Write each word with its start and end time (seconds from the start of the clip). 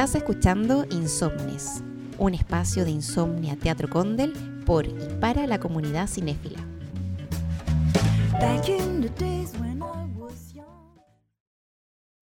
Estás 0.00 0.14
escuchando 0.14 0.86
Insomnes, 0.92 1.82
un 2.16 2.32
espacio 2.32 2.86
de 2.86 2.90
insomnia 2.90 3.54
Teatro 3.54 3.86
Condel 3.90 4.32
por 4.64 4.86
y 4.86 4.94
para 5.20 5.46
la 5.46 5.60
comunidad 5.60 6.08
cinéfila. 6.08 6.58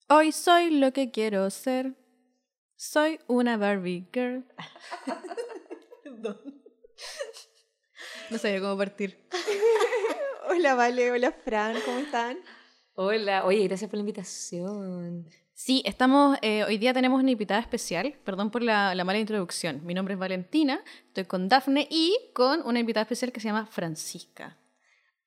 Hoy 0.08 0.32
soy 0.32 0.70
lo 0.70 0.92
que 0.92 1.12
quiero 1.12 1.48
ser. 1.50 1.94
Soy 2.74 3.20
una 3.28 3.56
Barbie 3.56 4.08
girl. 4.12 4.44
no 8.30 8.38
sabía 8.38 8.60
cómo 8.60 8.76
partir. 8.76 9.24
Hola, 10.50 10.74
Vale. 10.74 11.12
Hola, 11.12 11.30
Fran. 11.30 11.76
¿Cómo 11.84 11.98
están? 11.98 12.38
Hola. 12.94 13.44
Oye, 13.44 13.68
gracias 13.68 13.88
por 13.88 13.98
la 13.98 14.00
invitación. 14.00 15.28
Sí, 15.60 15.82
estamos, 15.84 16.38
eh, 16.40 16.62
hoy 16.62 16.78
día 16.78 16.94
tenemos 16.94 17.20
una 17.20 17.32
invitada 17.32 17.58
especial, 17.58 18.14
perdón 18.22 18.48
por 18.52 18.62
la, 18.62 18.94
la, 18.94 19.02
mala 19.02 19.18
introducción. 19.18 19.84
Mi 19.84 19.92
nombre 19.92 20.14
es 20.14 20.20
Valentina, 20.20 20.80
estoy 21.08 21.24
con 21.24 21.48
Dafne 21.48 21.88
y 21.90 22.16
con 22.32 22.64
una 22.64 22.78
invitada 22.78 23.02
especial 23.02 23.32
que 23.32 23.40
se 23.40 23.48
llama 23.48 23.66
Francisca. 23.66 24.56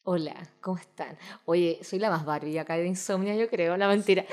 Hola, 0.03 0.33
¿cómo 0.61 0.77
están? 0.77 1.17
Oye, 1.43 1.79
soy 1.83 1.99
la 1.99 2.09
más 2.09 2.23
Barbie 2.23 2.57
acá 2.59 2.77
de 2.77 2.87
Insomnia, 2.87 3.35
yo 3.35 3.49
creo, 3.49 3.75
la 3.75 3.89
mentira. 3.89 4.23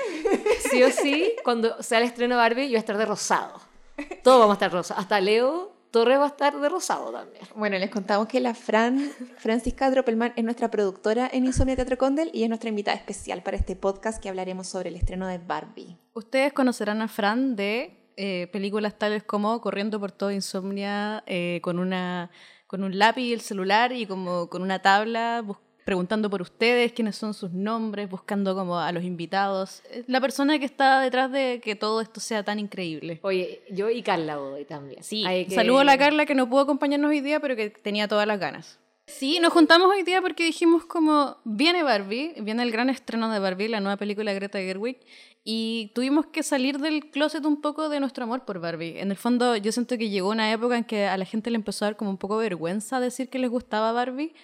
Sí 0.71 0.81
o 0.83 0.89
sí, 0.89 1.33
cuando 1.43 1.83
sea 1.83 1.97
el 1.97 2.05
estreno 2.05 2.37
Barbie, 2.37 2.63
yo 2.63 2.69
voy 2.69 2.75
a 2.77 2.79
estar 2.79 2.97
de 2.97 3.05
rosado. 3.05 3.59
Todos 4.23 4.39
vamos 4.39 4.53
a 4.53 4.55
estar 4.55 4.71
rosados. 4.71 5.03
Hasta 5.03 5.19
Leo 5.19 5.78
Torres 5.91 6.19
va 6.19 6.25
a 6.25 6.27
estar 6.27 6.59
de 6.59 6.69
rosado 6.69 7.11
también. 7.11 7.43
Bueno, 7.55 7.77
les 7.77 7.89
contamos 7.89 8.27
que 8.27 8.39
la 8.39 8.53
Fran, 8.53 8.99
Francisca 9.37 9.89
Droppelman, 9.89 10.33
es 10.35 10.43
nuestra 10.43 10.69
productora 10.69 11.29
en 11.31 11.45
Insomnia 11.45 11.75
Teatro 11.75 11.97
Condel 11.97 12.29
y 12.33 12.43
es 12.43 12.49
nuestra 12.49 12.69
invitada 12.69 12.95
especial 12.95 13.41
para 13.41 13.57
este 13.57 13.75
podcast 13.75 14.21
que 14.21 14.29
hablaremos 14.29 14.67
sobre 14.67 14.89
el 14.89 14.95
estreno 14.95 15.27
de 15.27 15.39
Barbie. 15.39 15.97
Ustedes 16.13 16.53
conocerán 16.53 17.01
a 17.01 17.07
Fran 17.07 17.55
de 17.55 17.99
eh, 18.17 18.47
películas 18.51 18.99
tales 18.99 19.23
como 19.23 19.59
Corriendo 19.61 19.99
por 19.99 20.11
todo 20.11 20.31
Insomnia, 20.31 21.23
eh, 21.25 21.59
con, 21.63 21.79
una, 21.79 22.29
con 22.67 22.83
un 22.83 22.99
lápiz 22.99 23.23
y 23.23 23.33
el 23.33 23.41
celular 23.41 23.91
y 23.91 24.05
como 24.05 24.47
con 24.49 24.61
una 24.61 24.81
tabla 24.81 25.43
preguntando 25.89 26.29
por 26.29 26.43
ustedes, 26.43 26.91
quiénes 26.91 27.15
son 27.15 27.33
sus 27.33 27.51
nombres, 27.51 28.07
buscando 28.07 28.53
como 28.53 28.77
a 28.77 28.91
los 28.91 29.03
invitados. 29.03 29.81
La 30.05 30.21
persona 30.21 30.59
que 30.59 30.65
está 30.65 31.01
detrás 31.01 31.31
de 31.31 31.61
que 31.63 31.75
todo 31.75 31.99
esto 31.99 32.19
sea 32.19 32.43
tan 32.43 32.59
increíble. 32.59 33.19
Oye, 33.23 33.63
yo 33.71 33.89
y 33.89 34.03
Carla 34.03 34.39
hoy 34.39 34.65
también. 34.65 35.01
Sí, 35.01 35.23
que... 35.23 35.55
saludo 35.55 35.79
a 35.79 35.83
la 35.83 35.97
Carla 35.97 36.27
que 36.27 36.35
no 36.35 36.47
pudo 36.47 36.59
acompañarnos 36.59 37.09
hoy 37.09 37.21
día, 37.21 37.39
pero 37.39 37.55
que 37.55 37.71
tenía 37.71 38.07
todas 38.07 38.27
las 38.27 38.39
ganas. 38.39 38.77
Sí, 39.07 39.39
nos 39.41 39.51
juntamos 39.51 39.89
hoy 39.89 40.03
día 40.03 40.21
porque 40.21 40.45
dijimos 40.45 40.85
como, 40.85 41.37
viene 41.43 41.81
Barbie, 41.81 42.35
viene 42.41 42.61
el 42.61 42.69
gran 42.69 42.91
estreno 42.91 43.31
de 43.31 43.39
Barbie, 43.39 43.67
la 43.67 43.79
nueva 43.79 43.97
película 43.97 44.29
de 44.29 44.35
Greta 44.35 44.59
Gerwig, 44.59 44.99
y 45.43 45.91
tuvimos 45.95 46.27
que 46.27 46.43
salir 46.43 46.77
del 46.77 47.09
closet 47.09 47.43
un 47.47 47.61
poco 47.61 47.89
de 47.89 47.99
nuestro 47.99 48.25
amor 48.25 48.45
por 48.45 48.59
Barbie. 48.59 48.99
En 48.99 49.09
el 49.09 49.17
fondo, 49.17 49.55
yo 49.55 49.71
siento 49.71 49.97
que 49.97 50.11
llegó 50.11 50.29
una 50.29 50.51
época 50.51 50.77
en 50.77 50.83
que 50.83 51.07
a 51.07 51.17
la 51.17 51.25
gente 51.25 51.49
le 51.49 51.55
empezó 51.55 51.85
a 51.85 51.87
dar 51.87 51.97
como 51.97 52.11
un 52.11 52.17
poco 52.19 52.37
vergüenza 52.37 52.99
decir 52.99 53.29
que 53.31 53.39
les 53.39 53.49
gustaba 53.49 53.91
Barbie, 53.91 54.35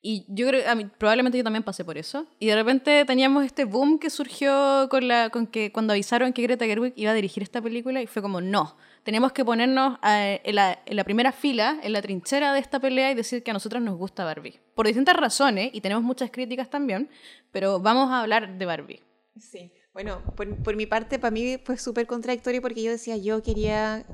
y 0.00 0.24
yo 0.28 0.46
creo, 0.46 0.70
a 0.70 0.74
mí, 0.76 0.86
probablemente 0.96 1.38
yo 1.38 1.44
también 1.44 1.64
pasé 1.64 1.84
por 1.84 1.98
eso. 1.98 2.26
Y 2.38 2.46
de 2.46 2.54
repente 2.54 3.04
teníamos 3.04 3.44
este 3.44 3.64
boom 3.64 3.98
que 3.98 4.10
surgió 4.10 4.88
con, 4.90 5.08
la, 5.08 5.30
con 5.30 5.46
que 5.46 5.72
cuando 5.72 5.92
avisaron 5.92 6.32
que 6.32 6.42
Greta 6.42 6.66
Gerwig 6.66 6.92
iba 6.94 7.10
a 7.10 7.14
dirigir 7.14 7.42
esta 7.42 7.60
película 7.60 8.00
y 8.00 8.06
fue 8.06 8.22
como, 8.22 8.40
no, 8.40 8.76
tenemos 9.02 9.32
que 9.32 9.44
ponernos 9.44 9.98
en, 10.02 10.54
la, 10.54 10.78
en, 10.86 10.96
la, 10.96 11.04
primera 11.04 11.32
fila, 11.32 11.80
en 11.82 11.92
la 11.92 12.00
trinchera 12.00 12.52
de 12.52 12.60
esta 12.60 12.78
pelea 12.78 13.10
y 13.10 13.14
decir 13.14 13.42
que 13.42 13.50
a 13.50 13.54
nosotras 13.54 13.82
nos 13.82 13.96
gusta 13.96 14.24
Barbie. 14.24 14.60
Por 14.74 14.86
distintas 14.86 15.16
razones, 15.16 15.70
y 15.72 15.80
tenemos 15.80 16.04
muchas 16.04 16.30
críticas 16.30 16.70
también, 16.70 17.10
pero 17.50 17.80
vamos 17.80 18.10
a 18.10 18.20
hablar 18.20 18.56
de 18.56 18.66
Barbie. 18.66 19.02
Sí, 19.36 19.72
bueno, 19.92 20.22
por, 20.36 20.62
por 20.62 20.76
mi 20.76 20.86
parte, 20.86 21.18
para 21.18 21.32
mí 21.32 21.58
fue 21.64 21.76
súper 21.76 22.06
contradictorio 22.06 22.62
porque 22.62 22.84
yo 22.84 22.92
decía, 22.92 23.16
yo 23.16 23.42
quería 23.42 24.06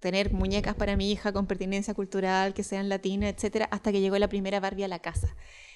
tener 0.00 0.32
muñecas 0.32 0.74
para 0.74 0.96
mi 0.96 1.10
hija 1.10 1.32
con 1.32 1.46
pertinencia 1.46 1.94
cultural, 1.94 2.54
que 2.54 2.62
sean 2.62 2.88
latinas, 2.88 3.34
etcétera, 3.34 3.68
hasta 3.70 3.92
que 3.92 4.00
llegó 4.00 4.18
la 4.18 4.28
primera 4.28 4.60
Barbie 4.60 4.84
a 4.84 4.88
la 4.88 5.00
casa. 5.00 5.34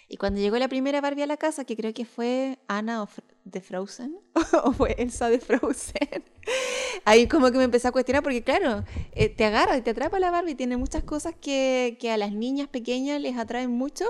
Y 0.09 0.17
cuando 0.17 0.41
llegó 0.41 0.59
la 0.59 0.69
primera 0.69 1.01
Barbie 1.01 1.23
a 1.23 1.27
la 1.27 1.37
casa, 1.37 1.65
que 1.65 1.77
creo 1.77 1.95
que 1.95 2.05
fue 2.05 2.59
Anna 2.69 3.09
de 3.45 3.61
Frozen, 3.61 4.19
o 4.65 4.73
fue 4.73 4.95
Elsa 4.99 5.31
de 5.31 5.39
Frozen, 5.39 6.25
ahí 7.05 7.27
como 7.29 7.51
que 7.51 7.59
me 7.59 7.65
empecé 7.65 7.89
a 7.89 7.93
cuestionar, 7.93 8.23
porque 8.23 8.43
claro, 8.43 8.85
eh, 9.13 9.29
te 9.29 9.45
agarra 9.45 9.77
y 9.77 9.83
te 9.83 9.91
atrapa 9.91 10.21
la 10.21 10.31
Barbie, 10.31 10.55
tiene 10.55 10.77
muchas 10.77 11.03
cosas 11.05 11.35
que, 11.41 11.97
que 12.01 12.11
a 12.11 12.17
las 12.17 12.33
niñas 12.33 12.69
pequeñas 12.69 13.21
les 13.21 13.37
atraen 13.37 13.71
mucho, 13.71 14.05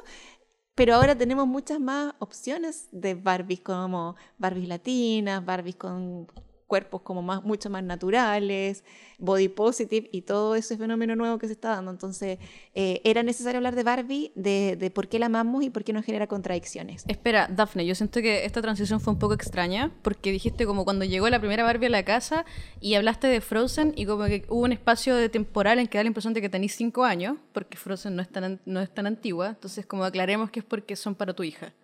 pero 0.75 0.95
ahora 0.95 1.17
tenemos 1.17 1.47
muchas 1.47 1.79
más 1.81 2.15
opciones 2.19 2.89
de 2.93 3.15
Barbies, 3.15 3.61
como 3.61 4.17
Barbies 4.39 4.69
latinas, 4.69 5.45
Barbies 5.45 5.77
con 5.77 6.27
cuerpos 6.73 7.03
como 7.03 7.21
más, 7.21 7.45
mucho 7.45 7.69
más 7.69 7.85
naturales, 7.85 8.83
body 9.19 9.49
positive 9.49 10.09
y 10.11 10.23
todo 10.23 10.55
ese 10.55 10.79
fenómeno 10.79 11.15
nuevo 11.17 11.37
que 11.37 11.47
se 11.47 11.53
está 11.53 11.69
dando. 11.69 11.91
Entonces, 11.91 12.39
eh, 12.75 13.03
era 13.05 13.23
necesario 13.23 13.59
hablar 13.59 13.75
de 13.75 13.83
Barbie, 13.83 14.33
de, 14.37 14.77
de, 14.77 14.91
por 14.91 15.09
qué 15.09 15.19
la 15.19 15.27
amamos 15.27 15.65
y 15.65 15.69
por 15.69 15.85
qué 15.85 15.93
nos 15.93 16.07
genera 16.07 16.29
contradicciones. 16.29 17.05
Espera, 17.09 17.47
Daphne, 17.47 17.85
yo 17.85 17.95
siento 17.95 18.23
que 18.23 18.47
esta 18.47 18.63
transición 18.63 19.03
fue 19.03 19.13
un 19.13 19.19
poco 19.19 19.35
extraña, 19.35 19.93
porque 20.01 20.33
dijiste 20.33 20.65
como 20.65 20.87
cuando 20.87 21.05
llegó 21.05 21.29
la 21.29 21.41
primera 21.41 21.63
Barbie 21.63 21.89
a 21.89 21.91
la 21.91 22.07
casa 22.07 22.47
y 22.81 22.95
hablaste 22.95 23.27
de 23.27 23.43
Frozen 23.43 23.93
y 23.95 24.07
como 24.07 24.25
que 24.25 24.47
hubo 24.49 24.63
un 24.63 24.73
espacio 24.73 25.15
de 25.15 25.29
temporal 25.29 25.79
en 25.79 25.89
que 25.89 25.99
da 25.99 26.05
la 26.05 26.09
impresión 26.09 26.33
de 26.33 26.41
que 26.41 26.49
tenéis 26.49 26.75
cinco 26.75 27.05
años, 27.05 27.37
porque 27.53 27.77
Frozen 27.77 28.17
no 28.17 28.23
es 28.23 28.31
tan, 28.31 28.63
no 28.65 28.81
es 28.81 28.89
tan 28.89 29.07
antigua, 29.07 29.49
entonces 29.49 29.85
como 29.85 30.05
aclaremos 30.05 30.51
que 30.51 30.61
es 30.61 30.65
porque 30.65 30.97
son 30.97 31.17
para 31.17 31.35
tu 31.35 31.43
hija. 31.43 31.75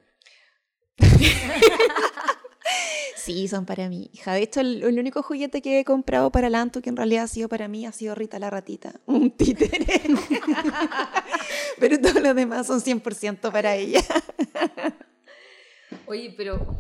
Sí, 3.19 3.49
son 3.49 3.67
para 3.67 3.89
mi 3.89 4.11
hija. 4.12 4.33
De 4.33 4.43
hecho, 4.43 4.61
el, 4.61 4.83
el, 4.83 4.99
único 4.99 5.23
juguete 5.23 5.61
que 5.61 5.81
he 5.81 5.84
comprado 5.84 6.31
para 6.31 6.49
Lanto, 6.49 6.81
que 6.81 6.89
en 6.89 6.97
realidad 6.97 7.25
ha 7.25 7.29
sido 7.29 7.49
para 7.49 7.67
mí, 7.67 7.84
ha 7.84 7.93
sido 7.93 8.15
Rita 8.15 8.39
la 8.39 8.49
ratita, 8.49 8.95
un 9.06 9.33
títere. 9.33 10.03
pero 11.81 12.01
todos 12.01 12.23
los 12.23 12.34
demás 12.34 12.67
son 12.67 12.81
100% 12.81 13.51
para 13.51 13.75
ella. 13.75 14.01
Oye, 16.06 16.33
pero 16.37 16.77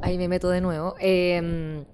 ahí 0.00 0.16
me 0.16 0.28
meto 0.28 0.48
de 0.48 0.60
nuevo. 0.60 0.94
Eh, 0.98 1.84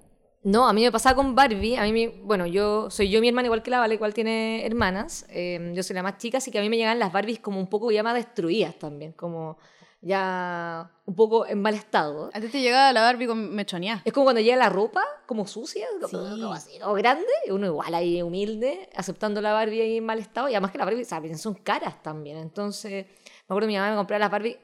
no, 0.43 0.69
a 0.69 0.73
mí 0.73 0.81
me 0.81 0.91
pasaba 0.91 1.15
con 1.15 1.35
Barbie. 1.35 1.75
A 1.75 1.83
mí, 1.83 2.07
bueno, 2.23 2.47
yo 2.47 2.89
soy 2.89 3.09
yo 3.09 3.19
mi 3.19 3.27
hermana 3.27 3.47
igual 3.47 3.61
que 3.61 3.71
la 3.71 3.79
Vale, 3.79 3.95
igual 3.95 4.13
tiene 4.13 4.65
hermanas. 4.65 5.25
Eh, 5.29 5.73
yo 5.75 5.83
soy 5.83 5.95
la 5.95 6.03
más 6.03 6.17
chica, 6.17 6.37
así 6.37 6.49
que 6.49 6.59
a 6.59 6.61
mí 6.61 6.69
me 6.69 6.77
llegan 6.77 6.97
las 6.97 7.11
Barbies 7.11 7.39
como 7.39 7.59
un 7.59 7.67
poco 7.67 7.91
ya 7.91 8.03
más 8.03 8.15
destruidas 8.15 8.79
también, 8.79 9.11
como 9.11 9.57
ya 10.01 10.91
un 11.05 11.15
poco 11.15 11.45
en 11.45 11.61
mal 11.61 11.73
estado. 11.73 12.29
A 12.33 12.39
ti 12.39 12.47
te 12.47 12.61
llega 12.61 12.93
la 12.93 13.01
Barbie 13.01 13.27
con 13.27 13.53
mechonía. 13.53 14.01
Es 14.05 14.13
como 14.13 14.25
cuando 14.25 14.41
llega 14.41 14.55
la 14.55 14.69
ropa, 14.69 15.03
como 15.25 15.45
sucia, 15.47 15.87
sí. 16.07 16.15
como 16.15 16.53
así, 16.53 16.79
o 16.83 16.93
grande, 16.93 17.25
uno 17.49 17.67
igual 17.67 17.93
ahí 17.93 18.21
humilde, 18.21 18.89
aceptando 18.95 19.41
la 19.41 19.53
Barbie 19.53 19.81
ahí 19.81 19.97
en 19.97 20.05
mal 20.05 20.19
estado, 20.19 20.47
y 20.49 20.53
además 20.53 20.71
que 20.71 20.77
la 20.77 20.85
Barbie, 20.85 21.05
¿saben? 21.05 21.37
Son 21.37 21.55
caras 21.55 22.01
también. 22.01 22.37
Entonces, 22.37 23.05
me 23.05 23.43
acuerdo 23.45 23.67
que 23.67 23.73
mi 23.73 23.77
mamá 23.77 23.91
me 23.91 23.97
compraba 23.97 24.19
las 24.19 24.31
Barbie. 24.31 24.57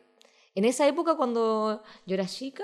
En 0.56 0.64
esa 0.64 0.88
época, 0.88 1.18
cuando 1.18 1.84
yo 2.06 2.14
era 2.14 2.26
chica, 2.26 2.64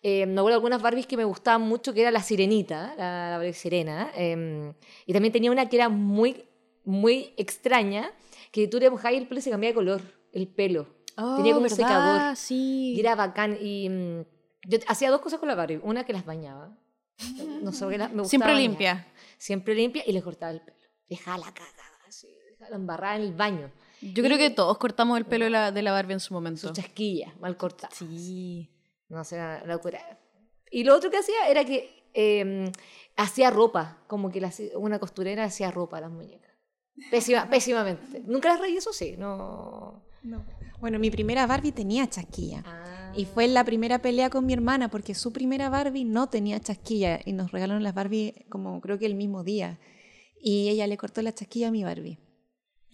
eh, 0.00 0.26
me 0.26 0.40
acuerdo 0.40 0.54
algunas 0.54 0.80
Barbies 0.80 1.08
que 1.08 1.16
me 1.16 1.24
gustaban 1.24 1.62
mucho, 1.62 1.92
que 1.92 2.02
era 2.02 2.12
la 2.12 2.22
sirenita, 2.22 2.94
la, 2.96 3.30
la 3.30 3.36
Barbie 3.38 3.52
sirena. 3.52 4.12
Eh, 4.14 4.72
y 5.06 5.12
también 5.12 5.32
tenía 5.32 5.50
una 5.50 5.68
que 5.68 5.74
era 5.74 5.88
muy, 5.88 6.44
muy 6.84 7.34
extraña, 7.36 8.12
que 8.52 8.68
tú 8.68 8.78
le 8.78 8.90
mojabas 8.90 9.18
el 9.18 9.26
pelo 9.26 9.40
y 9.40 9.42
se 9.42 9.50
cambiaba 9.50 9.70
de 9.70 9.74
color, 9.74 10.02
el 10.32 10.46
pelo. 10.46 11.01
Oh, 11.16 11.36
Tenía 11.36 11.52
como 11.54 11.64
un 11.64 11.70
secador. 11.70 12.36
Sí. 12.36 12.94
Y 12.96 13.00
era 13.00 13.14
bacán. 13.14 13.56
Y 13.60 13.88
mm, 13.88 14.22
yo 14.68 14.78
hacía 14.88 15.10
dos 15.10 15.20
cosas 15.20 15.38
con 15.38 15.48
la 15.48 15.54
Barbie. 15.54 15.80
Una 15.82 16.04
que 16.04 16.12
las 16.12 16.24
bañaba. 16.24 16.76
No 17.62 17.72
sé, 17.72 17.98
la, 17.98 18.08
me 18.08 18.24
Siempre 18.24 18.52
bañar. 18.52 18.62
limpia. 18.68 19.06
Siempre 19.38 19.74
limpia 19.74 20.02
y 20.06 20.12
les 20.12 20.22
cortaba 20.22 20.52
el 20.52 20.60
pelo. 20.60 20.76
Dejaba 21.08 21.38
la 21.38 21.52
cagada, 21.52 21.82
así. 22.08 22.28
La 22.58 22.76
embarrada 22.76 23.16
en 23.16 23.22
el 23.22 23.34
baño. 23.34 23.70
Yo 24.00 24.22
creo 24.24 24.36
Y- 24.36 24.38
que 24.40 24.50
todos 24.50 24.78
cortamos 24.78 25.18
el 25.18 25.26
pelo 25.26 25.44
de 25.44 25.50
la, 25.50 25.70
de 25.72 25.82
la 25.82 25.92
Barbie 25.92 26.14
en 26.14 26.20
su 26.20 26.32
momento. 26.34 26.60
Sus 26.62 26.72
chasquillas, 26.72 27.36
mal 27.38 27.56
cortadas. 27.56 27.96
Sí. 27.96 28.68
No 29.08 29.22
sé, 29.24 29.36
una 29.36 29.64
locura. 29.66 30.00
Y 30.70 30.84
lo 30.84 30.96
otro 30.96 31.10
que 31.10 31.18
hacía 31.18 31.48
era 31.48 31.64
que 31.64 32.08
eh, 32.14 32.72
hacía 33.16 33.50
ropa. 33.50 33.98
Como 34.06 34.30
que 34.32 34.40
la 34.40 34.50
una 34.76 34.98
costurera 34.98 35.44
hacía 35.44 35.70
ropa 35.70 35.98
a 35.98 36.00
las 36.00 36.10
muñecas. 36.10 36.50
Pésima, 37.10 37.46
pésimamente. 37.50 38.22
Nunca 38.26 38.48
las 38.48 38.60
reí, 38.60 38.76
eso 38.78 38.92
sí. 38.92 39.16
No. 39.18 40.02
No. 40.22 40.44
Bueno, 40.80 40.98
mi 40.98 41.10
primera 41.10 41.46
Barbie 41.46 41.72
tenía 41.72 42.08
chasquilla. 42.08 42.62
Ah. 42.66 43.12
Y 43.16 43.24
fue 43.26 43.46
la 43.48 43.64
primera 43.64 44.00
pelea 44.00 44.30
con 44.30 44.46
mi 44.46 44.52
hermana 44.52 44.88
porque 44.88 45.14
su 45.14 45.32
primera 45.32 45.68
Barbie 45.68 46.04
no 46.04 46.28
tenía 46.28 46.60
chasquilla 46.60 47.20
y 47.24 47.32
nos 47.32 47.52
regalaron 47.52 47.82
las 47.82 47.94
Barbie 47.94 48.46
como 48.48 48.80
creo 48.80 48.98
que 48.98 49.06
el 49.06 49.14
mismo 49.14 49.44
día. 49.44 49.78
Y 50.40 50.68
ella 50.68 50.86
le 50.86 50.96
cortó 50.96 51.22
la 51.22 51.32
chasquilla 51.32 51.68
a 51.68 51.70
mi 51.70 51.84
Barbie. 51.84 52.18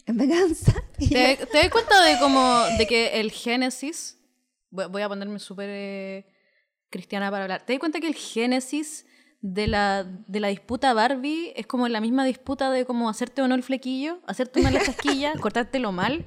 En 0.05 0.17
venganza. 0.17 0.73
¿Te, 0.97 1.37
te 1.37 1.57
das 1.57 1.69
cuenta 1.69 2.03
de 2.03 2.19
como 2.19 2.63
de 2.77 2.87
que 2.87 3.19
el 3.19 3.31
génesis 3.31 4.19
voy 4.71 4.85
voy 4.87 5.01
a 5.01 5.09
ponerme 5.09 5.39
súper 5.39 5.69
eh, 5.71 6.25
cristiana 6.89 7.29
para 7.31 7.43
hablar. 7.43 7.65
¿Te 7.65 7.73
das 7.73 7.79
cuenta 7.79 7.99
que 7.99 8.07
el 8.07 8.15
génesis 8.15 9.05
de 9.41 9.67
la, 9.67 10.03
de 10.03 10.39
la 10.39 10.49
disputa 10.49 10.93
Barbie 10.93 11.53
es 11.55 11.65
como 11.65 11.87
la 11.87 12.01
misma 12.01 12.25
disputa 12.25 12.71
de 12.71 12.85
como 12.85 13.09
hacerte 13.09 13.41
o 13.41 13.47
no 13.47 13.55
el 13.55 13.63
flequillo, 13.63 14.19
hacerte 14.27 14.59
una 14.59 14.71
la 14.71 14.83
chasquilla, 14.83 15.33
cortártelo 15.41 15.91
mal? 15.91 16.25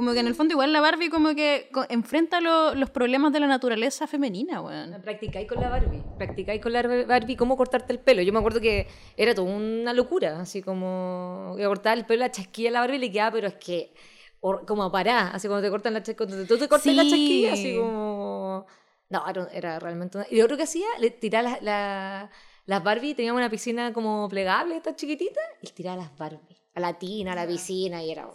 Como 0.00 0.14
que 0.14 0.20
en 0.20 0.28
el 0.28 0.34
fondo 0.34 0.52
igual 0.52 0.72
la 0.72 0.80
Barbie 0.80 1.10
como 1.10 1.34
que 1.34 1.68
enfrenta 1.90 2.40
lo- 2.40 2.74
los 2.74 2.88
problemas 2.88 3.34
de 3.34 3.40
la 3.40 3.46
naturaleza 3.46 4.06
femenina, 4.06 4.62
weón. 4.62 4.98
Practicáis 5.02 5.46
con 5.46 5.60
la 5.60 5.68
Barbie. 5.68 6.02
Practicáis 6.16 6.62
con 6.62 6.72
la 6.72 6.80
Barbie 7.04 7.36
cómo 7.36 7.54
cortarte 7.54 7.92
el 7.92 7.98
pelo. 7.98 8.22
Yo 8.22 8.32
me 8.32 8.38
acuerdo 8.38 8.62
que 8.62 8.86
era 9.18 9.34
toda 9.34 9.54
una 9.54 9.92
locura. 9.92 10.40
Así 10.40 10.62
como. 10.62 11.54
Iba 11.58 11.66
a 11.66 11.68
cortar 11.68 11.98
el 11.98 12.06
pelo, 12.06 12.20
la 12.20 12.30
chasquilla 12.30 12.70
a 12.70 12.72
la 12.72 12.80
Barbie 12.80 12.96
y 12.96 13.00
le 13.00 13.12
quedaba, 13.12 13.32
pero 13.32 13.48
es 13.48 13.56
que. 13.56 13.92
Como 14.40 14.90
pará. 14.90 15.28
Así 15.34 15.48
cuando 15.48 15.66
te 15.66 15.70
cortan 15.70 15.92
la 15.92 16.02
chasquilla. 16.02 16.28
Cuando 16.30 16.46
tú 16.46 16.56
te 16.56 16.66
cortas 16.66 16.94
la 16.94 17.02
chasquilla, 17.02 17.52
así 17.52 17.76
como. 17.76 18.64
No, 19.10 19.28
era, 19.28 19.48
era 19.52 19.78
realmente. 19.80 20.16
una- 20.16 20.26
Y 20.30 20.38
lo 20.38 20.44
otro 20.46 20.56
que 20.56 20.62
hacía, 20.62 20.86
le 20.98 21.10
tiraba 21.10 21.50
las 21.50 21.62
la, 21.62 22.30
las 22.64 22.82
Barbie. 22.82 23.12
Teníamos 23.14 23.38
una 23.40 23.50
piscina 23.50 23.92
como 23.92 24.30
plegable, 24.30 24.76
esta 24.78 24.96
chiquitita. 24.96 25.40
Y 25.60 25.68
tiraba 25.72 25.98
las 25.98 26.16
Barbie. 26.16 26.56
A 26.74 26.80
la 26.80 26.98
tina, 26.98 27.32
a 27.32 27.34
la 27.34 27.46
piscina. 27.46 28.02
Y 28.02 28.12
era. 28.12 28.30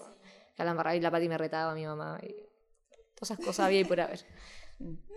La 0.57 0.95
y 0.95 0.99
la 0.99 1.11
Pati 1.11 1.27
me 1.27 1.37
retaba 1.37 1.73
mi 1.73 1.85
mamá. 1.85 2.19
Y 2.23 2.33
todas 3.13 3.31
esas 3.31 3.39
cosas 3.39 3.65
había 3.67 3.81
y 3.81 3.85
por 3.85 3.99
haber. 3.99 4.25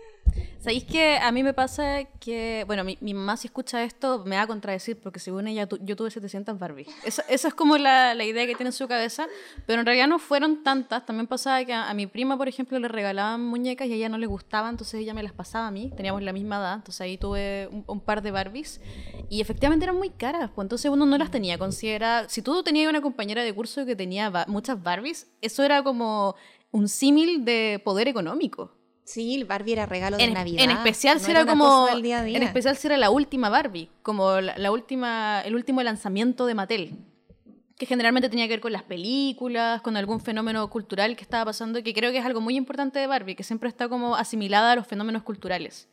¿Sabéis 0.59 0.83
que 0.83 1.17
a 1.17 1.31
mí 1.31 1.41
me 1.41 1.53
pasa 1.53 2.03
que, 2.19 2.65
bueno, 2.67 2.83
mi, 2.83 2.97
mi 2.99 3.13
mamá 3.13 3.37
si 3.37 3.47
escucha 3.47 3.81
esto 3.81 4.23
me 4.25 4.35
va 4.35 4.41
a 4.41 4.47
contradecir 4.47 4.99
porque 4.99 5.17
según 5.17 5.47
ella 5.47 5.67
tu- 5.67 5.79
yo 5.81 5.95
tuve 5.95 6.11
700 6.11 6.59
Barbies. 6.59 6.89
Esa, 7.05 7.21
esa 7.29 7.47
es 7.47 7.53
como 7.53 7.77
la, 7.77 8.13
la 8.13 8.25
idea 8.25 8.45
que 8.45 8.55
tiene 8.55 8.67
en 8.67 8.73
su 8.73 8.85
cabeza, 8.89 9.27
pero 9.65 9.79
en 9.79 9.85
realidad 9.85 10.09
no 10.09 10.19
fueron 10.19 10.61
tantas. 10.61 11.05
También 11.05 11.27
pasaba 11.27 11.63
que 11.63 11.71
a, 11.73 11.89
a 11.89 11.93
mi 11.93 12.07
prima, 12.07 12.37
por 12.37 12.49
ejemplo, 12.49 12.77
le 12.77 12.89
regalaban 12.89 13.41
muñecas 13.45 13.87
y 13.87 13.93
a 13.93 13.95
ella 13.95 14.09
no 14.09 14.17
le 14.17 14.25
gustaban, 14.27 14.71
entonces 14.71 14.99
ella 14.99 15.13
me 15.13 15.23
las 15.23 15.31
pasaba 15.31 15.67
a 15.67 15.71
mí. 15.71 15.93
Teníamos 15.95 16.21
la 16.23 16.33
misma 16.33 16.57
edad, 16.57 16.73
entonces 16.75 16.99
ahí 16.99 17.17
tuve 17.17 17.69
un, 17.71 17.85
un 17.87 18.01
par 18.01 18.21
de 18.21 18.31
Barbies 18.31 18.81
y 19.29 19.39
efectivamente 19.39 19.85
eran 19.85 19.95
muy 19.95 20.09
caras, 20.09 20.51
pues 20.53 20.65
entonces 20.65 20.91
uno 20.91 21.05
no 21.05 21.17
las 21.17 21.31
tenía 21.31 21.57
consideradas. 21.57 22.33
Si 22.33 22.41
tú 22.41 22.63
tenías 22.63 22.89
una 22.89 22.99
compañera 23.01 23.43
de 23.43 23.55
curso 23.55 23.85
que 23.85 23.95
tenía 23.95 24.29
ba- 24.29 24.45
muchas 24.49 24.83
Barbies, 24.83 25.27
eso 25.39 25.63
era 25.63 25.83
como 25.83 26.35
un 26.71 26.89
símil 26.89 27.45
de 27.45 27.81
poder 27.85 28.09
económico. 28.09 28.75
Sí, 29.09 29.43
Barbie 29.43 29.73
era 29.73 29.87
regalo 29.87 30.17
de 30.17 30.23
En, 30.23 30.33
Navidad. 30.33 30.63
en 30.63 30.69
especial 30.69 31.17
no 31.17 31.23
si 31.25 31.31
era, 31.31 31.41
una 31.41 31.51
como 31.51 31.87
día 31.99 32.27
en 32.27 32.43
especial 32.43 32.77
si 32.77 32.85
era 32.85 32.95
la 32.95 33.09
última 33.09 33.49
Barbie, 33.49 33.89
como 34.03 34.39
la, 34.39 34.55
la 34.55 34.71
última 34.71 35.41
el 35.41 35.55
último 35.55 35.81
lanzamiento 35.81 36.45
de 36.45 36.53
Mattel, 36.53 36.95
que 37.75 37.87
generalmente 37.87 38.29
tenía 38.29 38.45
que 38.45 38.53
ver 38.53 38.61
con 38.61 38.71
las 38.71 38.83
películas, 38.83 39.81
con 39.81 39.97
algún 39.97 40.19
fenómeno 40.19 40.69
cultural 40.69 41.15
que 41.15 41.23
estaba 41.23 41.45
pasando, 41.45 41.81
que 41.81 41.95
creo 41.95 42.11
que 42.11 42.19
es 42.19 42.25
algo 42.25 42.39
muy 42.39 42.55
importante 42.55 42.99
de 42.99 43.07
Barbie, 43.07 43.33
que 43.33 43.41
siempre 43.41 43.67
está 43.67 43.89
como 43.89 44.15
asimilada 44.15 44.73
a 44.73 44.75
los 44.75 44.85
fenómenos 44.85 45.23
culturales. 45.23 45.89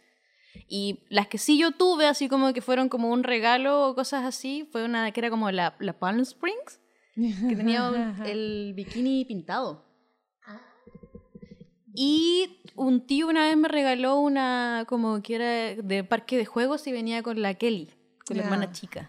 Y 0.69 0.99
las 1.09 1.27
que 1.27 1.39
sí 1.39 1.59
yo 1.59 1.73
tuve, 1.73 2.07
así 2.09 2.29
como 2.29 2.53
que 2.53 2.61
fueron 2.61 2.91
como 2.91 3.09
un 3.09 3.23
regalo 3.23 3.89
o 3.89 3.95
cosas 3.95 4.27
así, 4.27 4.69
fue 4.71 4.85
una 4.85 5.11
que 5.13 5.21
era 5.21 5.31
como 5.31 5.51
la, 5.51 5.75
la 5.79 5.99
Palm 5.99 6.21
Springs, 6.21 6.81
que 7.15 7.57
tenía 7.57 8.15
el 8.27 8.75
bikini 8.77 9.25
pintado. 9.25 9.86
Y 11.97 12.61
un 12.75 13.01
tío 13.07 13.27
una 13.27 13.47
vez 13.47 13.57
me 13.57 13.69
regaló 13.69 14.19
una 14.19 14.85
como 14.87 15.23
que 15.23 15.35
era 15.35 15.83
de 15.83 16.05
parque 16.05 16.37
de 16.37 16.45
juegos 16.45 16.87
y 16.87 16.93
venía 16.93 17.23
con 17.23 17.41
la 17.41 17.55
Kelly, 17.55 17.89
con 18.27 18.37
la 18.37 18.43
hermana 18.45 18.71
chica. 18.71 19.09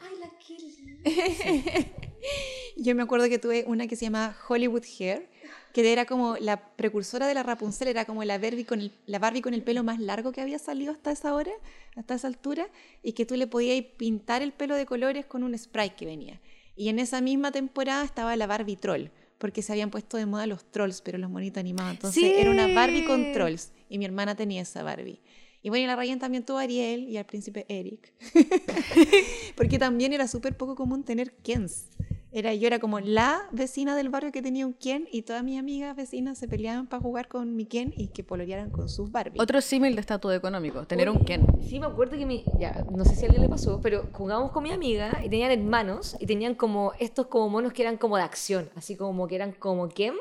Yo 2.78 2.96
me 2.96 3.04
acuerdo 3.04 3.28
que 3.28 3.40
tuve 3.40 3.66
una 3.68 3.88
que 3.88 3.96
se 3.96 4.06
llama 4.06 4.38
Hollywood 4.48 4.84
Hair, 5.00 5.30
que 5.74 5.92
era 5.92 6.06
como 6.06 6.38
la 6.38 6.76
precursora 6.76 7.28
de 7.28 7.34
la 7.34 7.44
Rapunzel, 7.44 7.90
era 7.90 8.06
como 8.06 8.24
la 8.24 8.38
Barbie 8.38 8.66
con 8.66 8.80
el, 8.80 8.92
la 9.06 9.20
Barbie 9.20 9.42
con 9.42 9.54
el 9.54 9.64
pelo 9.64 9.84
más 9.84 10.00
largo 10.00 10.32
que 10.32 10.42
había 10.42 10.58
salido 10.58 10.94
hasta 10.94 11.12
esa 11.12 11.34
hora, 11.36 11.52
hasta 11.96 12.16
esa 12.16 12.28
altura, 12.28 12.70
y 13.04 13.14
que 13.14 13.26
tú 13.26 13.36
le 13.36 13.48
podías 13.48 13.84
pintar 13.98 14.42
el 14.42 14.54
pelo 14.54 14.76
de 14.76 14.86
colores 14.86 15.26
con 15.26 15.44
un 15.44 15.58
spray 15.58 15.92
que 15.92 16.06
venía. 16.06 16.40
Y 16.76 16.90
en 16.90 17.00
esa 17.00 17.22
misma 17.22 17.52
temporada 17.52 18.04
estaba 18.04 18.36
la 18.36 18.48
Barbie 18.48 18.78
Troll, 18.78 19.10
porque 19.38 19.62
se 19.62 19.72
habían 19.72 19.90
puesto 19.92 20.18
de 20.18 20.26
moda 20.26 20.48
los 20.48 20.64
trolls, 20.72 21.02
pero 21.02 21.18
los 21.18 21.30
monitos 21.30 21.60
animados. 21.60 21.94
Entonces 21.94 22.24
Sí. 22.24 22.34
era 22.38 22.50
una 22.52 22.68
Barbie 22.68 23.06
con 23.06 23.32
trolls, 23.34 23.72
y 23.90 23.98
mi 23.98 24.06
hermana 24.06 24.36
tenía 24.36 24.62
esa 24.62 24.84
Barbie. 24.84 25.22
Y 25.64 25.70
bueno, 25.70 25.86
y 25.86 25.88
la 25.88 25.96
Ryan 25.96 26.20
también 26.20 26.46
tuvo 26.46 26.60
a 26.60 26.62
Ariel 26.62 27.10
y 27.10 27.18
al 27.18 27.26
príncipe 27.26 27.66
Eric. 27.68 28.14
Porque 29.56 29.80
también 29.80 30.14
era 30.14 30.28
súper 30.28 30.56
poco 30.56 30.76
común 30.76 31.04
tener 31.04 31.34
Kens. 31.38 31.88
Era, 32.32 32.54
yo 32.54 32.68
era 32.68 32.80
como 32.80 33.00
la 33.00 33.48
vecina 33.52 33.96
del 33.96 34.10
barrio 34.10 34.32
que 34.32 34.42
tenía 34.42 34.66
un 34.66 34.74
Ken 34.74 35.08
y 35.12 35.22
todas 35.22 35.44
mis 35.44 35.58
amigas 35.58 35.96
vecinas 35.96 36.38
se 36.38 36.48
peleaban 36.48 36.88
para 36.88 37.02
jugar 37.02 37.28
con 37.28 37.56
mi 37.56 37.66
Ken 37.66 37.94
y 37.96 38.08
que 38.08 38.24
pololearan 38.24 38.70
con 38.70 38.90
sus 38.90 39.12
Barbie. 39.12 39.40
Otro 39.40 39.62
símil 39.62 39.96
de 39.96 40.02
estatus 40.02 40.34
económico, 40.34 40.86
tener 40.86 41.10
un 41.10 41.18
Oye, 41.18 41.26
Ken. 41.26 41.48
Sí, 41.62 41.80
me 41.80 41.86
acuerdo 41.86 42.18
que 42.18 42.26
mi. 42.26 42.44
Ya, 42.60 42.86
no 42.92 43.06
sé 43.06 43.16
si 43.16 43.24
a 43.24 43.28
alguien 43.28 43.44
le 43.44 43.50
pasó, 43.50 43.80
pero 43.82 44.10
jugábamos 44.12 44.52
con 44.52 44.64
mi 44.64 44.72
amiga 44.72 45.22
y 45.24 45.30
tenían 45.30 45.52
hermanos 45.52 46.18
y 46.20 46.26
tenían 46.26 46.56
como 46.56 46.92
estos 47.00 47.28
como 47.28 47.50
monos 47.50 47.72
que 47.72 47.82
eran 47.82 47.98
como 47.98 48.18
de 48.18 48.24
acción, 48.24 48.70
así 48.76 48.96
como 48.96 49.28
que 49.28 49.36
eran 49.36 49.54
como 49.54 49.88
Ken, 49.88 50.14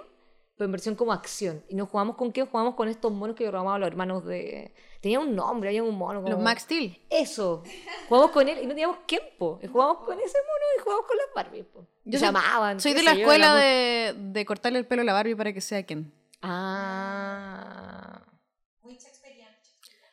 pero 0.56 0.66
en 0.66 0.72
versión 0.72 0.94
como 0.94 1.12
acción. 1.12 1.62
Y 1.68 1.74
no 1.74 1.86
jugamos 1.86 2.16
con 2.16 2.32
Ken, 2.32 2.46
jugamos 2.46 2.74
con 2.74 2.88
estos 2.88 3.12
monos 3.12 3.36
que 3.36 3.44
llamaban 3.44 3.80
los 3.80 3.88
hermanos 3.88 4.24
de. 4.24 4.72
Tenía 5.00 5.20
un 5.20 5.36
nombre, 5.36 5.68
había 5.68 5.82
un 5.82 5.96
mono. 5.96 6.22
Como... 6.22 6.32
Los 6.32 6.42
Max 6.42 6.62
Steel. 6.62 6.98
Eso. 7.10 7.62
Jugamos 8.08 8.30
con 8.30 8.48
él 8.48 8.58
y 8.62 8.62
no 8.62 8.70
teníamos 8.70 8.98
Ken, 9.06 9.20
po. 9.38 9.60
Y 9.62 9.66
Jugamos 9.66 9.98
con 9.98 10.18
ese 10.18 10.38
mono 10.38 10.64
y 10.78 10.82
jugamos 10.82 11.06
con 11.06 11.16
las 11.16 11.26
Barbie, 11.34 11.62
po. 11.62 11.86
Yo 12.04 12.18
soy- 12.18 12.26
llamaban. 12.28 12.80
Soy 12.80 12.92
qué 12.92 12.98
de 12.98 13.04
la 13.04 13.14
yo, 13.14 13.20
escuela 13.20 13.54
de, 13.54 14.14
de 14.16 14.44
cortarle 14.46 14.78
el 14.78 14.86
pelo 14.86 15.02
a 15.02 15.04
la 15.04 15.12
Barbie 15.12 15.34
para 15.34 15.52
que 15.52 15.60
sea 15.60 15.82
Ken. 15.84 16.12
Ah. 16.42 18.22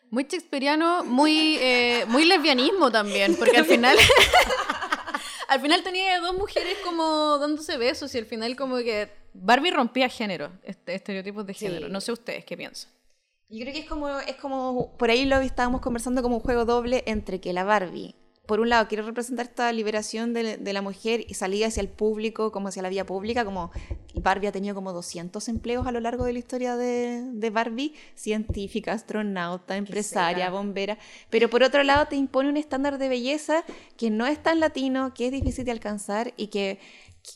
Muy 0.09 0.25
shakespeariano, 0.25 1.03
muy, 1.05 1.57
eh, 1.59 2.05
muy 2.07 2.25
lesbianismo 2.25 2.91
también, 2.91 3.35
porque 3.39 3.57
al 3.57 3.65
final... 3.65 3.97
al 5.47 5.59
final 5.59 5.81
tenía 5.81 6.19
dos 6.19 6.35
mujeres 6.35 6.77
como 6.83 7.39
dándose 7.39 7.77
besos 7.77 8.13
y 8.13 8.19
al 8.19 8.25
final 8.25 8.55
como 8.55 8.77
que 8.77 9.09
Barbie 9.33 9.71
rompía 9.71 10.09
género, 10.09 10.51
este, 10.63 10.95
estereotipos 10.95 11.45
de 11.45 11.53
Sí. 11.53 11.65
género. 11.67 11.89
No 11.89 12.01
sé 12.01 12.11
ustedes 12.11 12.45
qué 12.45 12.55
piensan. 12.57 12.91
Yo 13.49 13.61
creo 13.61 13.73
que 13.73 13.79
es 13.81 13.85
como, 13.89 14.09
es 14.19 14.35
como, 14.35 14.95
por 14.97 15.11
ahí 15.11 15.25
lo 15.25 15.37
estábamos 15.41 15.81
conversando 15.81 16.21
como 16.23 16.37
un 16.37 16.41
juego 16.41 16.65
doble 16.65 17.03
entre 17.05 17.39
que 17.39 17.53
la 17.53 17.63
Barbie, 17.63 18.15
por 18.47 18.59
un 18.59 18.67
lado, 18.67 18.87
quiere 18.89 19.03
representar 19.03 19.45
esta 19.45 19.71
liberación 19.71 20.33
de, 20.33 20.57
de 20.57 20.73
la 20.73 20.81
mujer 20.81 21.23
y 21.27 21.35
salir 21.35 21.63
hacia 21.63 21.79
el 21.79 21.87
público, 21.87 22.51
como 22.51 22.67
hacia 22.67 22.81
la 22.81 22.89
vía 22.89 23.05
pública, 23.05 23.45
como 23.45 23.71
Barbie 24.15 24.47
ha 24.47 24.51
tenido 24.51 24.75
como 24.75 24.91
200 24.91 25.47
empleos 25.47 25.87
a 25.87 25.91
lo 25.93 25.99
largo 26.01 26.25
de 26.25 26.33
la 26.33 26.39
historia 26.39 26.75
de, 26.75 27.21
de 27.31 27.49
Barbie, 27.51 27.93
científica, 28.15 28.91
astronauta, 28.91 29.77
empresaria, 29.77 30.49
bombera, 30.49 30.97
pero 31.29 31.49
por 31.49 31.63
otro 31.63 31.83
lado 31.83 32.07
te 32.07 32.15
impone 32.17 32.49
un 32.49 32.57
estándar 32.57 32.97
de 32.97 33.07
belleza 33.07 33.63
que 33.97 34.09
no 34.09 34.25
es 34.25 34.41
tan 34.43 34.59
latino, 34.59 35.13
que 35.13 35.27
es 35.27 35.31
difícil 35.31 35.63
de 35.63 35.71
alcanzar 35.71 36.33
y 36.35 36.47
que 36.47 36.79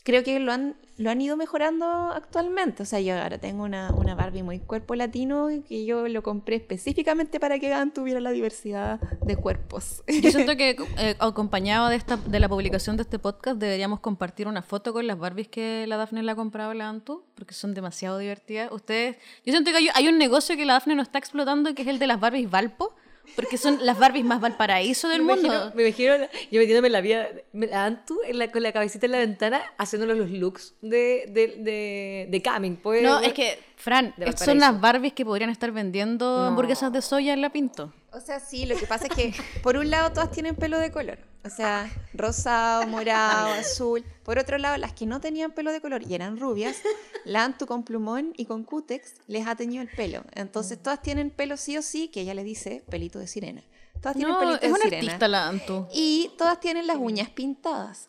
creo 0.04 0.22
que 0.22 0.38
lo 0.38 0.52
han, 0.52 0.76
lo 0.96 1.10
han 1.10 1.20
ido 1.20 1.36
mejorando 1.36 1.86
actualmente. 2.12 2.82
O 2.82 2.86
sea, 2.86 3.00
yo 3.00 3.20
ahora 3.20 3.38
tengo 3.38 3.64
una, 3.64 3.90
una 3.92 4.14
Barbie 4.14 4.42
muy 4.42 4.58
cuerpo 4.58 4.94
latino 4.94 5.48
que 5.66 5.84
yo 5.84 6.08
lo 6.08 6.22
compré 6.22 6.56
específicamente 6.56 7.40
para 7.40 7.58
que 7.58 7.68
Gan 7.68 7.92
tuviera 7.92 8.20
la 8.20 8.30
diversidad 8.30 9.00
de 9.00 9.36
cuerpos. 9.36 10.02
Yo 10.06 10.30
siento 10.30 10.56
que 10.58 10.76
eh, 10.98 11.16
acompañado 11.18 11.88
de, 11.88 11.96
esta, 11.96 12.16
de 12.16 12.40
la 12.40 12.48
publicación 12.48 12.96
de 12.96 13.02
este 13.02 13.18
podcast 13.18 13.58
deberíamos 13.58 14.00
compartir 14.00 14.46
una 14.46 14.62
foto 14.62 14.92
con 14.92 15.06
las 15.06 15.18
Barbies 15.18 15.48
que 15.48 15.86
la 15.86 15.96
Dafne 15.96 16.22
le 16.22 16.32
ha 16.32 16.36
comprado 16.36 16.70
a 16.70 16.74
la 16.74 16.88
Antu, 16.88 17.24
porque 17.34 17.54
son 17.54 17.74
demasiado 17.74 18.18
divertidas. 18.18 18.70
Ustedes, 18.72 19.16
yo 19.44 19.52
siento 19.52 19.70
que 19.70 19.78
hay, 19.78 19.88
hay 19.94 20.08
un 20.08 20.18
negocio 20.18 20.56
que 20.56 20.66
la 20.66 20.74
Dafne 20.74 20.94
no 20.94 21.02
está 21.02 21.18
explotando, 21.18 21.74
que 21.74 21.82
es 21.82 21.88
el 21.88 21.98
de 21.98 22.06
las 22.06 22.20
Barbies 22.20 22.50
Valpo, 22.50 22.94
porque 23.36 23.56
son 23.58 23.78
las 23.84 23.98
Barbies 23.98 24.24
más 24.24 24.40
Valparaíso 24.40 25.08
del 25.08 25.22
me 25.22 25.34
mundo. 25.34 25.48
Imagino, 25.48 25.72
me 25.74 25.82
imagino 25.88 26.18
la- 26.18 26.28
yo 26.50 26.60
metiéndome 26.60 26.90
la 26.90 27.00
vida, 27.00 27.28
me- 27.52 27.66
la 27.66 27.84
Antu 27.84 28.18
en 28.26 28.38
la- 28.38 28.50
con 28.50 28.62
la 28.62 28.72
cabecita 28.72 29.06
en 29.06 29.12
la 29.12 29.18
ventana, 29.18 29.62
haciéndonos 29.78 30.16
los 30.16 30.30
looks 30.30 30.74
de, 30.82 31.24
de, 31.28 31.56
de, 31.58 32.26
de 32.30 32.42
Camin. 32.42 32.76
pues, 32.76 33.02
No, 33.02 33.20
es 33.20 33.32
que, 33.32 33.58
Fran, 33.76 34.14
son 34.36 34.58
las 34.58 34.80
Barbies 34.80 35.12
que 35.12 35.24
podrían 35.24 35.50
estar 35.50 35.70
vendiendo 35.72 36.24
No. 36.38 36.46
hamburguesas 36.46 36.92
de 36.92 37.00
soya 37.02 37.32
en 37.32 37.40
la 37.42 37.50
Pinto. 37.50 37.92
O 38.12 38.20
sea, 38.20 38.40
sí, 38.40 38.64
lo 38.66 38.76
que 38.76 38.86
pasa 38.86 39.06
es 39.06 39.14
que 39.14 39.34
por 39.62 39.76
un 39.76 39.90
lado 39.90 40.12
todas 40.12 40.30
tienen 40.30 40.56
pelo 40.56 40.78
de 40.78 40.90
color. 40.90 41.18
O 41.44 41.50
sea, 41.50 41.90
rosado, 42.14 42.86
morado, 42.86 43.52
azul. 43.60 44.04
Por 44.24 44.38
otro 44.38 44.58
lado, 44.58 44.76
las 44.76 44.92
que 44.92 45.06
no 45.06 45.20
tenían 45.20 45.52
pelo 45.52 45.72
de 45.72 45.80
color 45.80 46.02
y 46.02 46.14
eran 46.14 46.38
rubias, 46.38 46.76
la 47.24 47.44
Antu 47.44 47.66
con 47.66 47.84
plumón 47.84 48.32
y 48.36 48.46
con 48.46 48.64
cútex 48.64 49.14
les 49.28 49.46
ha 49.46 49.54
teñido 49.54 49.82
el 49.82 49.88
pelo. 49.88 50.24
Entonces 50.34 50.82
todas 50.82 51.00
tienen 51.00 51.30
pelo 51.30 51.56
sí 51.56 51.76
o 51.76 51.82
sí, 51.82 52.08
que 52.08 52.22
ella 52.22 52.34
le 52.34 52.44
dice 52.44 52.82
pelito 52.90 53.18
de 53.18 53.26
sirena. 53.26 53.62
Todas 54.00 54.16
tienen 54.16 54.34
No, 54.34 54.40
pelito 54.40 54.56
es 54.56 54.62
de 54.62 54.68
una 54.68 54.84
sirena. 54.84 55.02
artista 55.04 55.28
la 55.28 55.48
Antu. 55.48 55.86
Y 55.92 56.30
todas 56.36 56.60
tienen 56.60 56.86
las 56.86 56.96
uñas 56.96 57.30
pintadas. 57.30 58.08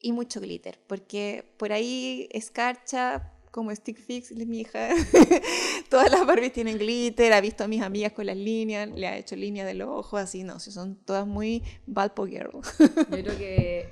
Y 0.00 0.12
mucho 0.12 0.40
glitter, 0.40 0.78
porque 0.86 1.54
por 1.58 1.72
ahí 1.72 2.28
escarcha, 2.30 3.32
como 3.58 3.74
Stick 3.74 3.98
Fix, 3.98 4.30
mi 4.30 4.60
hija. 4.60 4.90
todas 5.90 6.10
las 6.12 6.24
Barbies 6.24 6.52
tienen 6.52 6.78
glitter, 6.78 7.32
ha 7.32 7.40
visto 7.40 7.64
a 7.64 7.66
mis 7.66 7.82
amigas 7.82 8.12
con 8.12 8.24
las 8.26 8.36
líneas, 8.36 8.88
le 8.88 9.08
ha 9.08 9.16
hecho 9.16 9.34
líneas 9.34 9.66
de 9.66 9.74
los 9.74 9.88
ojos, 9.88 10.20
así, 10.20 10.44
no, 10.44 10.60
son 10.60 10.94
todas 11.04 11.26
muy 11.26 11.64
Valpo 11.86 12.24
Girl. 12.24 12.52
Yo 12.78 13.04
creo 13.08 13.36
que 13.36 13.88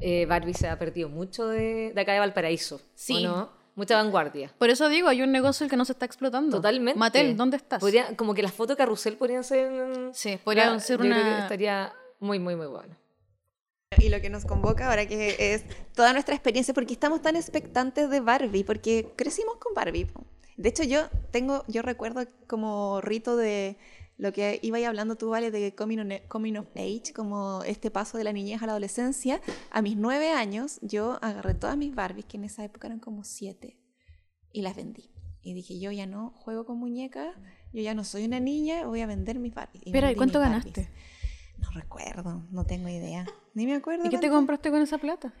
eh, 0.00 0.26
Barbie 0.26 0.54
se 0.54 0.66
ha 0.66 0.76
perdido 0.80 1.08
mucho 1.08 1.46
de, 1.46 1.92
de 1.94 2.00
acá 2.00 2.12
de 2.12 2.18
Valparaíso. 2.18 2.80
Sí. 2.96 3.24
¿o 3.24 3.28
no? 3.36 3.50
Mucha 3.76 3.96
vanguardia. 3.96 4.52
Por 4.58 4.68
eso 4.70 4.88
digo, 4.88 5.06
hay 5.06 5.22
un 5.22 5.30
negocio 5.30 5.62
el 5.62 5.70
que 5.70 5.76
no 5.76 5.84
se 5.84 5.92
está 5.92 6.06
explotando. 6.06 6.56
Totalmente. 6.56 6.98
Mattel, 6.98 7.36
¿dónde 7.36 7.56
estás? 7.56 7.78
Podría- 7.78 8.16
como 8.16 8.34
que 8.34 8.42
las 8.42 8.52
fotos 8.52 8.76
carrusel 8.76 9.16
podrían 9.16 9.44
ser. 9.44 10.10
Sí, 10.12 10.38
podrían 10.42 10.80
ser 10.80 10.96
yo 10.98 11.04
creo 11.04 11.14
que 11.14 11.20
una... 11.20 11.42
estaría 11.44 11.92
muy, 12.18 12.40
muy, 12.40 12.56
muy 12.56 12.66
bueno. 12.66 12.96
Y 13.98 14.08
lo 14.08 14.20
que 14.20 14.30
nos 14.30 14.44
convoca 14.44 14.88
ahora 14.88 15.06
que 15.06 15.36
es 15.54 15.64
toda 15.94 16.12
nuestra 16.12 16.34
experiencia, 16.34 16.74
porque 16.74 16.92
estamos 16.94 17.22
tan 17.22 17.36
expectantes 17.36 18.10
de 18.10 18.20
Barbie, 18.20 18.64
porque 18.64 19.12
crecimos 19.16 19.56
con 19.56 19.74
Barbie. 19.74 20.06
De 20.56 20.68
hecho, 20.68 20.82
yo 20.84 21.08
tengo, 21.30 21.64
yo 21.68 21.82
recuerdo 21.82 22.26
como 22.46 23.00
rito 23.00 23.36
de 23.36 23.76
lo 24.16 24.32
que 24.32 24.60
iba 24.62 24.76
ahí 24.76 24.84
hablando 24.84 25.16
tú, 25.16 25.30
Vale, 25.30 25.50
de 25.50 25.74
coming, 25.74 25.98
on- 25.98 26.20
coming 26.28 26.54
of 26.56 26.68
age, 26.76 27.12
como 27.14 27.64
este 27.64 27.90
paso 27.90 28.16
de 28.16 28.22
la 28.24 28.32
niñez 28.32 28.62
a 28.62 28.66
la 28.66 28.72
adolescencia. 28.72 29.40
A 29.70 29.82
mis 29.82 29.96
nueve 29.96 30.30
años, 30.30 30.78
yo 30.82 31.18
agarré 31.20 31.54
todas 31.54 31.76
mis 31.76 31.94
Barbies, 31.94 32.26
que 32.26 32.36
en 32.36 32.44
esa 32.44 32.64
época 32.64 32.86
eran 32.86 33.00
como 33.00 33.24
siete, 33.24 33.76
y 34.52 34.62
las 34.62 34.76
vendí. 34.76 35.10
Y 35.42 35.52
dije, 35.52 35.78
yo 35.80 35.90
ya 35.90 36.06
no 36.06 36.30
juego 36.36 36.64
con 36.64 36.78
muñecas, 36.78 37.34
yo 37.72 37.82
ya 37.82 37.94
no 37.94 38.04
soy 38.04 38.24
una 38.24 38.38
niña, 38.38 38.86
voy 38.86 39.00
a 39.00 39.06
vender 39.06 39.40
mis 39.40 39.52
Barbies. 39.52 39.82
Y 39.84 39.88
Espera, 39.88 40.12
¿y 40.12 40.14
cuánto 40.14 40.38
ganaste? 40.38 40.70
Barbies. 40.82 40.88
No 41.58 41.70
recuerdo, 41.70 42.46
no 42.50 42.64
tengo 42.64 42.88
idea. 42.88 43.26
Ni 43.54 43.66
me 43.66 43.74
acuerdo. 43.74 44.06
¿Y 44.06 44.08
qué 44.10 44.18
te 44.18 44.30
compraste 44.30 44.70
con 44.70 44.82
esa 44.82 44.98
plata? 44.98 45.32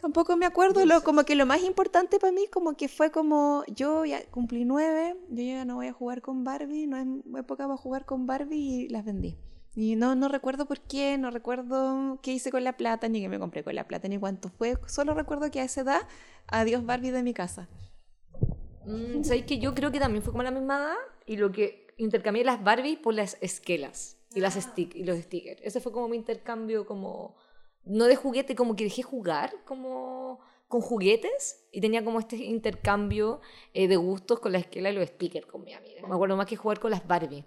Tampoco 0.00 0.36
me 0.36 0.44
acuerdo, 0.44 0.84
lo, 0.84 1.02
como 1.02 1.24
que 1.24 1.34
lo 1.34 1.46
más 1.46 1.62
importante 1.62 2.18
para 2.18 2.30
mí 2.30 2.46
como 2.52 2.76
que 2.76 2.88
fue 2.88 3.10
como 3.10 3.64
yo 3.68 4.04
ya 4.04 4.22
cumplí 4.26 4.66
nueve, 4.66 5.16
yo 5.30 5.42
ya 5.42 5.64
no 5.64 5.76
voy 5.76 5.86
a 5.86 5.94
jugar 5.94 6.20
con 6.20 6.44
Barbie, 6.44 6.86
no 6.86 6.98
es 6.98 7.06
época 7.38 7.64
para 7.64 7.78
jugar 7.78 8.04
con 8.04 8.26
Barbie 8.26 8.84
y 8.84 8.88
las 8.90 9.06
vendí. 9.06 9.38
Y 9.74 9.96
no, 9.96 10.14
no 10.14 10.28
recuerdo 10.28 10.66
por 10.66 10.80
qué, 10.80 11.16
no 11.16 11.30
recuerdo 11.30 12.18
qué 12.22 12.32
hice 12.32 12.50
con 12.50 12.62
la 12.64 12.76
plata, 12.76 13.08
ni 13.08 13.22
qué 13.22 13.30
me 13.30 13.38
compré 13.38 13.64
con 13.64 13.74
la 13.74 13.88
plata, 13.88 14.06
ni 14.06 14.18
cuánto 14.18 14.50
fue. 14.50 14.76
Solo 14.86 15.14
recuerdo 15.14 15.50
que 15.50 15.60
a 15.60 15.64
esa 15.64 15.80
edad, 15.80 16.00
adiós 16.48 16.84
Barbie 16.84 17.10
de 17.10 17.22
mi 17.22 17.32
casa. 17.32 17.68
Mm, 18.84 19.24
¿Sabéis 19.24 19.46
que 19.46 19.58
yo 19.58 19.74
creo 19.74 19.90
que 19.90 20.00
también 20.00 20.22
fue 20.22 20.32
como 20.32 20.42
a 20.42 20.44
la 20.44 20.50
misma 20.50 20.76
edad? 20.76 20.96
Y 21.26 21.38
lo 21.38 21.50
que 21.50 21.86
intercambié 21.96 22.44
las 22.44 22.62
Barbie 22.62 22.96
por 22.96 23.14
las 23.14 23.38
esquelas 23.40 24.18
y, 24.34 24.40
las 24.40 24.54
stick, 24.54 24.94
y 24.94 25.04
los 25.04 25.18
stickers. 25.18 25.60
Ese 25.62 25.80
fue 25.80 25.92
como 25.92 26.08
mi 26.08 26.16
intercambio, 26.16 26.86
como. 26.86 27.36
No 27.84 28.06
de 28.06 28.16
juguete, 28.16 28.54
como 28.54 28.76
que 28.76 28.84
dejé 28.84 29.02
jugar 29.02 29.54
como 29.66 30.40
con 30.68 30.80
juguetes 30.80 31.66
y 31.70 31.80
tenía 31.80 32.02
como 32.02 32.18
este 32.18 32.36
intercambio 32.36 33.40
eh, 33.74 33.86
de 33.86 33.96
gustos 33.96 34.40
con 34.40 34.52
la 34.52 34.58
esquela 34.58 34.90
y 34.90 34.94
los 34.94 35.06
stickers 35.06 35.46
con 35.46 35.62
mi 35.62 35.72
amiga. 35.72 36.06
Me 36.06 36.14
acuerdo 36.14 36.36
más 36.36 36.46
que 36.46 36.56
jugar 36.56 36.80
con 36.80 36.90
las 36.90 37.06
Barbie. 37.06 37.44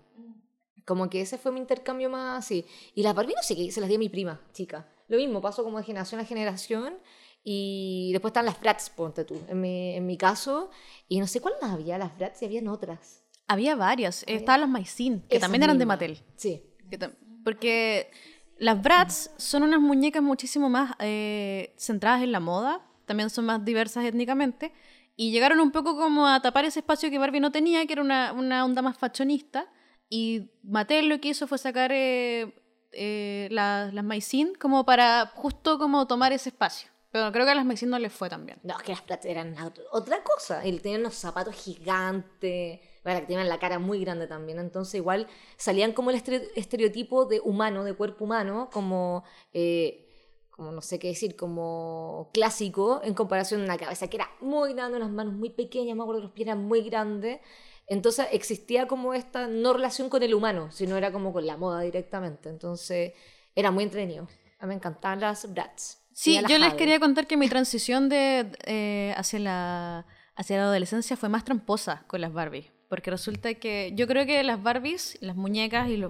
Como 0.85 1.09
que 1.09 1.21
ese 1.21 1.37
fue 1.37 1.51
mi 1.51 1.59
intercambio 1.59 2.09
más 2.09 2.45
así. 2.45 2.65
Y 2.95 3.03
las 3.03 3.13
Barbie 3.13 3.33
no 3.35 3.41
sé 3.41 3.55
qué, 3.55 3.71
se 3.71 3.81
las 3.81 3.89
di 3.89 3.95
a 3.95 3.99
mi 3.99 4.09
prima, 4.09 4.39
chica. 4.53 4.87
Lo 5.07 5.17
mismo, 5.17 5.41
pasó 5.41 5.63
como 5.63 5.77
de 5.77 5.83
generación 5.83 6.21
a 6.21 6.25
generación. 6.25 6.97
Y 7.43 8.11
después 8.13 8.29
están 8.29 8.45
las 8.45 8.59
Bratz, 8.59 8.89
ponte 8.89 9.25
tú, 9.25 9.37
en 9.47 9.59
mi, 9.59 9.95
en 9.95 10.05
mi 10.05 10.17
caso. 10.17 10.69
Y 11.07 11.19
no 11.19 11.27
sé 11.27 11.41
cuál 11.41 11.55
más 11.61 11.71
había, 11.71 11.97
las 11.97 12.17
Bratz 12.17 12.41
y 12.41 12.45
habían 12.45 12.67
otras. 12.67 13.23
Había 13.47 13.75
varias. 13.75 14.23
Estaban 14.27 14.61
las 14.61 14.69
Maicin, 14.69 15.21
que 15.21 15.37
Esas 15.37 15.41
también 15.41 15.63
eran 15.63 15.77
de. 15.77 15.85
Mattel. 15.85 16.19
Sí. 16.35 16.63
Que 16.89 16.97
Porque 17.43 18.11
las 18.57 18.81
Bratz 18.81 19.29
son 19.37 19.63
unas 19.63 19.79
muñecas 19.79 20.23
muchísimo 20.23 20.69
más 20.69 20.93
eh, 20.99 21.73
centradas 21.77 22.23
en 22.23 22.31
la 22.31 22.39
moda, 22.39 22.81
también 23.05 23.29
son 23.29 23.45
más 23.45 23.63
diversas 23.63 24.03
étnicamente, 24.05 24.73
y 25.15 25.31
llegaron 25.31 25.59
un 25.59 25.71
poco 25.71 25.95
como 25.95 26.27
a 26.27 26.41
tapar 26.41 26.65
ese 26.65 26.79
espacio 26.79 27.09
que 27.09 27.17
Barbie 27.17 27.39
no 27.39 27.51
tenía, 27.51 27.85
que 27.85 27.93
era 27.93 28.01
una, 28.01 28.33
una 28.33 28.65
onda 28.65 28.81
más 28.81 28.97
fashionista, 28.97 29.67
y 30.09 30.49
Mattel 30.63 31.09
lo 31.09 31.19
que 31.19 31.29
hizo 31.29 31.47
fue 31.47 31.57
sacar 31.57 31.91
eh, 31.93 32.53
eh, 32.91 33.47
las, 33.51 33.93
las 33.93 34.03
Maicin 34.03 34.53
como 34.55 34.85
para 34.85 35.27
justo 35.35 35.77
como 35.77 36.07
tomar 36.07 36.31
ese 36.33 36.49
espacio. 36.49 36.89
Pero 37.11 37.31
creo 37.31 37.45
que 37.45 37.51
a 37.51 37.55
las 37.55 37.65
Maicin 37.65 37.89
no 37.89 37.99
les 37.99 38.11
fue 38.13 38.29
tan 38.29 38.45
bien. 38.45 38.59
No, 38.63 38.75
es 38.77 38.83
que 38.83 38.91
las 38.91 39.05
Bratz 39.05 39.25
eran 39.25 39.55
ot- 39.55 39.81
otra 39.91 40.21
cosa. 40.23 40.65
Y 40.65 40.77
tenían 40.79 41.01
unos 41.01 41.15
zapatos 41.15 41.55
gigantes. 41.55 42.79
Bueno, 43.07 43.21
que 43.21 43.27
tenían 43.27 43.47
la 43.47 43.57
cara 43.57 43.79
muy 43.79 44.01
grande 44.01 44.27
también. 44.27 44.59
Entonces, 44.59 44.95
igual 44.95 45.27
salían 45.55 45.93
como 45.93 46.09
el 46.09 46.17
estere- 46.17 46.49
estereotipo 46.57 47.23
de 47.25 47.39
humano, 47.39 47.85
de 47.85 47.93
cuerpo 47.93 48.25
humano, 48.25 48.69
como. 48.69 49.23
eh, 49.53 50.03
como 50.49 50.71
no 50.71 50.81
sé 50.81 50.97
qué 50.99 51.07
decir, 51.09 51.35
como 51.37 52.31
clásico 52.33 52.99
en 53.03 53.13
comparación 53.13 53.61
a 53.61 53.65
una 53.65 53.77
cabeza 53.77 54.07
que 54.09 54.17
era 54.17 54.27
muy 54.41 54.73
grande, 54.73 54.97
unas 54.97 55.11
manos 55.11 55.35
muy 55.35 55.51
pequeñas, 55.51 55.95
me 55.95 56.01
acuerdo 56.01 56.19
que 56.21 56.25
los 56.25 56.33
pies 56.33 56.47
eran 56.47 56.63
muy 56.65 56.81
grandes. 56.81 57.39
Entonces 57.85 58.27
existía 58.31 58.87
como 58.87 59.13
esta 59.13 59.47
no 59.47 59.71
relación 59.73 60.09
con 60.09 60.23
el 60.23 60.33
humano, 60.33 60.71
sino 60.71 60.97
era 60.97 61.11
como 61.13 61.31
con 61.31 61.45
la 61.45 61.55
moda 61.57 61.81
directamente. 61.81 62.49
Entonces 62.49 63.13
era 63.55 63.69
muy 63.71 63.83
entretenido. 63.85 64.27
A 64.59 64.65
mí 64.65 64.69
me 64.69 64.73
encantaban 64.75 65.21
las 65.21 65.53
Bratz. 65.53 65.99
Sí, 66.11 66.33
Y 66.33 66.37
a 66.37 66.41
la 66.41 66.47
yo 66.49 66.57
les 66.57 66.69
Jade. 66.69 66.77
quería 66.79 66.99
contar 66.99 67.27
que 67.27 67.37
mi 67.37 67.47
transición 67.47 68.09
de, 68.09 68.51
eh, 68.65 69.13
hacia, 69.15 69.37
la, 69.39 70.05
hacia 70.35 70.57
la 70.57 70.63
adolescencia 70.63 71.15
fue 71.15 71.29
más 71.29 71.45
tramposa 71.45 72.03
con 72.07 72.19
las 72.19 72.33
Barbies. 72.33 72.71
Porque 72.89 73.11
resulta 73.11 73.53
que 73.55 73.91
yo 73.95 74.07
creo 74.07 74.25
que 74.25 74.41
las 74.43 74.61
Barbies, 74.63 75.17
las 75.21 75.35
muñecas 75.35 75.89
y 75.89 76.03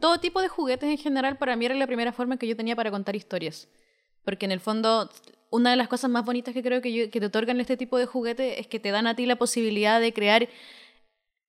todo 0.00 0.20
tipo 0.20 0.40
de 0.42 0.48
juguetes 0.48 0.88
en 0.90 0.98
general 0.98 1.38
para 1.38 1.56
mí 1.56 1.64
era 1.64 1.74
la 1.74 1.86
primera 1.86 2.12
forma 2.12 2.36
que 2.36 2.46
yo 2.46 2.56
tenía 2.56 2.76
para 2.76 2.90
contar 2.90 3.16
historias. 3.16 3.68
Porque 4.24 4.44
en 4.46 4.52
el 4.52 4.60
fondo, 4.60 5.10
una 5.50 5.70
de 5.70 5.76
las 5.76 5.88
cosas 5.88 6.10
más 6.10 6.24
bonitas 6.24 6.52
que 6.52 6.62
creo 6.62 6.82
que, 6.82 6.92
yo- 6.92 7.10
que 7.10 7.18
te 7.20 7.26
otorgan 7.26 7.60
este 7.60 7.76
tipo 7.76 7.96
de 7.96 8.04
juguetes 8.06 8.58
es 8.58 8.66
que 8.66 8.78
te 8.78 8.90
dan 8.90 9.06
a 9.06 9.16
ti 9.16 9.24
la 9.26 9.36
posibilidad 9.36 10.00
de 10.00 10.12
crear 10.12 10.48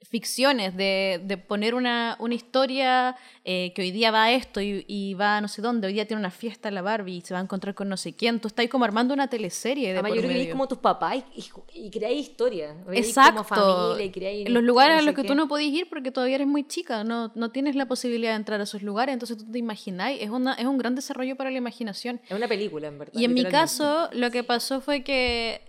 ficciones, 0.02 0.76
de, 0.76 1.22
de 1.24 1.38
poner 1.38 1.76
una, 1.76 2.16
una 2.20 2.34
historia 2.34 3.16
eh, 3.44 3.74
que 3.76 3.82
hoy 3.82 3.92
día 3.92 4.12
va 4.12 4.26
a 4.26 4.32
esto 4.32 4.62
y, 4.62 4.86
y 4.88 5.14
va 5.14 5.38
a 5.38 5.42
no 5.42 5.48
sé 5.48 5.62
dónde, 5.62 5.88
hoy 5.88 5.94
día 5.94 6.08
tiene 6.08 6.20
una 6.20 6.32
fiesta 6.32 6.72
la 6.72 6.82
Barbie 6.82 7.18
y 7.18 7.22
se 7.22 7.34
va 7.34 7.40
a 7.40 7.44
encontrar 7.44 7.76
con 7.76 7.90
no 7.90 7.98
sé 7.98 8.14
quién, 8.14 8.40
tú 8.40 8.48
estás 8.48 8.68
como 8.70 8.86
armando 8.86 9.14
una 9.14 9.28
teleserie 9.28 9.94
de 9.94 10.00
Además, 10.00 10.14
yo 10.16 10.22
creo 10.22 10.34
que 10.34 10.52
como 10.52 10.68
tus 10.68 10.78
papás 10.78 11.18
y, 11.36 11.42
y, 11.42 11.88
y 11.88 11.92
creáis 11.92 12.30
historias. 12.30 12.76
Veis 12.86 13.08
Exacto. 13.08 13.44
Como 13.44 13.88
familia 13.88 14.06
y 14.06 14.12
creáis 14.12 14.48
en 14.48 14.54
los 14.54 14.64
lugares 14.64 14.96
no 14.96 15.00
a 15.00 15.04
los 15.04 15.16
que 15.16 15.22
qué. 15.22 15.28
tú 15.28 15.36
no 15.36 15.48
podés 15.48 15.68
ir 15.68 15.90
porque 15.90 16.12
todavía 16.12 16.36
eres 16.36 16.48
muy 16.48 16.66
chica, 16.66 17.04
no, 17.04 17.32
no 17.36 17.52
tienes 17.52 17.76
la 17.76 17.86
posibilidad 17.86 18.32
de 18.32 18.38
entrar 18.38 18.60
a 18.62 18.64
esos 18.64 18.82
lugares, 18.82 19.14
entonces 19.14 19.38
tú 19.38 19.52
te 19.52 19.60
imagináis, 19.60 20.22
es, 20.22 20.30
una, 20.30 20.54
es 20.54 20.66
un 20.66 20.78
gran 20.78 20.96
desarrollo 20.96 21.36
para 21.36 21.52
la 21.52 21.58
imaginación. 21.58 22.22
Es 22.28 22.36
una 22.36 22.48
película, 22.48 22.88
en 22.88 23.00
verdad. 23.00 23.20
Y 23.20 23.26
en 23.26 23.34
mi 23.34 23.46
caso, 23.46 24.10
lo 24.14 24.32
que 24.32 24.44
pasó 24.44 24.82
fue 24.82 25.04
que 25.04 25.69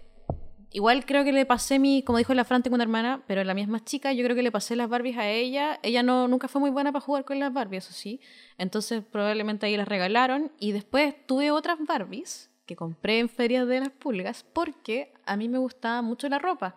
igual 0.71 1.05
creo 1.05 1.25
que 1.25 1.33
le 1.33 1.47
pasé 1.47 1.79
mi, 1.79 2.03
como 2.03 2.19
dijo 2.19 2.35
la 2.35 2.45
Fran, 2.45 2.63
tengo 2.63 2.75
una 2.75 2.85
hermana, 2.85 3.23
pero 3.27 3.43
la 3.45 3.55
mía 3.55 3.65
es 3.65 3.71
más 3.71 3.85
chica, 3.85 4.13
yo 4.13 4.25
creo 4.25 4.37
que 4.37 4.43
le 4.43 4.53
pasé 4.53 4.77
las 4.77 4.89
Barbies 4.89 5.19
a 5.19 5.29
ella. 5.29 5.79
Ella 5.83 6.03
no, 6.03 6.29
nunca 6.29 6.49
fue 6.49 6.61
muy 6.61 6.71
buena 6.71 6.93
para 6.93 7.05
jugar 7.05 7.25
con 7.25 7.39
las 7.39 7.53
Barbies, 7.53 7.85
eso 7.85 7.95
sí. 7.95 8.21
Entonces 8.59 9.03
probablemente 9.05 9.67
ahí 9.67 9.77
las 9.77 9.89
regalaron. 9.89 10.53
Y 10.59 10.73
después 10.73 11.15
tuve 11.27 11.51
otras 11.51 11.79
Barbies 11.87 12.51
que 12.67 12.77
compré 12.77 13.19
en 13.19 13.29
ferias 13.29 13.67
de 13.67 13.81
las 13.81 13.91
pulgas 13.91 14.45
porque 14.53 15.13
a 15.27 15.37
mí 15.37 15.49
me 15.49 15.59
gustaba 15.59 16.03
mucho 16.03 16.29
la 16.29 16.39
ropa 16.39 16.77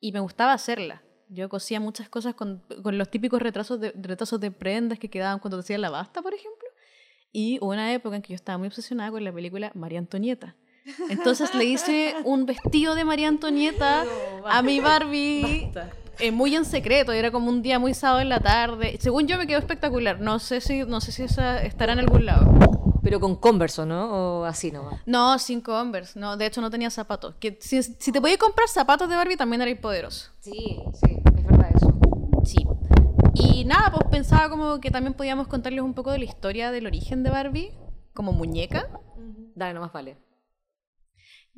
y 0.00 0.12
me 0.12 0.20
gustaba 0.20 0.52
hacerla. 0.52 1.02
Yo 1.28 1.48
cosía 1.48 1.78
muchas 1.78 2.08
cosas 2.08 2.34
con, 2.34 2.64
los 2.68 3.10
típicos 3.10 3.40
retrasos 3.40 3.78
de, 3.78 3.92
retrasos 3.92 4.40
de 4.40 4.50
prendas 4.50 4.98
que 4.98 5.10
quedaban 5.10 5.38
cuando 5.38 5.58
te 5.58 5.60
hacían 5.60 5.82
la 5.82 5.90
basta, 5.90 6.22
por 6.22 6.34
ejemplo. 6.34 6.66
Y 7.30 7.58
hubo 7.60 7.70
una 7.70 7.92
época 7.92 8.16
en 8.16 8.22
que 8.22 8.30
yo 8.30 8.34
estaba 8.34 8.58
muy 8.58 8.68
obsesionada 8.68 9.10
con 9.10 9.22
la 9.22 9.32
película 9.32 9.70
María 9.74 9.98
Antonieta. 9.98 10.56
Entonces 11.08 11.54
le 11.54 11.64
hice 11.64 12.14
un 12.24 12.46
vestido 12.46 12.94
de 12.94 13.04
María 13.04 13.28
Antonieta 13.28 14.04
a 14.44 14.62
mi 14.62 14.80
Barbie 14.80 15.70
eh, 16.18 16.32
muy 16.32 16.54
en 16.56 16.64
secreto. 16.64 17.12
Era 17.12 17.30
como 17.30 17.48
un 17.48 17.62
día 17.62 17.78
muy 17.78 17.94
sábado 17.94 18.20
en 18.20 18.28
la 18.28 18.40
tarde. 18.40 18.96
Según 19.00 19.26
yo 19.26 19.38
me 19.38 19.46
quedó 19.46 19.58
espectacular. 19.58 20.20
No 20.20 20.38
sé 20.38 20.60
si, 20.60 20.84
no 20.84 21.00
sé 21.00 21.12
si 21.12 21.22
esa 21.22 21.62
estará 21.62 21.92
en 21.92 22.00
algún 22.00 22.26
lado. 22.26 22.52
Pero 23.02 23.20
con 23.20 23.36
Converse, 23.36 23.82
¿o 23.82 23.86
¿no? 23.86 24.40
O 24.40 24.44
así 24.44 24.72
nomás. 24.72 25.00
No, 25.06 25.38
sin 25.38 25.60
Converse. 25.60 26.18
No, 26.18 26.36
de 26.36 26.46
hecho 26.46 26.60
no 26.60 26.70
tenía 26.70 26.90
zapatos. 26.90 27.36
Que 27.38 27.56
si, 27.60 27.82
si 27.82 28.12
te 28.12 28.20
podías 28.20 28.38
comprar 28.38 28.68
zapatos 28.68 29.08
de 29.08 29.16
Barbie 29.16 29.36
también 29.36 29.62
erais 29.62 29.78
poderoso. 29.78 30.30
Sí, 30.40 30.82
sí, 30.92 31.22
es 31.24 31.44
verdad 31.44 31.70
eso. 31.74 31.92
Sí. 32.44 32.66
Y 33.34 33.64
nada, 33.64 33.92
pues 33.92 34.08
pensaba 34.10 34.50
como 34.50 34.80
que 34.80 34.90
también 34.90 35.14
podíamos 35.14 35.46
contarles 35.46 35.82
un 35.82 35.94
poco 35.94 36.10
de 36.10 36.18
la 36.18 36.24
historia 36.24 36.72
del 36.72 36.86
origen 36.86 37.22
de 37.22 37.30
Barbie 37.30 37.72
como 38.12 38.32
muñeca. 38.32 38.88
Dale, 39.54 39.74
nomás 39.74 39.92
vale. 39.92 40.27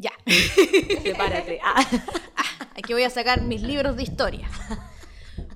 Ya. 0.01 0.13
Prepárate. 1.03 1.61
Ah. 1.65 1.85
Aquí 2.77 2.93
voy 2.95 3.03
a 3.03 3.11
sacar 3.11 3.43
mis 3.43 3.61
libros 3.63 3.97
de 3.97 4.03
historia. 4.03 4.49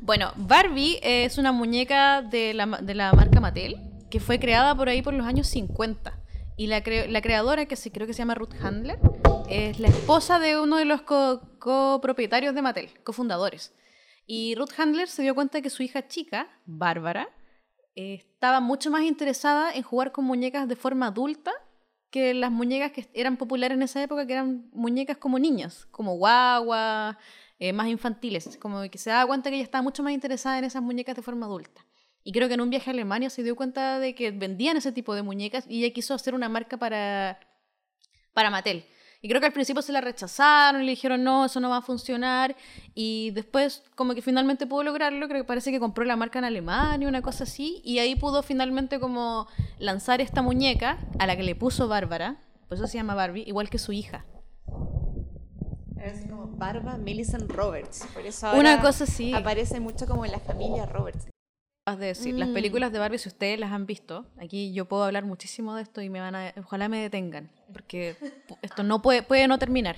Bueno, 0.02 0.32
Barbie 0.36 0.98
es 1.02 1.38
una 1.38 1.52
muñeca 1.52 2.20
de 2.20 2.52
la, 2.52 2.66
de 2.66 2.94
la 2.94 3.12
marca 3.14 3.40
Mattel 3.40 3.76
que 4.10 4.20
fue 4.20 4.38
creada 4.38 4.74
por 4.74 4.88
ahí 4.90 5.00
por 5.00 5.14
los 5.14 5.26
años 5.26 5.46
50. 5.48 6.20
Y 6.56 6.66
la, 6.66 6.84
cre- 6.84 7.08
la 7.08 7.22
creadora, 7.22 7.64
que 7.66 7.76
se, 7.76 7.90
creo 7.90 8.06
que 8.06 8.12
se 8.12 8.18
llama 8.18 8.34
Ruth 8.34 8.54
Handler, 8.62 8.98
es 9.48 9.80
la 9.80 9.88
esposa 9.88 10.38
de 10.38 10.60
uno 10.60 10.76
de 10.76 10.84
los 10.84 11.02
co- 11.02 11.40
copropietarios 11.58 12.54
de 12.54 12.62
Mattel, 12.62 12.90
cofundadores. 13.02 13.72
Y 14.26 14.54
Ruth 14.56 14.70
Handler 14.78 15.08
se 15.08 15.22
dio 15.22 15.34
cuenta 15.34 15.62
que 15.62 15.70
su 15.70 15.82
hija 15.82 16.06
chica, 16.06 16.48
Bárbara, 16.66 17.28
eh, 17.96 18.14
estaba 18.14 18.60
mucho 18.60 18.90
más 18.90 19.02
interesada 19.02 19.72
en 19.72 19.82
jugar 19.82 20.12
con 20.12 20.26
muñecas 20.26 20.68
de 20.68 20.76
forma 20.76 21.06
adulta 21.08 21.52
que 22.14 22.32
las 22.32 22.52
muñecas 22.52 22.92
que 22.92 23.08
eran 23.12 23.36
populares 23.36 23.74
en 23.74 23.82
esa 23.82 24.00
época, 24.00 24.24
que 24.24 24.34
eran 24.34 24.70
muñecas 24.72 25.16
como 25.16 25.36
niñas, 25.36 25.88
como 25.90 26.14
guagua, 26.14 27.18
eh, 27.58 27.72
más 27.72 27.88
infantiles, 27.88 28.56
como 28.58 28.88
que 28.88 28.98
se 28.98 29.10
daba 29.10 29.26
cuenta 29.26 29.50
que 29.50 29.56
ella 29.56 29.64
estaba 29.64 29.82
mucho 29.82 30.04
más 30.04 30.12
interesada 30.12 30.56
en 30.58 30.64
esas 30.64 30.80
muñecas 30.80 31.16
de 31.16 31.22
forma 31.22 31.46
adulta. 31.46 31.84
Y 32.22 32.30
creo 32.30 32.46
que 32.46 32.54
en 32.54 32.60
un 32.60 32.70
viaje 32.70 32.88
a 32.88 32.92
Alemania 32.92 33.30
se 33.30 33.42
dio 33.42 33.56
cuenta 33.56 33.98
de 33.98 34.14
que 34.14 34.30
vendían 34.30 34.76
ese 34.76 34.92
tipo 34.92 35.12
de 35.16 35.22
muñecas 35.22 35.66
y 35.68 35.82
ella 35.82 35.92
quiso 35.92 36.14
hacer 36.14 36.36
una 36.36 36.48
marca 36.48 36.76
para, 36.76 37.40
para 38.32 38.48
Mattel. 38.48 38.84
Y 39.24 39.28
creo 39.28 39.40
que 39.40 39.46
al 39.46 39.54
principio 39.54 39.80
se 39.80 39.90
la 39.90 40.02
rechazaron 40.02 40.82
y 40.82 40.84
le 40.84 40.90
dijeron, 40.90 41.24
no, 41.24 41.46
eso 41.46 41.58
no 41.58 41.70
va 41.70 41.78
a 41.78 41.80
funcionar. 41.80 42.54
Y 42.94 43.30
después, 43.30 43.82
como 43.94 44.14
que 44.14 44.20
finalmente 44.20 44.66
pudo 44.66 44.82
lograrlo, 44.82 45.26
creo 45.28 45.40
que 45.40 45.46
parece 45.46 45.70
que 45.70 45.80
compró 45.80 46.04
la 46.04 46.14
marca 46.14 46.40
en 46.40 46.44
Alemania, 46.44 47.08
una 47.08 47.22
cosa 47.22 47.44
así. 47.44 47.80
Y 47.84 48.00
ahí 48.00 48.16
pudo 48.16 48.42
finalmente 48.42 49.00
como 49.00 49.46
lanzar 49.78 50.20
esta 50.20 50.42
muñeca 50.42 50.98
a 51.18 51.26
la 51.26 51.38
que 51.38 51.42
le 51.42 51.54
puso 51.54 51.88
Bárbara, 51.88 52.36
por 52.68 52.76
eso 52.76 52.86
se 52.86 52.98
llama 52.98 53.14
Barbie, 53.14 53.44
igual 53.46 53.70
que 53.70 53.78
su 53.78 53.92
hija. 53.92 54.26
Es 56.02 56.26
como 56.28 56.48
Barba 56.48 56.98
Millicent 56.98 57.50
Roberts. 57.50 58.06
Por 58.12 58.26
eso 58.26 58.52
Una 58.54 58.82
cosa 58.82 59.06
sí. 59.06 59.32
aparece 59.32 59.80
mucho 59.80 60.04
como 60.04 60.26
en 60.26 60.32
la 60.32 60.38
familia 60.38 60.84
Roberts. 60.84 61.28
De 61.86 62.06
decir, 62.06 62.34
las 62.38 62.48
Mm. 62.48 62.54
películas 62.54 62.92
de 62.92 62.98
Barbie, 62.98 63.18
si 63.18 63.28
ustedes 63.28 63.60
las 63.60 63.70
han 63.70 63.84
visto, 63.84 64.24
aquí 64.40 64.72
yo 64.72 64.86
puedo 64.86 65.04
hablar 65.04 65.26
muchísimo 65.26 65.74
de 65.74 65.82
esto 65.82 66.00
y 66.00 66.08
me 66.08 66.18
van 66.18 66.34
a, 66.34 66.54
ojalá 66.56 66.88
me 66.88 66.98
detengan, 66.98 67.50
porque 67.74 68.16
esto 68.62 68.82
no 68.82 69.02
puede, 69.02 69.22
puede 69.22 69.46
no 69.48 69.58
terminar. 69.58 69.96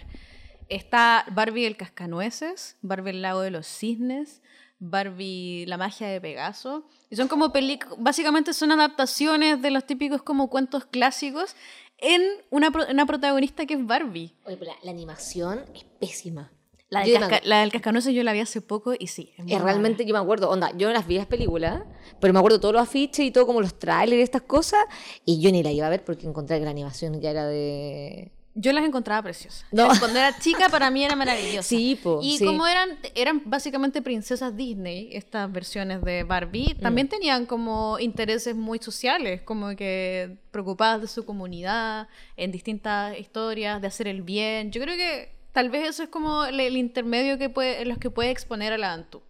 Está 0.68 1.24
Barbie 1.30 1.64
el 1.64 1.76
cascanueces, 1.76 2.76
Barbie 2.82 3.10
el 3.10 3.22
lago 3.22 3.40
de 3.40 3.52
los 3.52 3.68
cisnes, 3.68 4.42
Barbie 4.80 5.64
la 5.66 5.76
magia 5.76 6.08
de 6.08 6.20
Pegaso, 6.20 6.88
y 7.08 7.14
son 7.14 7.28
como 7.28 7.52
películas, 7.52 7.94
básicamente 8.00 8.52
son 8.52 8.72
adaptaciones 8.72 9.62
de 9.62 9.70
los 9.70 9.86
típicos 9.86 10.24
como 10.24 10.50
cuentos 10.50 10.86
clásicos 10.86 11.54
en 11.98 12.20
una, 12.50 12.72
pro- 12.72 12.86
una 12.90 13.06
protagonista 13.06 13.64
que 13.64 13.74
es 13.74 13.86
Barbie. 13.86 14.34
Oye, 14.44 14.56
pero 14.56 14.72
la, 14.72 14.76
la 14.82 14.90
animación 14.90 15.64
es 15.72 15.84
pésima. 16.00 16.50
La 16.88 17.00
del, 17.00 17.18
casca- 17.18 17.40
la 17.44 17.60
del 17.60 17.72
cascanueces 17.72 18.14
yo 18.14 18.22
la 18.22 18.32
vi 18.32 18.40
hace 18.40 18.60
poco 18.60 18.94
y 18.96 19.08
sí. 19.08 19.32
es 19.38 19.44
Es 19.50 19.60
realmente, 19.60 20.04
yo 20.06 20.14
me 20.14 20.20
acuerdo, 20.20 20.48
onda, 20.50 20.70
yo 20.76 20.86
no 20.86 20.94
las 20.94 21.06
vi 21.06 21.16
las 21.16 21.26
películas, 21.26 21.82
pero 22.20 22.32
me 22.32 22.38
acuerdo 22.38 22.60
todos 22.60 22.74
los 22.74 22.82
afiches 22.82 23.26
y 23.26 23.30
todo 23.32 23.44
como 23.46 23.60
los 23.60 23.76
trailers 23.78 24.20
y 24.20 24.22
estas 24.22 24.42
cosas, 24.42 24.84
y 25.24 25.40
yo 25.40 25.50
ni 25.50 25.62
la 25.64 25.72
iba 25.72 25.86
a 25.86 25.90
ver 25.90 26.04
porque 26.04 26.26
encontré 26.26 26.58
que 26.60 26.64
la 26.64 26.70
animación 26.70 27.20
ya 27.20 27.30
era 27.30 27.44
de... 27.46 28.30
Yo 28.58 28.72
las 28.72 28.86
encontraba 28.86 29.20
preciosas. 29.22 29.66
No. 29.70 29.86
Cuando 29.98 30.18
era 30.18 30.38
chica 30.38 30.70
para 30.70 30.90
mí 30.90 31.04
era 31.04 31.14
maravillosa. 31.14 31.68
Sí, 31.68 31.98
po, 32.02 32.20
Y 32.22 32.38
sí. 32.38 32.44
como 32.46 32.66
eran, 32.66 32.88
eran 33.14 33.42
básicamente 33.44 34.00
princesas 34.00 34.56
Disney, 34.56 35.10
estas 35.12 35.52
versiones 35.52 36.00
de 36.02 36.22
Barbie, 36.22 36.74
Mm. 36.78 36.80
también 36.80 37.08
tenían 37.08 37.44
como 37.44 37.98
intereses 37.98 38.54
muy 38.56 38.78
sociales, 38.78 39.42
como 39.42 39.76
que 39.76 40.38
preocupadas 40.52 41.02
de 41.02 41.08
su 41.08 41.26
comunidad, 41.26 42.08
en 42.38 42.50
distintas 42.50 43.18
historias, 43.18 43.82
de 43.82 43.88
hacer 43.88 44.08
el 44.08 44.22
bien. 44.22 44.70
Yo 44.72 44.80
creo 44.80 44.96
que 44.96 45.35
tal 45.56 45.70
vez 45.70 45.88
eso 45.88 46.02
es 46.02 46.10
como 46.10 46.44
el, 46.44 46.60
el 46.60 46.76
intermedio 46.76 47.38
que 47.38 47.48
puede, 47.48 47.80
en 47.80 47.88
los 47.88 47.96
que 47.96 48.10
puede 48.10 48.28
exponer 48.30 48.74
a 48.74 48.78
la 48.78 48.92
Antu. 48.92 49.22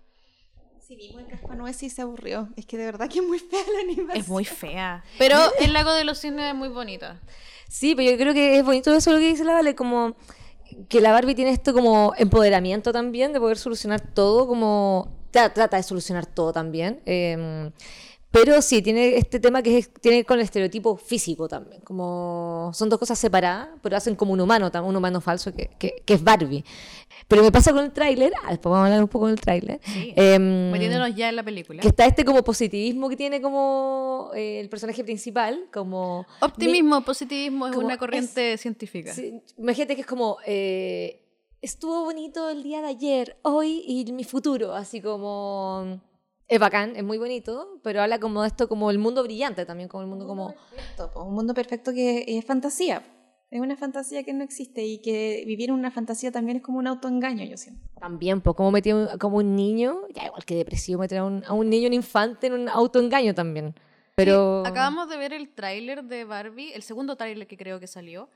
Si 0.80 0.96
vimos 0.96 1.22
el 1.22 1.28
cascanueces 1.28 1.84
y 1.84 1.90
se 1.90 2.02
aburrió. 2.02 2.48
Es 2.56 2.66
que 2.66 2.76
de 2.76 2.84
verdad 2.86 3.08
que 3.08 3.20
es 3.20 3.24
muy 3.24 3.38
fea 3.38 3.60
la 3.72 3.80
animación. 3.80 4.16
Es 4.22 4.28
muy 4.28 4.44
fea. 4.44 5.04
Pero 5.18 5.38
el 5.60 5.72
lago 5.72 5.92
de 5.92 6.02
los 6.02 6.18
cisnes 6.20 6.46
es 6.46 6.54
muy 6.56 6.68
bonita. 6.68 7.20
Sí, 7.68 7.94
pero 7.94 8.10
yo 8.10 8.16
creo 8.16 8.34
que 8.34 8.58
es 8.58 8.64
bonito 8.64 8.92
eso 8.92 9.12
lo 9.12 9.18
que 9.18 9.28
dice 9.28 9.44
la 9.44 9.52
Vale, 9.52 9.76
como 9.76 10.16
que 10.88 11.00
la 11.00 11.12
Barbie 11.12 11.36
tiene 11.36 11.52
esto 11.52 11.72
como 11.72 12.12
empoderamiento 12.18 12.90
también, 12.92 13.32
de 13.32 13.38
poder 13.38 13.56
solucionar 13.58 14.00
todo, 14.00 14.48
como 14.48 15.08
tra- 15.32 15.52
trata 15.52 15.76
de 15.76 15.84
solucionar 15.84 16.26
todo 16.26 16.52
también. 16.52 17.00
eh, 17.06 17.70
pero 18.36 18.60
sí, 18.60 18.82
tiene 18.82 19.16
este 19.16 19.40
tema 19.40 19.62
que 19.62 19.78
es- 19.78 19.90
tiene 19.94 20.16
que 20.16 20.18
ver 20.20 20.26
con 20.26 20.38
el 20.38 20.44
estereotipo 20.44 20.96
físico 20.96 21.48
también, 21.48 21.80
como 21.80 22.70
son 22.74 22.88
dos 22.90 22.98
cosas 22.98 23.18
separadas, 23.18 23.68
pero 23.82 23.96
hacen 23.96 24.14
como 24.14 24.32
un 24.34 24.40
humano, 24.40 24.70
un 24.84 24.96
humano 24.96 25.20
falso 25.22 25.54
que, 25.54 25.70
que- 25.78 26.02
que 26.04 26.14
es 26.14 26.22
Barbie. 26.22 26.62
Pero 27.28 27.42
me 27.42 27.50
pasa 27.50 27.72
con 27.72 27.82
el 27.84 27.92
tráiler, 27.92 28.32
ah, 28.44 28.50
después 28.50 28.70
vamos 28.70 28.82
a 28.82 28.86
hablar 28.86 29.02
un 29.02 29.08
poco 29.08 29.26
del 29.28 29.40
tráiler, 29.40 29.80
Sí. 29.82 30.12
em, 30.16 30.70
Metiéndonos 30.70 31.14
ya 31.16 31.28
en 31.30 31.36
la 31.36 31.42
película. 31.42 31.80
que 31.80 31.88
está 31.88 32.04
este 32.04 32.24
como 32.24 32.42
positivismo 32.44 33.08
que 33.08 33.16
tiene 33.16 33.40
como 33.40 34.30
eh, 34.34 34.60
el 34.60 34.68
personaje 34.68 35.02
principal, 35.02 35.68
como... 35.72 36.26
Optimismo, 36.40 37.00
positivismo 37.04 37.66
es 37.68 37.76
una 37.76 37.96
corriente 37.96 38.58
científica. 38.58 39.14
Sí, 39.14 39.40
imagínate 39.56 39.94
que 39.94 40.02
es 40.02 40.06
como, 40.06 40.36
eh, 40.46 41.22
estuvo 41.62 42.04
bonito 42.04 42.50
el 42.50 42.62
día 42.62 42.82
de 42.82 42.88
ayer, 42.88 43.38
hoy 43.42 43.82
y 43.86 44.12
mi 44.12 44.24
futuro, 44.24 44.74
así 44.74 45.00
como... 45.00 46.00
Es 46.48 46.60
bacán, 46.60 46.94
es 46.94 47.02
muy 47.02 47.18
bonito, 47.18 47.80
pero 47.82 48.00
habla 48.02 48.20
como 48.20 48.42
de 48.42 48.48
esto, 48.48 48.68
como 48.68 48.90
el 48.90 48.98
mundo 48.98 49.22
brillante 49.24 49.66
también, 49.66 49.88
como 49.88 50.02
el 50.02 50.08
mundo 50.08 50.26
como... 50.26 50.54
perfecto, 50.70 51.10
po, 51.12 51.24
un 51.24 51.34
mundo 51.34 51.54
perfecto 51.54 51.92
que 51.92 52.24
es 52.26 52.44
fantasía. 52.44 53.02
Es 53.50 53.60
una 53.60 53.76
fantasía 53.76 54.22
que 54.24 54.32
no 54.32 54.44
existe 54.44 54.84
y 54.84 54.98
que 54.98 55.42
vivir 55.46 55.70
en 55.70 55.76
una 55.76 55.90
fantasía 55.90 56.30
también 56.32 56.58
es 56.58 56.62
como 56.62 56.78
un 56.78 56.86
autoengaño, 56.86 57.44
yo 57.44 57.56
siento. 57.56 57.80
También, 58.00 58.40
pues, 58.40 58.54
como 58.56 58.70
metía 58.70 58.94
un- 58.94 59.18
como 59.18 59.38
un 59.38 59.54
niño, 59.56 60.00
ya 60.14 60.26
igual 60.26 60.44
que 60.44 60.56
depresivo, 60.56 61.00
meter 61.00 61.18
a 61.18 61.24
un, 61.24 61.42
a 61.46 61.52
un 61.52 61.68
niño, 61.70 61.86
un 61.88 61.94
infante 61.94 62.48
en 62.48 62.54
un 62.54 62.68
autoengaño 62.68 63.34
también. 63.34 63.74
Pero... 64.14 64.62
Acabamos 64.66 65.08
de 65.08 65.16
ver 65.16 65.32
el 65.32 65.48
tráiler 65.48 66.04
de 66.04 66.24
Barbie, 66.24 66.72
el 66.74 66.82
segundo 66.82 67.16
tráiler 67.16 67.46
que 67.46 67.56
creo 67.56 67.78
que 67.80 67.86
salió, 67.86 68.28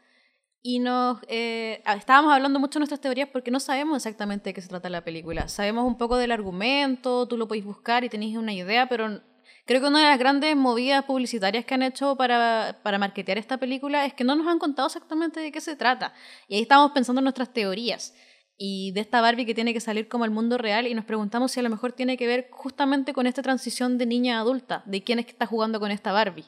y 0.62 0.79
nos 0.79 1.19
eh, 1.28 1.82
estábamos 1.97 2.32
hablando 2.32 2.61
mucho 2.61 2.78
de 2.78 2.80
nuestras 2.80 3.00
teorías 3.00 3.28
porque 3.32 3.50
no 3.50 3.61
sabemos 3.61 3.97
exactamente 3.97 4.50
de 4.50 4.54
qué 4.54 4.61
se 4.61 4.69
trata 4.69 4.91
la 4.91 5.02
película. 5.02 5.49
Sabemos 5.49 5.87
un 5.87 5.97
poco 5.97 6.17
del 6.17 6.32
argumento, 6.32 7.26
tú 7.26 7.37
lo 7.37 7.49
podéis 7.49 7.65
buscar 7.65 8.04
y 8.04 8.11
tenéis 8.11 8.37
una 8.37 8.52
idea, 8.52 8.89
pero 8.89 9.23
creo 9.65 9.80
que 9.80 9.87
una 9.87 10.00
de 10.00 10.08
las 10.08 10.19
grandes 10.19 10.54
movidas 10.56 11.04
publicitarias 11.04 11.65
que 11.65 11.75
han 11.75 11.82
hecho 11.82 12.15
para, 12.17 12.78
para 12.82 12.99
marketear 12.99 13.39
esta 13.39 13.56
película 13.56 14.04
es 14.04 14.13
que 14.13 14.25
no 14.25 14.34
nos 14.37 14.47
han 14.49 14.58
contado 14.58 14.87
exactamente 14.87 15.41
de 15.41 15.50
qué 15.50 15.63
se 15.63 15.76
trata. 15.76 16.13
Y 16.47 16.56
ahí 16.56 16.63
estamos 16.63 16.93
pensando 16.93 17.21
en 17.21 17.25
nuestras 17.25 17.52
teorías. 17.52 18.15
Y 18.58 18.93
de 18.93 19.00
esta 19.00 19.23
Barbie 19.23 19.47
que 19.47 19.54
tiene 19.54 19.73
que 19.73 19.80
salir 19.80 20.08
como 20.08 20.25
al 20.25 20.30
mundo 20.30 20.58
real 20.58 20.87
y 20.87 20.93
nos 20.93 21.06
preguntamos 21.06 21.52
si 21.52 21.61
a 21.61 21.63
lo 21.63 21.71
mejor 21.71 21.93
tiene 21.93 22.19
que 22.19 22.26
ver 22.26 22.49
justamente 22.50 23.15
con 23.15 23.26
esta 23.26 23.41
transición 23.41 23.97
de 23.97 24.04
niña 24.04 24.37
a 24.37 24.41
adulta, 24.41 24.82
de 24.84 25.02
quién 25.02 25.19
es 25.19 25.25
que 25.25 25.32
está 25.32 25.47
jugando 25.47 25.80
con 25.80 25.91
esta 25.91 26.13
Barbie. 26.13 26.45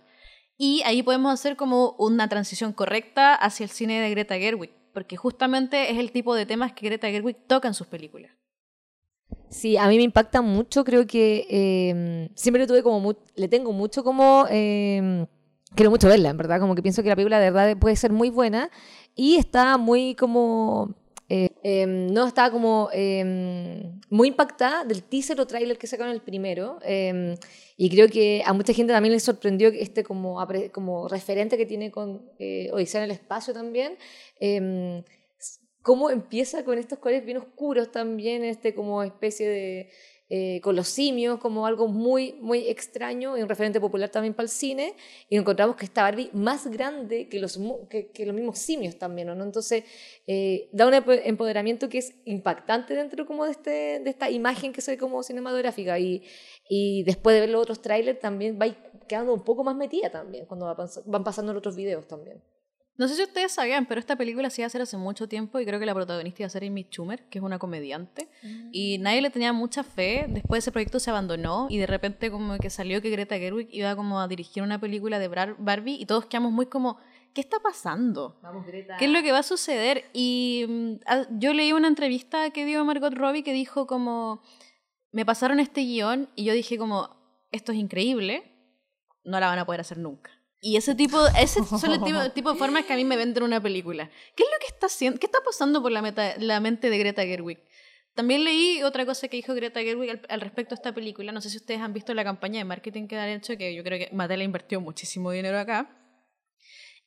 Y 0.59 0.83
ahí 0.85 1.03
podemos 1.03 1.33
hacer 1.33 1.57
como 1.57 1.95
una 1.99 2.29
transición 2.29 2.73
correcta 2.73 3.35
hacia 3.35 3.65
el 3.65 3.71
cine 3.71 4.01
de 4.01 4.11
Greta 4.11 4.37
Gerwig, 4.37 4.71
porque 4.93 5.17
justamente 5.17 5.91
es 5.91 5.99
el 5.99 6.13
tipo 6.13 6.35
de 6.35 6.47
temas 6.47 6.73
que 6.73 6.87
Greta 6.87 7.09
Gerwig 7.09 7.37
toca 7.47 7.69
en 7.69 7.75
sus 7.75 7.87
películas. 7.87 8.31
Sí, 9.49 9.77
a 9.77 9.87
mí 9.89 9.97
me 9.97 10.03
impacta 10.03 10.41
mucho, 10.41 10.85
creo 10.85 11.07
que 11.07 11.47
eh, 11.49 12.31
siempre 12.35 12.63
le 12.63 12.67
tuve 12.67 12.83
como, 12.83 13.15
le 13.35 13.49
tengo 13.49 13.73
mucho 13.73 14.03
como, 14.03 14.47
eh, 14.51 15.27
quiero 15.75 15.91
mucho 15.91 16.09
verla, 16.09 16.31
en 16.31 16.37
verdad, 16.37 16.61
como 16.61 16.75
que 16.75 16.83
pienso 16.83 17.03
que 17.03 17.09
la 17.09 17.17
película 17.17 17.39
de 17.39 17.51
verdad 17.51 17.77
puede 17.77 17.97
ser 17.97 18.13
muy 18.13 18.31
buena 18.31 18.71
y 19.15 19.37
está 19.37 19.77
muy 19.77 20.15
como, 20.15 20.95
eh, 21.35 21.49
eh, 21.63 21.87
no, 21.87 22.27
estaba 22.27 22.51
como 22.51 22.91
eh, 22.93 23.25
muy 24.11 24.29
impactada 24.29 24.85
del 24.85 25.03
teaser 25.03 25.41
o 25.41 25.47
tráiler 25.47 25.79
que 25.79 25.87
sacaron 25.87 26.13
el 26.13 26.21
primero 26.21 26.79
eh, 26.85 27.37
y 27.79 27.89
creo 27.89 28.07
que 28.09 28.43
a 28.45 28.53
mucha 28.53 28.75
gente 28.75 28.93
también 28.93 29.15
le 29.15 29.21
sorprendió 29.21 29.69
este 29.69 30.05
como, 30.05 30.47
como 30.73 31.09
referente 31.09 31.57
que 31.57 31.65
tiene 31.65 31.91
con 31.91 32.31
eh, 32.39 32.69
Odisea 32.71 33.01
en 33.01 33.05
el 33.05 33.13
espacio 33.13 33.55
también. 33.55 33.97
cómo 35.81 36.11
empieza 36.11 36.65
con 36.67 36.77
estos 36.77 36.99
colores 36.99 37.25
bien 37.25 37.39
oscuros 37.39 37.91
también, 37.91 38.45
este 38.45 38.75
como 38.75 39.03
especie 39.03 39.49
de... 39.49 39.91
eh, 40.35 40.63
con 40.63 40.75
los 40.75 40.89
simios, 40.89 41.39
como 41.39 41.67
algo 41.67 41.89
muy, 41.89 42.33
muy 42.41 42.61
extraño 42.67 43.37
y 43.37 43.43
un 43.43 43.51
referente 43.51 43.79
popular 43.79 44.09
también 44.09 44.33
para 44.33 44.45
el 44.45 44.49
cine, 44.49 44.95
y 45.29 45.37
encontramos 45.37 45.77
que 45.77 45.85
esta 45.85 46.01
Barbie 46.05 46.31
más 46.33 46.67
grande 46.69 47.29
que 47.29 47.39
los, 47.39 47.61
que, 47.91 48.25
los 48.25 48.35
mismos 48.35 48.59
simios 48.59 48.97
también, 48.97 49.29
¿no? 49.29 49.45
Entonces, 49.45 49.85
eh, 50.27 50.71
da 50.73 50.87
un 50.87 50.95
empo- 50.95 51.21
empoderamiento 51.23 51.91
que 51.91 51.99
es 51.99 52.15
impactante 52.25 52.95
dentro 52.95 53.27
como 53.27 53.45
de, 53.45 53.51
este, 53.51 53.71
de 54.01 54.09
esta 54.09 54.31
imagen 54.31 54.73
que 54.73 54.81
se 54.81 54.93
ve 54.93 54.97
como 54.97 55.23
cinematográfica, 55.23 55.99
y, 55.99 56.23
y 56.67 57.03
después 57.05 57.35
de 57.35 57.41
ver 57.41 57.51
los 57.51 57.61
otros 57.61 57.83
trailers 57.83 58.19
también 58.19 58.59
va 58.59 58.75
quedando 59.07 59.35
un 59.35 59.45
poco 59.45 59.65
más 59.65 59.77
metida 59.77 60.09
también, 60.09 60.47
cuando 60.47 60.75
van 61.05 61.25
pasando 61.25 61.53
los 61.53 61.61
otros 61.61 61.77
videos 61.77 62.09
también. 62.09 62.41
No 63.03 63.09
sé 63.09 63.17
si 63.17 63.23
ustedes 63.25 63.51
sabían, 63.53 63.87
pero 63.87 63.99
esta 63.99 64.15
película 64.15 64.49
se 64.49 64.61
iba 64.61 64.67
a 64.67 64.69
hacer 64.69 64.81
hace 64.81 64.97
mucho 64.97 65.27
tiempo 65.29 65.59
y 65.59 65.67
creo 65.67 65.81
que 65.81 65.87
la 65.87 65.95
protagonista 65.95 66.43
iba 66.43 66.47
a 66.47 66.51
ser 66.51 66.63
Amy 66.65 66.85
Schumer, 66.85 67.25
que 67.29 67.39
es 67.39 67.45
una 67.45 67.59
comediante. 67.59 68.29
Y 68.71 68.99
nadie 68.99 69.21
le 69.21 69.31
tenía 69.31 69.53
mucha 69.53 69.83
fe. 69.83 70.27
Después 70.29 70.63
ese 70.63 70.71
proyecto 70.71 71.01
se 71.01 71.11
abandonó 71.11 71.67
y 71.69 71.79
de 71.79 71.87
repente 71.89 72.31
como 72.31 72.57
que 72.59 72.71
salió 72.71 73.03
que 73.03 73.11
Greta 73.11 73.37
Gerwig 73.39 73.69
iba 73.73 73.97
como 73.97 74.21
a 74.21 74.29
dirigir 74.29 74.63
una 74.63 74.79
película 74.81 75.19
de 75.19 75.27
Barbie 75.27 75.97
y 76.01 76.07
todos 76.07 76.27
quedamos 76.27 76.53
muy 76.53 76.67
como, 76.67 76.97
¿qué 77.35 77.41
está 77.41 77.59
pasando? 77.59 78.39
Vamos, 78.41 78.65
Greta. 78.67 78.97
¿Qué 78.99 79.07
es 79.07 79.11
lo 79.11 79.21
que 79.23 79.33
va 79.33 79.39
a 79.41 79.43
suceder? 79.43 80.05
Y 80.13 80.65
mm, 80.69 80.93
a- 81.07 81.27
yo 81.31 81.53
leí 81.55 81.73
una 81.73 81.89
entrevista 81.89 82.51
que 82.51 82.65
dio 82.65 82.85
Margot 82.85 83.13
Robbie 83.15 83.43
que 83.43 83.53
dijo 83.53 83.89
como, 83.89 84.43
me 85.11 85.25
pasaron 85.27 85.59
este 85.61 85.81
guion 85.81 86.29
y 86.37 86.45
yo 86.45 86.53
dije 86.53 86.79
como, 86.79 87.17
esto 87.51 87.73
es 87.73 87.79
increíble, 87.79 88.45
no 89.25 89.41
la 89.41 89.49
van 89.49 89.59
a 89.59 89.67
poder 89.67 89.81
hacer 89.81 89.99
nunca. 89.99 90.31
Y 90.65 90.77
ese 90.77 90.95
tipo, 90.95 91.19
ese 91.39 91.63
son 91.65 91.93
el 91.93 92.03
tipo, 92.03 92.31
tipo 92.31 92.53
de 92.53 92.59
formas 92.59 92.85
que 92.87 92.93
a 92.95 92.97
mí 92.97 93.05
me 93.05 93.17
venden 93.17 93.43
una 93.43 93.61
película. 93.61 94.09
¿Qué 94.35 94.45
es 94.45 94.49
lo 94.49 94.59
que 94.61 94.73
está 94.73 94.87
haciendo? 94.87 95.19
¿Qué 95.21 95.27
está 95.27 95.41
pasando 95.45 95.83
por 95.83 95.93
la, 95.93 96.01
meta- 96.01 96.37
la 96.39 96.61
mente 96.61 96.89
de 96.89 96.99
Greta 96.99 97.23
Gerwig? 97.25 97.59
También 98.15 98.45
leí 98.45 98.83
otra 98.83 99.05
cosa 99.05 99.27
que 99.29 99.37
dijo 99.37 99.55
Greta 99.55 99.81
Gerwig 99.81 100.11
al, 100.11 100.23
al 100.29 100.41
respecto 100.41 100.75
a 100.75 100.77
esta 100.77 100.95
película. 100.95 101.33
No 101.33 101.41
sé 101.41 101.51
si 101.51 101.57
ustedes 101.57 101.81
han 101.81 101.93
visto 101.93 102.15
la 102.15 102.23
campaña 102.25 102.59
de 102.59 102.65
marketing 102.65 103.09
que 103.09 103.19
han 103.19 103.29
hecho, 103.31 103.57
que 103.59 103.75
yo 103.75 103.83
creo 103.83 103.99
que 103.99 104.15
Mattel 104.15 104.43
invirtió 104.43 104.81
muchísimo 104.81 105.33
dinero 105.33 105.59
acá 105.59 105.99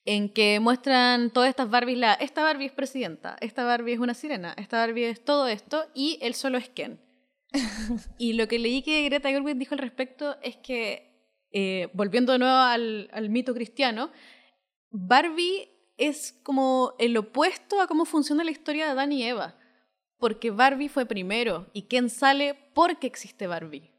en 0.05 0.29
que 0.29 0.59
muestran 0.59 1.31
todas 1.31 1.49
estas 1.49 1.69
Barbies, 1.69 1.97
la, 1.97 2.13
esta 2.13 2.43
Barbie 2.43 2.67
es 2.67 2.71
presidenta, 2.71 3.37
esta 3.41 3.63
Barbie 3.63 3.93
es 3.93 3.99
una 3.99 4.13
sirena, 4.13 4.53
esta 4.57 4.77
Barbie 4.77 5.05
es 5.05 5.25
todo 5.25 5.47
esto, 5.47 5.85
y 5.95 6.19
él 6.21 6.35
solo 6.35 6.59
es 6.59 6.69
Ken. 6.69 7.01
y 8.19 8.33
lo 8.33 8.47
que 8.47 8.59
leí 8.59 8.83
que 8.83 9.03
Greta 9.05 9.29
Gerwig 9.29 9.57
dijo 9.57 9.73
al 9.73 9.79
respecto 9.79 10.37
es 10.43 10.57
que, 10.57 11.04
eh, 11.57 11.89
volviendo 11.93 12.33
de 12.33 12.39
nuevo 12.39 12.53
al, 12.53 13.29
mito 13.29 13.53
cristiano, 13.53 14.11
Barbie 14.91 15.69
es 15.95 16.33
como 16.43 16.95
el 16.99 17.15
opuesto 17.15 17.79
a 17.79 17.87
cómo 17.87 18.03
funciona 18.03 18.43
la 18.43 18.51
historia 18.51 18.83
de 18.83 18.91
Adán 18.91 19.13
y 19.13 19.23
Eva, 19.23 19.57
porque 20.19 20.51
Barbie 20.51 20.89
fue 20.89 21.05
primero 21.05 21.67
y 21.71 21.83
Ken 21.83 22.09
sale 22.09 22.57
porque 22.73 23.07
existe 23.07 23.47
Barbie. 23.47 23.89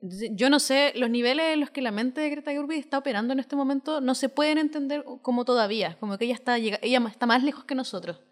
Yo 0.00 0.48
no 0.48 0.58
sé, 0.58 0.94
los 0.96 1.10
niveles 1.10 1.52
en 1.52 1.60
los 1.60 1.68
que 1.68 1.82
la 1.82 1.90
mente 1.90 2.22
de 2.22 2.30
Greta 2.30 2.50
Gerwig 2.50 2.78
está 2.78 2.96
operando 2.96 3.34
en 3.34 3.40
este 3.40 3.56
momento 3.56 4.00
no 4.00 4.14
se 4.14 4.30
pueden 4.30 4.56
entender 4.56 5.04
como 5.20 5.44
todavía, 5.44 5.98
como 6.00 6.16
que 6.16 6.24
ella 6.24 6.34
está, 6.34 6.56
ella 6.56 7.02
está 7.10 7.26
más 7.26 7.44
lejos 7.44 7.64
que 7.64 7.74
nosotros. 7.74 8.22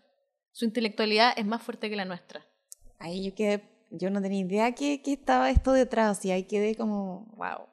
Su 0.53 0.65
intelectualidad 0.65 1.35
es 1.37 1.45
más 1.45 1.63
fuerte 1.63 1.91
que 1.91 1.97
la 1.97 2.07
nuestra. 2.07 2.47
Ahí 2.99 3.27
yo 3.27 3.35
quedé, 3.35 3.63
yo 3.91 4.09
no 4.09 4.23
tenía 4.23 4.41
idea 4.41 4.73
que 4.73 5.03
estaba 5.05 5.51
esto 5.51 5.73
detrás 5.73 6.25
y 6.25 6.31
ahí 6.31 6.45
quedé 6.45 6.77
como, 6.77 7.27
wow. 7.37 7.71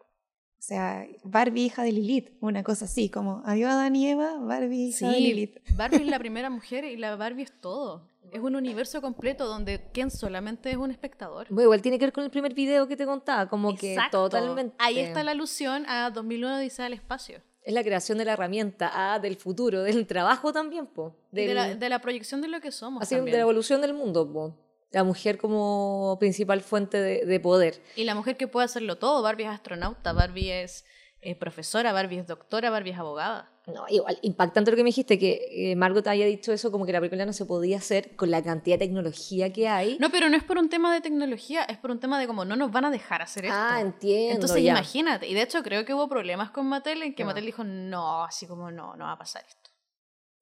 O 0.59 0.61
sea, 0.67 1.07
Barbie 1.23 1.65
hija 1.65 1.83
de 1.83 1.91
Lilith, 1.91 2.31
una 2.41 2.63
cosa 2.63 2.85
así, 2.85 3.09
como 3.09 3.41
adiós 3.45 3.71
Adán 3.71 3.95
y 3.95 4.09
Eva, 4.09 4.37
Barbie 4.39 4.87
hija 4.89 5.11
de 5.11 5.19
Lilith. 5.19 5.57
Barbie 5.77 5.97
es 5.97 6.07
la 6.07 6.19
primera 6.19 6.49
mujer 6.49 6.83
y 6.83 6.97
la 6.97 7.15
Barbie 7.15 7.43
es 7.43 7.53
todo. 7.61 8.03
Es 8.31 8.41
un 8.41 8.55
universo 8.55 9.01
completo 9.01 9.45
donde 9.45 9.89
Ken 9.93 10.11
solamente 10.11 10.69
es 10.69 10.77
un 10.77 10.91
espectador. 10.91 11.47
Bueno, 11.49 11.63
igual 11.63 11.81
tiene 11.81 11.97
que 11.97 12.05
ver 12.05 12.13
con 12.13 12.23
el 12.23 12.29
primer 12.29 12.53
video 12.53 12.87
que 12.87 12.97
te 12.97 13.05
contaba, 13.05 13.47
como 13.47 13.71
Exacto. 13.71 14.25
que 14.25 14.29
totalmente. 14.29 14.75
Ahí 14.79 14.99
está 14.99 15.23
la 15.23 15.31
alusión 15.31 15.85
a 15.87 16.09
2001 16.09 16.59
Dice 16.59 16.83
al 16.83 16.93
espacio. 16.93 17.41
Es 17.61 17.73
la 17.73 17.83
creación 17.83 18.17
de 18.17 18.25
la 18.25 18.33
herramienta, 18.33 18.91
ah, 18.93 19.19
del 19.19 19.35
futuro, 19.35 19.83
del 19.83 20.07
trabajo 20.07 20.53
también, 20.53 20.87
po. 20.87 21.15
Del, 21.31 21.47
de, 21.49 21.53
la, 21.53 21.75
de 21.75 21.89
la 21.89 21.99
proyección 21.99 22.41
de 22.41 22.47
lo 22.47 22.61
que 22.61 22.71
somos. 22.71 23.01
así, 23.01 23.15
también. 23.15 23.33
de 23.33 23.37
la 23.37 23.41
evolución 23.43 23.81
del 23.81 23.93
mundo, 23.93 24.31
po. 24.31 24.55
La 24.91 25.03
mujer 25.03 25.37
como 25.37 26.17
principal 26.19 26.61
fuente 26.61 27.01
de, 27.01 27.25
de 27.25 27.39
poder. 27.39 27.81
Y 27.95 28.03
la 28.05 28.15
mujer 28.15 28.37
que 28.37 28.47
puede 28.47 28.65
hacerlo 28.65 28.97
todo. 28.97 29.21
Barbie 29.21 29.43
es 29.43 29.49
astronauta, 29.49 30.13
Barbie 30.13 30.51
es 30.51 30.85
eh, 31.21 31.35
profesora, 31.35 31.91
Barbie 31.91 32.19
es 32.19 32.27
doctora, 32.27 32.69
Barbie 32.69 32.91
es 32.91 32.97
abogada. 32.99 33.51
No, 33.65 33.83
igual, 33.89 34.17
impactante 34.21 34.71
lo 34.71 34.77
que 34.77 34.83
me 34.83 34.89
dijiste, 34.89 35.19
que 35.19 35.71
eh, 35.71 35.75
Margot 35.75 36.07
haya 36.07 36.25
dicho 36.25 36.53
eso, 36.53 36.71
como 36.71 36.85
que 36.85 36.93
la 36.93 36.99
película 37.01 37.25
no 37.25 37.33
se 37.33 37.45
podía 37.45 37.77
hacer 37.77 38.15
con 38.15 38.31
la 38.31 38.41
cantidad 38.41 38.77
de 38.79 38.85
tecnología 38.85 39.51
que 39.51 39.67
hay. 39.67 39.97
No, 39.99 40.09
pero 40.09 40.29
no 40.29 40.37
es 40.37 40.43
por 40.45 40.57
un 40.57 40.69
tema 40.69 40.93
de 40.93 41.01
tecnología, 41.01 41.63
es 41.63 41.77
por 41.77 41.91
un 41.91 41.99
tema 41.99 42.17
de 42.17 42.27
como 42.27 42.45
no 42.45 42.55
nos 42.55 42.71
van 42.71 42.85
a 42.85 42.91
dejar 42.91 43.21
hacer 43.21 43.43
esto. 43.43 43.57
ah, 43.59 43.81
entiendo. 43.81 44.35
Entonces 44.35 44.63
ya. 44.63 44.71
imagínate, 44.71 45.27
y 45.27 45.33
de 45.33 45.41
hecho 45.41 45.63
creo 45.63 45.83
que 45.83 45.93
hubo 45.93 46.07
problemas 46.07 46.51
con 46.51 46.65
Mattel 46.67 47.03
en 47.03 47.13
que 47.13 47.23
No. 47.23 47.27
Mattel 47.27 47.45
dijo, 47.45 47.65
no, 47.65 48.23
así 48.23 48.47
como 48.47 48.71
no, 48.71 48.95
no 48.95 49.03
va 49.03 49.11
a 49.13 49.17
pasar 49.17 49.43
esto. 49.45 49.69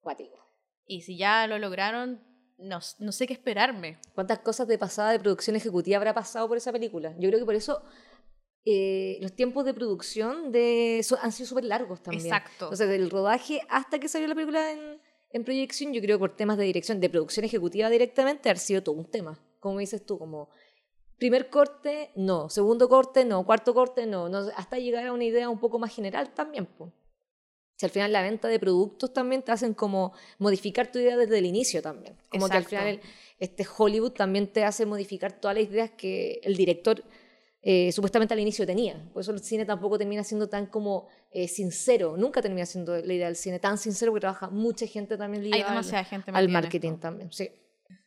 Cuático. 0.01 0.37
Y 0.85 1.01
si 1.01 1.17
ya 1.17 1.47
lo 1.47 1.57
lograron, 1.57 2.21
no, 2.57 2.79
no 2.99 3.11
sé 3.11 3.27
qué 3.27 3.33
esperarme. 3.33 3.99
¿Cuántas 4.13 4.39
cosas 4.39 4.67
de 4.67 4.77
pasada 4.77 5.11
de 5.11 5.19
producción 5.19 5.55
ejecutiva 5.55 5.97
habrá 5.97 6.13
pasado 6.13 6.47
por 6.47 6.57
esa 6.57 6.71
película? 6.71 7.13
Yo 7.19 7.29
creo 7.29 7.39
que 7.39 7.45
por 7.45 7.55
eso 7.55 7.81
eh, 8.65 9.17
los 9.21 9.33
tiempos 9.33 9.65
de 9.65 9.73
producción 9.73 10.51
de, 10.51 11.01
so- 11.03 11.17
han 11.21 11.31
sido 11.31 11.47
súper 11.47 11.65
largos 11.65 12.01
también. 12.01 12.25
Exacto. 12.25 12.65
Entonces, 12.65 12.89
del 12.89 13.09
rodaje 13.09 13.61
hasta 13.69 13.99
que 13.99 14.07
salió 14.07 14.27
la 14.27 14.35
película 14.35 14.71
en, 14.71 14.99
en 15.31 15.43
proyección, 15.43 15.93
yo 15.93 16.01
creo 16.01 16.17
que 16.17 16.21
por 16.27 16.35
temas 16.35 16.57
de 16.57 16.63
dirección, 16.63 16.99
de 16.99 17.09
producción 17.09 17.45
ejecutiva 17.45 17.89
directamente, 17.89 18.49
ha 18.49 18.55
sido 18.55 18.81
todo 18.81 18.95
un 18.95 19.05
tema. 19.05 19.39
Como 19.59 19.79
dices 19.79 20.05
tú, 20.05 20.17
como 20.17 20.49
primer 21.17 21.49
corte, 21.49 22.11
no. 22.15 22.49
Segundo 22.49 22.89
corte, 22.89 23.23
no. 23.25 23.45
Cuarto 23.45 23.73
corte, 23.73 24.05
no. 24.07 24.29
no 24.29 24.39
hasta 24.55 24.77
llegar 24.79 25.05
a 25.05 25.13
una 25.13 25.23
idea 25.25 25.49
un 25.49 25.59
poco 25.59 25.77
más 25.77 25.93
general 25.93 26.33
también. 26.33 26.65
po. 26.65 26.91
Si 27.75 27.85
al 27.85 27.91
final 27.91 28.11
la 28.13 28.21
venta 28.21 28.47
de 28.47 28.59
productos 28.59 29.13
también 29.13 29.41
te 29.41 29.51
hacen 29.51 29.73
como 29.73 30.13
modificar 30.39 30.91
tu 30.91 30.99
idea 30.99 31.17
desde 31.17 31.37
el 31.39 31.45
inicio 31.45 31.81
también. 31.81 32.15
Como 32.29 32.47
que 32.47 32.55
al 32.57 32.63
Exacto. 32.63 32.69
final 32.69 32.87
el- 32.87 33.01
este 33.37 33.65
Hollywood 33.77 34.11
también 34.13 34.47
te 34.47 34.63
hace 34.63 34.85
modificar 34.85 35.33
todas 35.33 35.57
las 35.57 35.65
ideas 35.65 35.91
que 35.91 36.39
el 36.43 36.55
director 36.55 37.03
eh, 37.67 37.91
supuestamente 37.91 38.31
al 38.33 38.39
inicio 38.39 38.63
tenía. 38.65 39.03
Por 39.11 39.21
eso 39.23 39.31
el 39.31 39.39
cine 39.39 39.65
tampoco 39.65 39.97
termina 39.97 40.23
siendo 40.23 40.47
tan 40.47 40.67
como 40.67 41.07
eh, 41.31 41.47
sincero. 41.47 42.15
Nunca 42.15 42.39
termina 42.41 42.63
siendo 42.65 42.95
la 42.95 43.11
idea 43.13 43.25
del 43.25 43.35
cine 43.35 43.57
tan 43.59 43.77
sincero 43.79 44.11
porque 44.11 44.21
trabaja 44.21 44.49
mucha 44.51 44.85
gente 44.85 45.17
también 45.17 45.43
Hay 45.43 45.49
ligada 45.49 45.71
al- 45.71 45.75
demasiada 45.77 46.03
gente 46.05 46.31
al, 46.31 46.47
marketing 46.49 46.89
esto. 46.91 47.01
también. 47.01 47.31
Sí. 47.33 47.49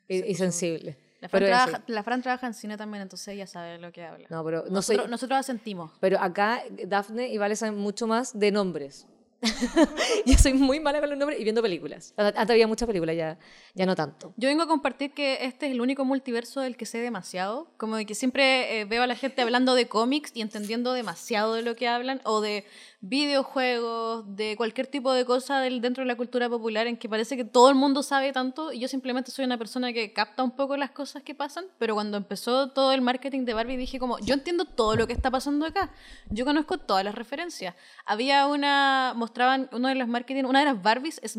Y, 0.08 0.24
y 0.30 0.34
sensible. 0.36 0.96
La 1.20 1.28
Fran, 1.28 1.44
trabaja, 1.44 1.82
la 1.88 2.02
Fran 2.04 2.22
trabaja 2.22 2.46
en 2.46 2.54
cine 2.54 2.76
también, 2.76 3.02
entonces 3.02 3.26
ella 3.34 3.48
sabe 3.48 3.72
de 3.72 3.78
lo 3.78 3.90
que 3.90 4.04
habla. 4.04 4.28
No, 4.30 4.44
pero 4.44 4.62
no 4.66 4.70
nosotros, 4.70 5.02
soy- 5.02 5.10
nosotros 5.10 5.38
asentimos. 5.40 5.90
Pero 6.00 6.20
acá 6.20 6.62
Daphne 6.86 7.26
y 7.28 7.36
Vale 7.38 7.56
saben 7.56 7.76
mucho 7.76 8.06
más 8.06 8.38
de 8.38 8.52
nombres. 8.52 9.06
Yo 10.26 10.36
soy 10.36 10.54
muy 10.54 10.80
mala 10.80 11.00
con 11.00 11.10
los 11.10 11.18
nombres 11.18 11.38
y 11.40 11.44
viendo 11.44 11.62
películas. 11.62 12.12
Antes 12.16 12.50
había 12.50 12.66
muchas 12.66 12.86
películas, 12.86 13.16
ya, 13.16 13.38
ya 13.74 13.86
no 13.86 13.94
tanto. 13.94 14.32
Yo 14.36 14.48
vengo 14.48 14.62
a 14.62 14.66
compartir 14.66 15.12
que 15.12 15.38
este 15.42 15.66
es 15.66 15.72
el 15.72 15.80
único 15.80 16.04
multiverso 16.04 16.60
del 16.60 16.76
que 16.76 16.86
sé 16.86 16.98
demasiado. 16.98 17.70
Como 17.76 17.96
de 17.96 18.06
que 18.06 18.14
siempre 18.14 18.80
eh, 18.80 18.84
veo 18.84 19.02
a 19.02 19.06
la 19.06 19.14
gente 19.14 19.42
hablando 19.42 19.74
de 19.74 19.86
cómics 19.86 20.32
y 20.34 20.40
entendiendo 20.40 20.92
demasiado 20.92 21.54
de 21.54 21.62
lo 21.62 21.76
que 21.76 21.86
hablan, 21.86 22.20
o 22.24 22.40
de 22.40 22.64
videojuegos, 23.00 24.36
de 24.36 24.56
cualquier 24.56 24.86
tipo 24.86 25.12
de 25.12 25.24
cosa 25.24 25.60
del, 25.60 25.80
dentro 25.80 26.02
de 26.02 26.08
la 26.08 26.16
cultura 26.16 26.48
popular 26.48 26.86
en 26.86 26.96
que 26.96 27.08
parece 27.08 27.36
que 27.36 27.44
todo 27.44 27.68
el 27.68 27.74
mundo 27.74 28.02
sabe 28.02 28.32
tanto 28.32 28.72
y 28.72 28.80
yo 28.80 28.88
simplemente 28.88 29.30
soy 29.30 29.44
una 29.44 29.56
persona 29.56 29.92
que 29.92 30.12
capta 30.12 30.42
un 30.42 30.50
poco 30.50 30.76
las 30.76 30.90
cosas 30.90 31.22
que 31.22 31.34
pasan, 31.34 31.66
pero 31.78 31.94
cuando 31.94 32.16
empezó 32.16 32.70
todo 32.70 32.92
el 32.92 33.00
marketing 33.00 33.44
de 33.44 33.54
Barbie 33.54 33.76
dije 33.76 33.98
como, 33.98 34.18
yo 34.18 34.34
entiendo 34.34 34.64
todo 34.64 34.96
lo 34.96 35.06
que 35.06 35.12
está 35.12 35.30
pasando 35.30 35.64
acá, 35.64 35.90
yo 36.30 36.44
conozco 36.44 36.78
todas 36.78 37.04
las 37.04 37.14
referencias. 37.14 37.74
Había 38.04 38.46
una, 38.46 39.12
mostraban 39.16 39.68
uno 39.72 39.88
de 39.88 39.94
los 39.94 40.08
marketing, 40.08 40.44
una 40.44 40.60
de 40.60 40.66
las 40.66 40.82
Barbies 40.82 41.20
es 41.22 41.36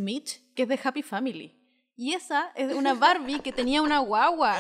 que 0.56 0.64
es 0.64 0.70
de 0.70 0.80
Happy 0.84 1.04
Family. 1.04 1.56
Y 1.96 2.14
esa 2.14 2.52
es 2.56 2.74
una 2.74 2.94
Barbie 2.94 3.42
que 3.42 3.52
tenía 3.52 3.82
una 3.82 4.00
guagua. 4.00 4.56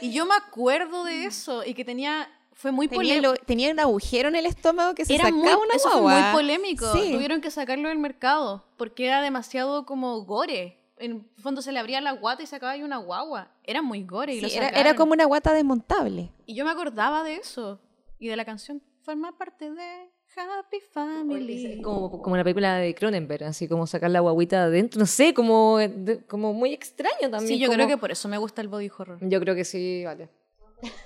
Y 0.00 0.12
yo 0.12 0.26
me 0.26 0.34
acuerdo 0.34 1.04
de 1.04 1.24
eso 1.24 1.64
y 1.64 1.72
que 1.72 1.84
tenía, 1.84 2.28
fue 2.54 2.70
muy 2.72 2.88
Tenía, 2.88 2.98
polémico. 3.16 3.32
lo- 3.32 3.46
tenía 3.46 3.70
un 3.72 3.80
agujero 3.80 4.28
en 4.28 4.36
el 4.36 4.46
estómago 4.46 4.94
que 4.94 5.04
se 5.04 5.14
Era 5.14 5.24
sacaba 5.24 5.40
muy, 5.42 5.52
una 5.66 5.74
eso 5.74 5.90
fue 5.90 6.00
guagua. 6.00 6.22
muy 6.32 6.32
polémico. 6.42 6.92
Sí. 6.92 7.12
Tuvieron 7.12 7.40
que 7.40 7.50
sacarlo 7.50 7.88
del 7.88 7.98
mercado 7.98 8.64
porque 8.76 9.06
era 9.06 9.20
demasiado 9.22 9.84
como 9.86 10.22
gore. 10.24 10.78
En 10.98 11.12
el 11.36 11.42
fondo 11.42 11.62
se 11.62 11.72
le 11.72 11.78
abría 11.80 12.00
la 12.00 12.12
guata 12.12 12.42
y 12.42 12.46
sacaba 12.46 12.72
ahí 12.72 12.82
una 12.82 12.98
guagua. 12.98 13.50
Era 13.64 13.82
muy 13.82 14.04
gore 14.04 14.34
y 14.34 14.36
Sí, 14.36 14.42
lo 14.42 14.46
era, 14.48 14.66
sacaron. 14.66 14.80
era 14.86 14.96
como 14.96 15.12
una 15.12 15.24
guata 15.24 15.52
desmontable. 15.52 16.30
Y 16.46 16.54
yo 16.54 16.64
me 16.64 16.70
acordaba 16.70 17.24
de 17.24 17.36
eso. 17.36 17.80
Y 18.20 18.28
de 18.28 18.36
la 18.36 18.44
canción. 18.44 18.80
Forma 19.02 19.36
parte 19.36 19.68
de 19.72 20.10
Happy 20.36 20.78
Family. 20.92 21.82
Como, 21.82 22.22
como 22.22 22.36
la 22.36 22.44
película 22.44 22.76
de 22.76 22.94
Cronenberg, 22.94 23.44
así 23.44 23.66
como 23.66 23.86
sacar 23.88 24.10
la 24.10 24.20
guaguita 24.20 24.58
de 24.60 24.62
adentro. 24.66 25.00
No 25.00 25.06
sé, 25.06 25.34
como, 25.34 25.78
de- 25.78 26.24
como 26.26 26.52
muy 26.52 26.72
extraño 26.72 27.28
también. 27.30 27.48
Sí, 27.48 27.58
yo 27.58 27.66
como- 27.66 27.76
creo 27.76 27.88
que 27.88 27.96
por 27.98 28.12
eso 28.12 28.28
me 28.28 28.38
gusta 28.38 28.62
el 28.62 28.68
body 28.68 28.90
horror. 28.96 29.18
Yo 29.22 29.40
creo 29.40 29.54
que 29.56 29.64
sí, 29.64 30.04
vale. 30.04 30.28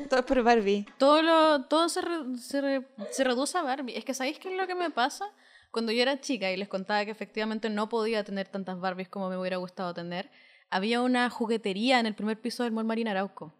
Todo 0.08 0.20
es 0.20 0.26
por 0.26 0.42
Barbie. 0.42 0.86
Todo, 0.98 1.22
lo, 1.22 1.64
todo 1.64 1.88
se, 1.88 2.00
se, 2.38 2.82
se 3.10 3.24
reduce 3.24 3.58
a 3.58 3.62
Barbie. 3.62 3.96
Es 3.96 4.04
que 4.04 4.14
¿sabéis 4.14 4.38
qué 4.38 4.50
es 4.50 4.56
lo 4.58 4.66
que 4.66 4.74
me 4.74 4.90
pasa? 4.90 5.26
Cuando 5.70 5.92
yo 5.92 6.02
era 6.02 6.20
chica 6.20 6.50
y 6.50 6.56
les 6.56 6.68
contaba 6.68 7.04
que 7.04 7.10
efectivamente 7.10 7.68
no 7.68 7.88
podía 7.88 8.24
tener 8.24 8.48
tantas 8.48 8.80
Barbies 8.80 9.08
como 9.08 9.28
me 9.28 9.36
hubiera 9.36 9.58
gustado 9.58 9.92
tener, 9.92 10.30
había 10.70 11.02
una 11.02 11.28
juguetería 11.28 12.00
en 12.00 12.06
el 12.06 12.14
primer 12.14 12.40
piso 12.40 12.62
del 12.62 12.72
Mall 12.72 12.86
Marina 12.86 13.10
Arauco. 13.10 13.52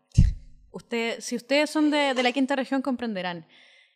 Usted, 0.70 1.20
si 1.20 1.36
ustedes 1.36 1.70
son 1.70 1.90
de, 1.90 2.14
de 2.14 2.22
la 2.22 2.32
quinta 2.32 2.56
región 2.56 2.82
comprenderán. 2.82 3.46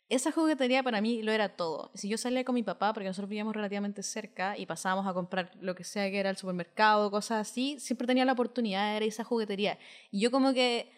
Esa 0.09 0.31
juguetería 0.31 0.83
para 0.83 0.99
mí 0.99 1.23
lo 1.23 1.31
era 1.31 1.55
todo. 1.55 1.89
Si 1.93 2.09
yo 2.09 2.17
salía 2.17 2.43
con 2.43 2.53
mi 2.53 2.63
papá, 2.63 2.93
porque 2.93 3.07
nosotros 3.07 3.29
vivíamos 3.29 3.55
relativamente 3.55 4.03
cerca 4.03 4.57
y 4.57 4.65
pasábamos 4.65 5.07
a 5.07 5.13
comprar 5.13 5.51
lo 5.61 5.73
que 5.73 5.83
sea 5.83 6.11
que 6.11 6.19
era 6.19 6.29
el 6.29 6.37
supermercado, 6.37 7.09
cosas 7.09 7.49
así, 7.49 7.79
siempre 7.79 8.05
tenía 8.05 8.25
la 8.25 8.33
oportunidad 8.33 8.91
de 8.91 8.97
ir 8.97 9.03
a 9.03 9.05
esa 9.05 9.23
juguetería. 9.23 9.79
Y 10.11 10.19
yo 10.19 10.29
como 10.29 10.53
que 10.53 10.91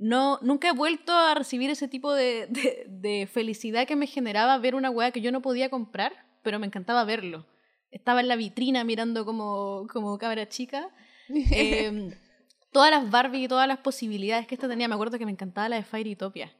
no, 0.00 0.38
nunca 0.42 0.68
he 0.68 0.72
vuelto 0.72 1.12
a 1.12 1.34
recibir 1.34 1.70
ese 1.70 1.86
tipo 1.86 2.12
de, 2.14 2.46
de- 2.48 2.86
de 2.88 3.28
felicidad 3.30 3.86
que 3.86 3.94
me 3.96 4.06
generaba 4.08 4.58
ver 4.58 4.74
una 4.74 4.90
weá 4.90 5.10
que 5.12 5.20
yo 5.20 5.30
no 5.30 5.42
podía 5.42 5.68
comprar, 5.70 6.12
pero 6.42 6.58
me 6.58 6.66
encantaba 6.66 7.04
verlo. 7.04 7.46
Estaba 7.90 8.20
en 8.20 8.28
la 8.28 8.36
vitrina 8.36 8.82
mirando 8.82 9.24
como, 9.24 9.86
como 9.92 10.18
cabra 10.18 10.48
chica. 10.48 10.88
Eh, 11.52 12.12
todas 12.72 12.90
las 12.90 13.08
Barbie 13.10 13.44
y 13.44 13.48
todas 13.48 13.68
las 13.68 13.78
posibilidades 13.78 14.46
que 14.48 14.54
esta 14.56 14.68
tenía. 14.68 14.88
Me 14.88 14.94
acuerdo 14.94 15.18
que 15.18 15.26
me 15.26 15.30
encantaba 15.32 15.68
la 15.68 15.76
de 15.76 15.84
Fairytopia, 15.84 16.52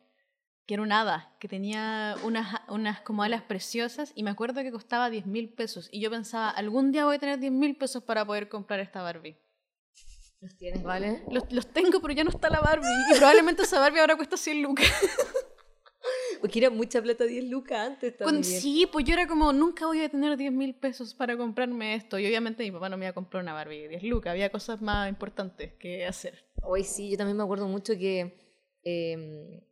que 0.66 0.74
era 0.74 0.82
un 0.84 0.92
hada, 0.92 1.32
que 1.40 1.48
tenía 1.48 2.14
unas, 2.24 2.54
unas 2.68 3.00
como 3.00 3.22
alas 3.24 3.42
preciosas 3.42 4.12
y 4.14 4.22
me 4.22 4.30
acuerdo 4.30 4.62
que 4.62 4.70
costaba 4.70 5.10
10 5.10 5.26
mil 5.26 5.48
pesos. 5.48 5.88
Y 5.90 6.00
yo 6.00 6.10
pensaba, 6.10 6.50
algún 6.50 6.92
día 6.92 7.04
voy 7.04 7.16
a 7.16 7.18
tener 7.18 7.38
10 7.40 7.52
mil 7.52 7.74
pesos 7.76 8.02
para 8.04 8.24
poder 8.24 8.48
comprar 8.48 8.78
esta 8.80 9.02
Barbie. 9.02 9.36
¿Los 10.40 10.56
tienes, 10.56 10.82
vale? 10.82 11.22
Los, 11.30 11.50
los 11.52 11.66
tengo, 11.66 12.00
pero 12.00 12.14
ya 12.14 12.24
no 12.24 12.30
está 12.30 12.48
la 12.48 12.60
Barbie. 12.60 12.86
Y 13.12 13.18
probablemente 13.18 13.62
esa 13.62 13.78
Barbie 13.78 14.00
ahora 14.00 14.16
cuesta 14.16 14.36
100 14.36 14.62
lucas. 14.62 14.86
Porque 16.40 16.58
era 16.60 16.70
mucha 16.70 17.02
plata, 17.02 17.24
10 17.24 17.44
lucas 17.50 17.78
antes 17.86 18.14
Cuando- 18.16 18.40
también. 18.40 18.60
sí, 18.62 18.88
pues 18.90 19.04
yo 19.04 19.12
era 19.12 19.26
como, 19.26 19.52
nunca 19.52 19.84
voy 19.84 20.00
a 20.00 20.08
tener 20.08 20.38
10 20.38 20.50
mil 20.52 20.74
pesos 20.74 21.12
para 21.14 21.36
comprarme 21.36 21.94
esto. 21.94 22.18
Y 22.18 22.26
obviamente 22.26 22.62
mi 22.62 22.70
papá 22.70 22.88
no 22.88 22.96
me 22.96 23.04
iba 23.04 23.10
a 23.10 23.14
comprar 23.14 23.42
una 23.42 23.52
Barbie 23.52 23.82
de 23.82 23.88
10 23.90 24.02
lucas. 24.04 24.30
Había 24.30 24.50
cosas 24.50 24.80
más 24.80 25.10
importantes 25.10 25.74
que 25.74 26.06
hacer. 26.06 26.42
Hoy 26.62 26.84
sí, 26.84 27.10
yo 27.10 27.18
también 27.18 27.36
me 27.36 27.42
acuerdo 27.42 27.68
mucho 27.68 27.92
que 27.98 28.34
eh, 28.82 29.62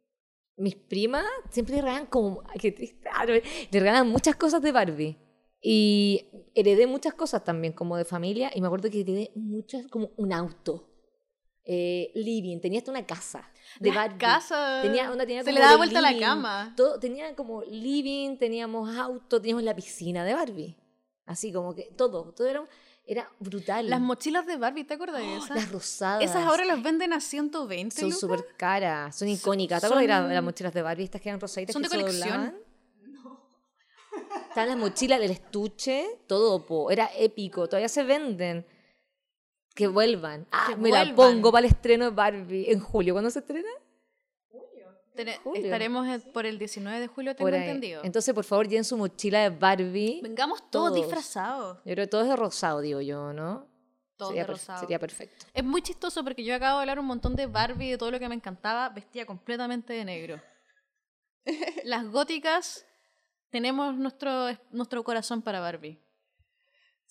mis 0.58 0.74
primas 0.76 1.24
siempre 1.48 1.76
le 1.76 1.80
regalaban 1.80 2.06
como. 2.08 2.42
ay, 2.46 2.58
qué 2.60 2.72
triste, 2.72 3.08
ah, 3.10 3.24
le 3.24 3.42
regalaban 3.72 4.08
muchas 4.08 4.36
cosas 4.36 4.60
de 4.60 4.70
Barbie. 4.72 5.16
Y 5.60 6.26
heredé 6.54 6.86
muchas 6.86 7.14
cosas 7.14 7.44
también, 7.44 7.72
como 7.72 7.96
de 7.96 8.04
familia. 8.04 8.50
Y 8.54 8.60
me 8.60 8.66
acuerdo 8.68 8.90
que 8.90 9.00
heredé 9.00 9.32
muchas, 9.34 9.86
como 9.88 10.10
un 10.16 10.32
auto. 10.32 10.84
Eh, 11.70 12.12
living, 12.14 12.60
tenía 12.60 12.78
hasta 12.78 12.90
una 12.90 13.04
casa 13.04 13.50
de 13.78 13.92
Las 13.92 14.14
casas. 14.14 14.80
Tenía, 14.82 15.10
onda, 15.12 15.26
tenía 15.26 15.42
Se 15.42 15.50
como 15.50 15.58
le 15.58 15.60
daba 15.60 15.76
vuelta 15.76 16.00
la 16.00 16.10
living, 16.12 16.22
cama. 16.24 16.72
Todo, 16.76 16.98
tenía 16.98 17.34
como 17.36 17.62
living, 17.64 18.38
teníamos 18.38 18.96
auto, 18.96 19.38
teníamos 19.40 19.64
la 19.64 19.76
piscina 19.76 20.24
de 20.24 20.32
Barbie. 20.32 20.76
Así 21.26 21.52
como 21.52 21.74
que 21.74 21.90
todo, 21.94 22.32
todo 22.32 22.46
era, 22.46 22.64
era 23.04 23.30
brutal. 23.38 23.90
Las 23.90 24.00
mochilas 24.00 24.46
de 24.46 24.56
Barbie, 24.56 24.84
¿te 24.84 24.94
acuerdas 24.94 25.20
de 25.20 25.26
Oh, 25.28 25.36
esas? 25.44 25.56
Las 25.56 25.70
rosadas. 25.70 26.24
Esas 26.24 26.46
ahora 26.46 26.64
las 26.64 26.82
venden 26.82 27.12
a 27.12 27.20
120 27.20 28.00
Son 28.00 28.12
súper 28.12 28.46
caras, 28.56 29.14
son 29.18 29.28
icónicas. 29.28 29.80
¿Te 29.82 29.86
acuerdas 29.88 30.04
de 30.04 30.08
las, 30.08 30.32
las 30.32 30.42
mochilas 30.42 30.72
de 30.72 30.80
Barbie? 30.80 31.04
Estas 31.04 31.20
que 31.20 31.28
eran 31.28 31.38
rosaditas 31.40 31.74
Son 31.74 31.82
que 31.82 31.88
de 31.90 31.94
se 31.96 32.00
colección. 32.00 32.28
doblaban. 32.30 32.67
Están 34.48 34.68
las 34.68 34.76
mochilas 34.76 35.20
del 35.20 35.30
estuche, 35.30 36.20
todo, 36.26 36.64
po. 36.66 36.90
Era 36.90 37.10
épico, 37.16 37.66
todavía 37.68 37.88
se 37.88 38.02
venden. 38.04 38.66
Que 39.74 39.86
vuelvan. 39.86 40.46
Ah, 40.50 40.66
Que 40.70 40.76
me 40.76 40.90
la 40.90 41.14
pongo 41.14 41.52
para 41.52 41.66
el 41.66 41.72
estreno 41.72 42.06
de 42.06 42.10
Barbie 42.10 42.70
en 42.72 42.80
julio. 42.80 43.14
¿Cuándo 43.14 43.30
se 43.30 43.38
estrena? 43.40 43.68
Tene- 45.14 45.38
Julio. 45.42 45.64
Estaremos 45.64 46.06
en- 46.06 46.32
por 46.32 46.46
el 46.46 46.58
19 46.58 47.00
de 47.00 47.08
julio, 47.08 47.34
tengo 47.34 47.48
entendido. 47.50 48.02
Entonces, 48.04 48.32
por 48.34 48.44
favor, 48.44 48.68
lleven 48.68 48.84
su 48.84 48.96
mochila 48.96 49.40
de 49.42 49.50
Barbie. 49.50 50.20
Vengamos 50.22 50.60
todos, 50.70 50.90
Todos. 50.90 50.94
disfrazados. 50.96 51.78
Yo 51.78 51.92
creo 51.94 52.04
que 52.06 52.06
todo 52.06 52.22
es 52.22 52.28
de 52.28 52.36
rosado, 52.36 52.80
digo 52.80 53.00
yo, 53.00 53.32
¿no? 53.32 53.66
Todos 54.16 54.30
sería, 54.30 54.42
de 54.42 54.46
per- 54.46 54.54
rosado. 54.56 54.80
sería 54.80 54.98
perfecto. 55.00 55.46
Es 55.52 55.64
muy 55.64 55.82
chistoso 55.82 56.22
porque 56.24 56.44
yo 56.44 56.54
acabo 56.54 56.78
de 56.78 56.82
hablar 56.82 56.98
un 57.00 57.06
montón 57.06 57.34
de 57.36 57.46
Barbie, 57.46 57.90
de 57.90 57.98
todo 57.98 58.10
lo 58.12 58.18
que 58.20 58.28
me 58.28 58.34
encantaba, 58.36 58.88
vestía 58.90 59.26
completamente 59.26 59.92
de 59.92 60.04
negro. 60.04 60.40
Las 61.84 62.06
góticas 62.10 62.86
tenemos 63.50 63.96
nuestro, 63.96 64.48
nuestro 64.70 65.04
corazón 65.04 65.42
para 65.42 65.60
Barbie. 65.60 66.00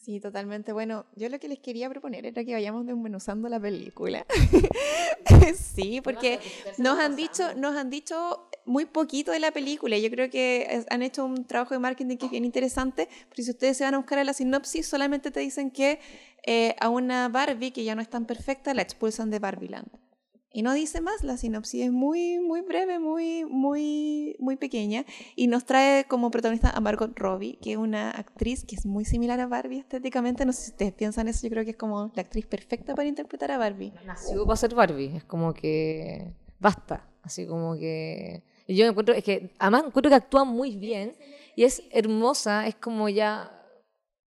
Sí, 0.08 0.21
totalmente. 0.21 0.71
Bueno, 0.71 1.06
yo 1.15 1.28
lo 1.28 1.39
que 1.39 1.50
les 1.50 1.60
quería 1.60 1.89
proponer 1.89 2.26
era 2.26 2.45
que 2.45 2.54
vayamos 2.54 2.86
desmenuzando 2.86 3.50
la 3.50 3.60
película. 3.60 4.26
sí, 5.56 6.00
porque 6.02 6.39
nos 6.78 6.97
han 7.00 7.15
dicho, 7.15 7.54
nos 7.56 7.76
han 7.76 7.89
dicho 7.89 8.47
muy 8.65 8.86
poquito 8.86 9.32
de 9.32 9.39
la 9.39 9.52
película. 9.52 9.97
Yo 9.97 10.10
creo 10.10 10.30
que 10.30 10.86
han 10.89 11.02
hecho 11.02 11.26
un 11.26 11.45
trabajo 11.45 11.73
de 11.73 11.80
marketing 11.80 12.15
que 12.15 12.28
es 12.28 12.32
bien 12.32 12.45
interesante. 12.45 13.10
Pero 13.30 13.43
si 13.43 13.52
ustedes 13.52 13.76
se 13.78 13.84
van 13.84 13.95
a 13.95 13.97
buscar 13.97 14.19
a 14.19 14.23
la 14.23 14.34
sinopsis, 14.34 14.88
solamente 14.88 15.32
te 15.32 15.39
dicen 15.39 15.71
que 15.71 16.00
eh, 16.45 16.76
a 16.80 16.88
una 16.88 17.28
Barbie 17.28 17.71
que 17.71 17.84
ya 17.84 17.95
no 17.95 18.02
es 18.02 18.10
tan 18.10 18.26
perfecta 18.26 18.73
la 18.73 18.84
expulsan 18.84 19.30
de 19.30 19.39
Barbieland. 19.39 19.89
Y 20.54 20.64
no 20.64 20.74
dice 20.74 21.02
más, 21.02 21.24
la 21.24 21.38
sinopsis 21.38 21.86
es 21.86 21.92
muy, 21.92 22.40
muy 22.40 22.62
breve, 22.62 23.00
muy, 23.00 23.46
muy, 23.46 24.36
muy 24.40 24.56
pequeña. 24.56 25.06
Y 25.36 25.48
nos 25.48 25.66
trae 25.66 26.06
como 26.06 26.32
protagonista 26.32 26.70
a 26.70 26.80
Margot 26.80 27.18
Robbie, 27.18 27.58
que 27.62 27.74
es 27.74 27.78
una 27.78 28.12
actriz 28.12 28.64
que 28.64 28.76
es 28.76 28.86
muy 28.86 29.06
similar 29.06 29.40
a 29.40 29.48
Barbie 29.48 29.80
estéticamente. 29.80 30.46
No 30.46 30.54
sé 30.54 30.64
si 30.64 30.72
ustedes 30.72 30.94
piensan 30.94 31.28
eso, 31.28 31.46
yo 31.46 31.52
creo 31.52 31.64
que 31.66 31.72
es 31.72 31.78
como 31.78 32.12
la 32.16 32.22
actriz 32.22 32.46
perfecta 32.46 32.96
para 32.96 33.08
interpretar 33.08 33.52
a 33.52 33.58
Barbie. 33.58 33.94
Nació 34.06 34.46
para 34.46 34.58
ser 34.58 34.74
Barbie. 34.74 35.18
Es 35.18 35.24
como 35.26 35.54
que 35.54 36.34
basta. 36.60 37.06
Así 37.24 37.46
como 37.46 37.76
que. 37.76 38.42
y 38.68 38.76
Yo 38.76 38.86
encuentro, 38.86 39.14
es 39.14 39.24
que 39.24 39.52
además 39.60 39.84
encuentro 39.88 40.10
que 40.10 40.16
actúa 40.16 40.46
muy 40.46 40.78
bien 40.78 41.14
y 41.56 41.66
es 41.66 41.84
hermosa. 41.92 42.68
Es 42.68 42.76
como 42.76 43.10
ya. 43.10 43.52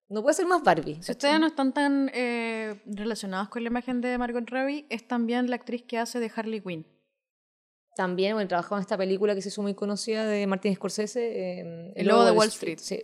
No 0.08 0.22
puede 0.22 0.34
ser 0.34 0.46
más 0.46 0.62
Barbie. 0.62 1.02
Si 1.02 1.10
ustedes 1.12 1.40
no 1.40 1.46
están 1.48 1.72
tan 1.72 2.10
eh, 2.14 2.80
relacionados 2.86 3.48
con 3.48 3.62
la 3.64 3.68
imagen 3.70 4.00
de 4.00 4.16
Margot 4.18 4.48
Robbie, 4.48 4.86
es 4.88 5.06
también 5.08 5.50
la 5.50 5.56
actriz 5.56 5.82
que 5.82 5.98
hace 5.98 6.20
de 6.20 6.30
Harley 6.34 6.60
Quinn. 6.60 6.86
También, 7.96 8.34
bueno, 8.34 8.46
trabajó 8.46 8.76
en 8.76 8.82
esta 8.82 8.96
película 8.96 9.34
que 9.34 9.42
se 9.42 9.48
hizo 9.48 9.62
muy 9.62 9.74
conocida 9.74 10.24
de 10.26 10.46
Martin 10.46 10.74
Scorsese. 10.76 11.60
eh, 11.60 11.92
El 11.96 12.06
Lobo 12.06 12.24
de 12.24 12.30
Wall 12.32 12.48
Street. 12.48 12.78
Sí. 12.80 13.02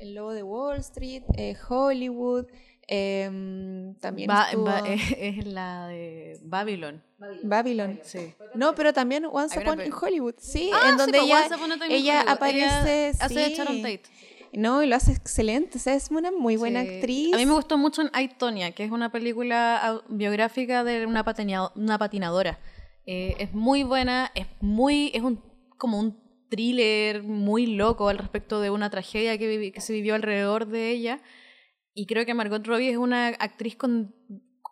El 0.00 0.14
Lobo 0.14 0.32
de 0.32 0.42
Wall 0.42 0.78
Street, 0.78 1.22
eh, 1.36 1.56
Hollywood, 1.68 2.46
em, 2.88 3.94
también 4.00 4.28
Va- 4.28 4.44
estuvo 4.50 4.68
es, 4.86 5.46
la 5.46 5.86
de 5.88 6.38
Babylon. 6.42 7.02
Babylon. 7.44 8.00
Sí. 8.02 8.34
No, 8.54 8.74
pero 8.74 8.92
también 8.92 9.24
Once 9.30 9.58
Upon 9.58 9.80
in 9.86 9.92
Hollywood, 9.92 10.34
sí, 10.38 10.70
Ah, 10.74 10.90
en 10.90 10.96
donde 10.98 11.18
sí, 11.20 11.24
ella, 11.26 11.42
Once 11.42 11.54
Upon 11.54 11.72
a 11.72 11.74
Time 11.76 11.86
in 11.86 11.92
ella 11.92 12.14
Hollywood. 12.20 12.32
aparece, 12.36 13.08
Ella 13.08 13.24
hace 13.24 13.34
de 13.34 13.46
sí. 13.48 13.54
Sharon 13.54 13.76
Tate. 13.82 14.02
No, 14.56 14.82
y 14.82 14.86
lo 14.86 14.96
hace 14.96 15.12
excelente, 15.12 15.76
o 15.76 15.80
sea, 15.80 15.94
es 15.94 16.10
una 16.10 16.30
muy 16.32 16.56
buena 16.56 16.82
Sí. 16.82 16.88
actriz. 16.88 17.34
A 17.34 17.36
mí 17.36 17.44
me 17.46 17.52
gustó 17.52 17.76
mucho 17.76 18.00
en 18.02 18.10
I, 18.18 18.28
Tonya, 18.28 18.72
que 18.72 18.84
es 18.84 18.90
una 18.90 19.12
película 19.12 20.00
biográfica 20.08 20.82
de 20.82 21.04
una, 21.04 21.24
patinado- 21.24 21.72
una 21.76 21.98
patinadora. 21.98 22.58
Eh, 23.06 23.36
es 23.38 23.52
muy 23.52 23.82
buena, 23.84 24.30
es 24.34 24.46
muy 24.60 25.10
es 25.14 25.22
un 25.22 25.40
como 25.78 25.98
un 26.00 26.18
thriller 26.48 27.22
muy 27.22 27.66
loco 27.66 28.08
al 28.08 28.16
respecto 28.18 28.60
de 28.60 28.70
una 28.70 28.88
tragedia 28.88 29.36
que, 29.36 29.46
vivi- 29.46 29.72
que 29.72 29.80
se 29.82 29.92
vivió 29.92 30.14
alrededor 30.14 30.66
de 30.66 30.90
ella. 30.90 31.20
Y 31.92 32.06
creo 32.06 32.24
que 32.24 32.32
Margot 32.34 32.66
Robbie 32.66 32.90
es 32.90 32.96
una 32.96 33.28
actriz 33.28 33.76
con 33.76 34.14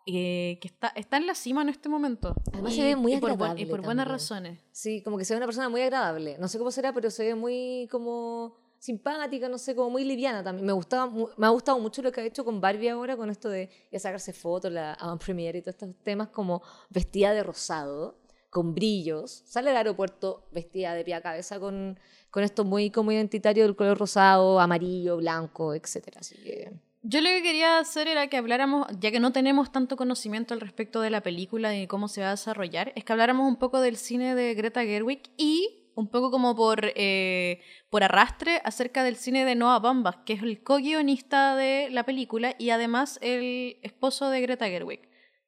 eh, 0.07 0.57
que 0.61 0.67
está, 0.67 0.87
está 0.95 1.17
en 1.17 1.25
la 1.27 1.33
cima 1.35 1.61
en 1.61 1.69
este 1.69 1.89
momento. 1.89 2.33
Además 2.53 2.73
Y- 2.73 2.77
se 2.77 2.83
ve 2.83 2.95
muy 2.95 3.13
y 3.13 3.17
por, 3.17 3.29
buen- 3.37 3.39
y 3.57 3.61
agradable 3.63 3.65
por 3.67 3.81
buenas 3.83 4.07
razones. 4.07 4.59
Sí, 4.71 5.01
como 5.03 5.17
que 5.17 5.25
se 5.25 5.33
ve 5.33 5.37
una 5.37 5.45
persona 5.47 5.69
muy 5.69 5.81
agradable. 5.81 6.37
No 6.39 6.47
sé 6.47 6.57
cómo 6.57 6.71
será, 6.71 6.91
pero 6.93 7.09
se 7.11 7.23
ve 7.25 7.35
muy 7.35 7.87
como 7.91 8.64
simpática, 8.85 9.49
no 9.49 9.57
sé, 9.57 9.75
como 9.75 9.89
muy 9.89 10.03
liviana 10.05 10.43
también. 10.43 10.65
Me 10.65 10.73
gustaba, 10.73 11.11
me 11.37 11.45
ha 11.47 11.49
gustado 11.49 11.79
mucho 11.79 12.01
lo 12.01 12.11
que 12.11 12.21
ha 12.21 12.23
hecho 12.23 12.45
con 12.45 12.61
Barbie 12.61 12.89
ahora, 12.89 13.17
con 13.17 13.29
esto 13.29 13.49
de 13.49 13.69
ya 13.91 13.99
sacarse 13.99 14.31
fotos, 14.31 14.71
la 14.71 14.93
avant 14.93 15.21
premiere 15.23 15.57
y 15.57 15.61
todos 15.61 15.75
estos 15.75 15.95
temas 16.03 16.29
como 16.29 16.61
vestida 16.89 17.33
de 17.33 17.41
rosado, 17.43 18.19
con 18.49 18.73
brillos. 18.73 19.43
Sale 19.45 19.69
del 19.69 19.77
aeropuerto 19.77 20.47
vestida 20.51 20.93
de 20.93 21.03
pie 21.03 21.15
a 21.15 21.21
cabeza 21.21 21.59
con, 21.59 21.99
con 22.29 22.43
esto 22.43 22.63
muy 22.63 22.91
como 22.91 23.11
identitario 23.11 23.63
del 23.63 23.75
color 23.75 23.97
rosado, 23.97 24.59
amarillo, 24.59 25.17
blanco, 25.17 25.73
etcétera. 25.73 26.19
Así 26.19 26.35
que 26.35 26.71
Yo 27.01 27.21
lo 27.21 27.29
que 27.29 27.41
quería 27.41 27.79
hacer 27.79 28.07
era 28.07 28.27
que 28.27 28.37
habláramos, 28.37 28.87
ya 28.99 29.11
que 29.11 29.19
no 29.19 29.31
tenemos 29.31 29.71
tanto 29.71 29.97
conocimiento 29.97 30.53
al 30.53 30.61
respecto 30.61 31.01
de 31.01 31.09
la 31.09 31.21
película 31.21 31.75
y 31.75 31.87
cómo 31.87 32.07
se 32.07 32.21
va 32.21 32.27
a 32.27 32.31
desarrollar, 32.31 32.93
es 32.95 33.03
que 33.03 33.13
habláramos 33.13 33.47
un 33.47 33.57
poco 33.57 33.81
del 33.81 33.97
cine 33.97 34.35
de 34.35 34.53
Greta 34.53 34.83
Gerwig 34.83 35.23
y 35.37 35.84
un 35.95 36.09
poco 36.09 36.29
como 36.31 36.55
por, 36.55 36.91
eh, 36.95 37.61
por 37.89 38.03
arrastre 38.03 38.61
acerca 38.63 39.03
del 39.03 39.15
cine 39.15 39.45
de 39.45 39.55
Noah 39.55 39.79
Baumbach, 39.79 40.23
que 40.25 40.33
es 40.33 40.43
el 40.43 40.61
co-guionista 40.63 41.55
de 41.55 41.89
la 41.89 42.03
película 42.03 42.55
y 42.59 42.69
además 42.69 43.17
el 43.21 43.77
esposo 43.81 44.29
de 44.29 44.41
Greta 44.41 44.67
Gerwig. 44.67 45.01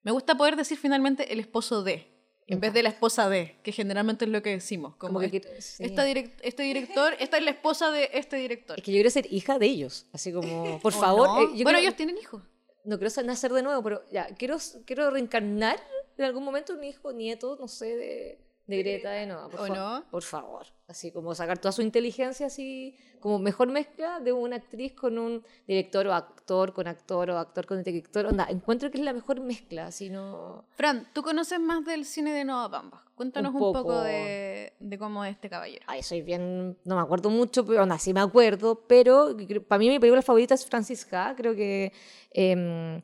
Me 0.04 0.12
gusta 0.12 0.36
poder 0.36 0.56
decir 0.56 0.78
finalmente 0.78 1.34
el 1.34 1.40
esposo 1.42 1.84
de, 1.84 2.08
en 2.48 2.62
vez 2.62 2.72
de 2.74 2.82
la 2.82 2.90
esposa 2.90 3.28
de, 3.30 3.60
que 3.62 3.74
generalmente 3.74 4.24
es 4.26 4.32
lo 4.32 4.42
que 4.42 4.52
decimos. 4.52 4.96
Como, 4.96 5.16
como 5.16 5.20
que 5.20 5.26
es- 5.26 5.32
quiero- 5.32 5.62
sí. 5.62 5.84
esta 5.84 6.06
direc- 6.08 6.40
este 6.42 6.64
director, 6.64 7.14
esta 7.20 7.38
es 7.38 7.44
la 7.44 7.52
esposa 7.52 7.92
de 7.92 8.10
este 8.14 8.38
director. 8.38 8.78
Es 8.78 8.84
que 8.86 8.92
yo 8.92 8.96
quiero 8.96 9.10
ser 9.10 9.28
hija 9.34 9.60
de 9.60 9.66
ellos. 9.66 10.06
Así 10.14 10.32
como, 10.32 10.80
por 10.82 10.94
¿O 10.94 10.98
favor. 10.98 11.28
no? 11.28 11.40
eh, 11.42 11.58
yo 11.58 11.64
bueno, 11.64 11.64
quiero- 11.64 11.80
ellos 11.80 11.96
tienen 11.98 12.18
hijos. 12.18 12.42
no 12.86 12.98
quiero 12.98 13.14
nacer 13.24 13.52
de 13.52 13.64
nuevo, 13.64 13.84
pero 13.84 14.02
ya, 14.14 14.28
quiero, 14.38 14.56
quiero 14.86 15.10
reencarnar 15.12 15.78
en 16.18 16.24
algún 16.24 16.46
momento 16.46 16.74
un 16.74 16.84
hijo, 16.86 17.12
nieto, 17.12 17.58
no 17.60 17.68
sé, 17.68 17.98
de, 17.98 18.47
de 18.68 18.78
Greta 18.84 19.12
de 19.12 19.26
Noa, 19.26 19.50
por, 19.50 19.62
¿O 19.62 19.68
fa- 19.68 19.74
no? 19.76 20.04
por 20.12 20.24
favor. 20.24 20.66
Así 20.88 21.12
como 21.12 21.34
sacar 21.36 21.58
toda 21.58 21.72
su 21.74 21.82
inteligencia, 21.82 22.48
así 22.48 22.96
como 23.20 23.40
mejor 23.40 23.68
mezcla 23.70 24.20
de 24.22 24.32
una 24.32 24.56
actriz 24.58 24.94
con 24.94 25.18
un 25.18 25.44
director 25.68 26.06
o 26.08 26.14
actor, 26.14 26.72
con 26.74 26.88
actor 26.88 27.30
o 27.30 27.38
actor 27.38 27.66
con 27.66 27.82
director. 27.84 28.26
Onda, 28.26 28.46
encuentro 28.50 28.90
que 28.92 28.98
es 28.98 29.04
la 29.04 29.12
mejor 29.14 29.40
mezcla, 29.42 29.88
así 29.88 30.10
no... 30.10 30.66
Fran, 30.76 31.08
tú 31.14 31.24
conoces 31.24 31.60
más 31.60 31.84
del 31.84 32.06
cine 32.06 32.32
de 32.32 32.46
Noah 32.46 32.68
Baumbach. 32.70 33.02
Cuéntanos 33.16 33.54
un, 33.56 33.62
Un 33.64 33.74
poco, 33.74 34.00
de, 34.02 34.74
de 34.80 34.98
cómo 34.98 35.26
es 35.26 35.32
este 35.32 35.50
caballero. 35.50 35.84
Ay, 35.88 36.04
soy 36.04 36.22
bien, 36.22 36.78
no 36.86 36.96
me 36.96 37.02
acuerdo 37.02 37.30
mucho, 37.32 37.66
pero 37.66 37.84
onda, 37.84 37.98
sí 37.98 38.14
me 38.14 38.20
acuerdo, 38.22 38.76
pero 38.88 39.36
para 39.68 39.80
mí 39.80 39.90
mi 39.90 40.00
película 40.00 40.22
favorita 40.22 40.54
es 40.54 40.66
Francis 40.66 41.12
Ha, 41.14 41.34
creo 41.36 41.56
que... 41.56 41.92
em, 42.32 43.02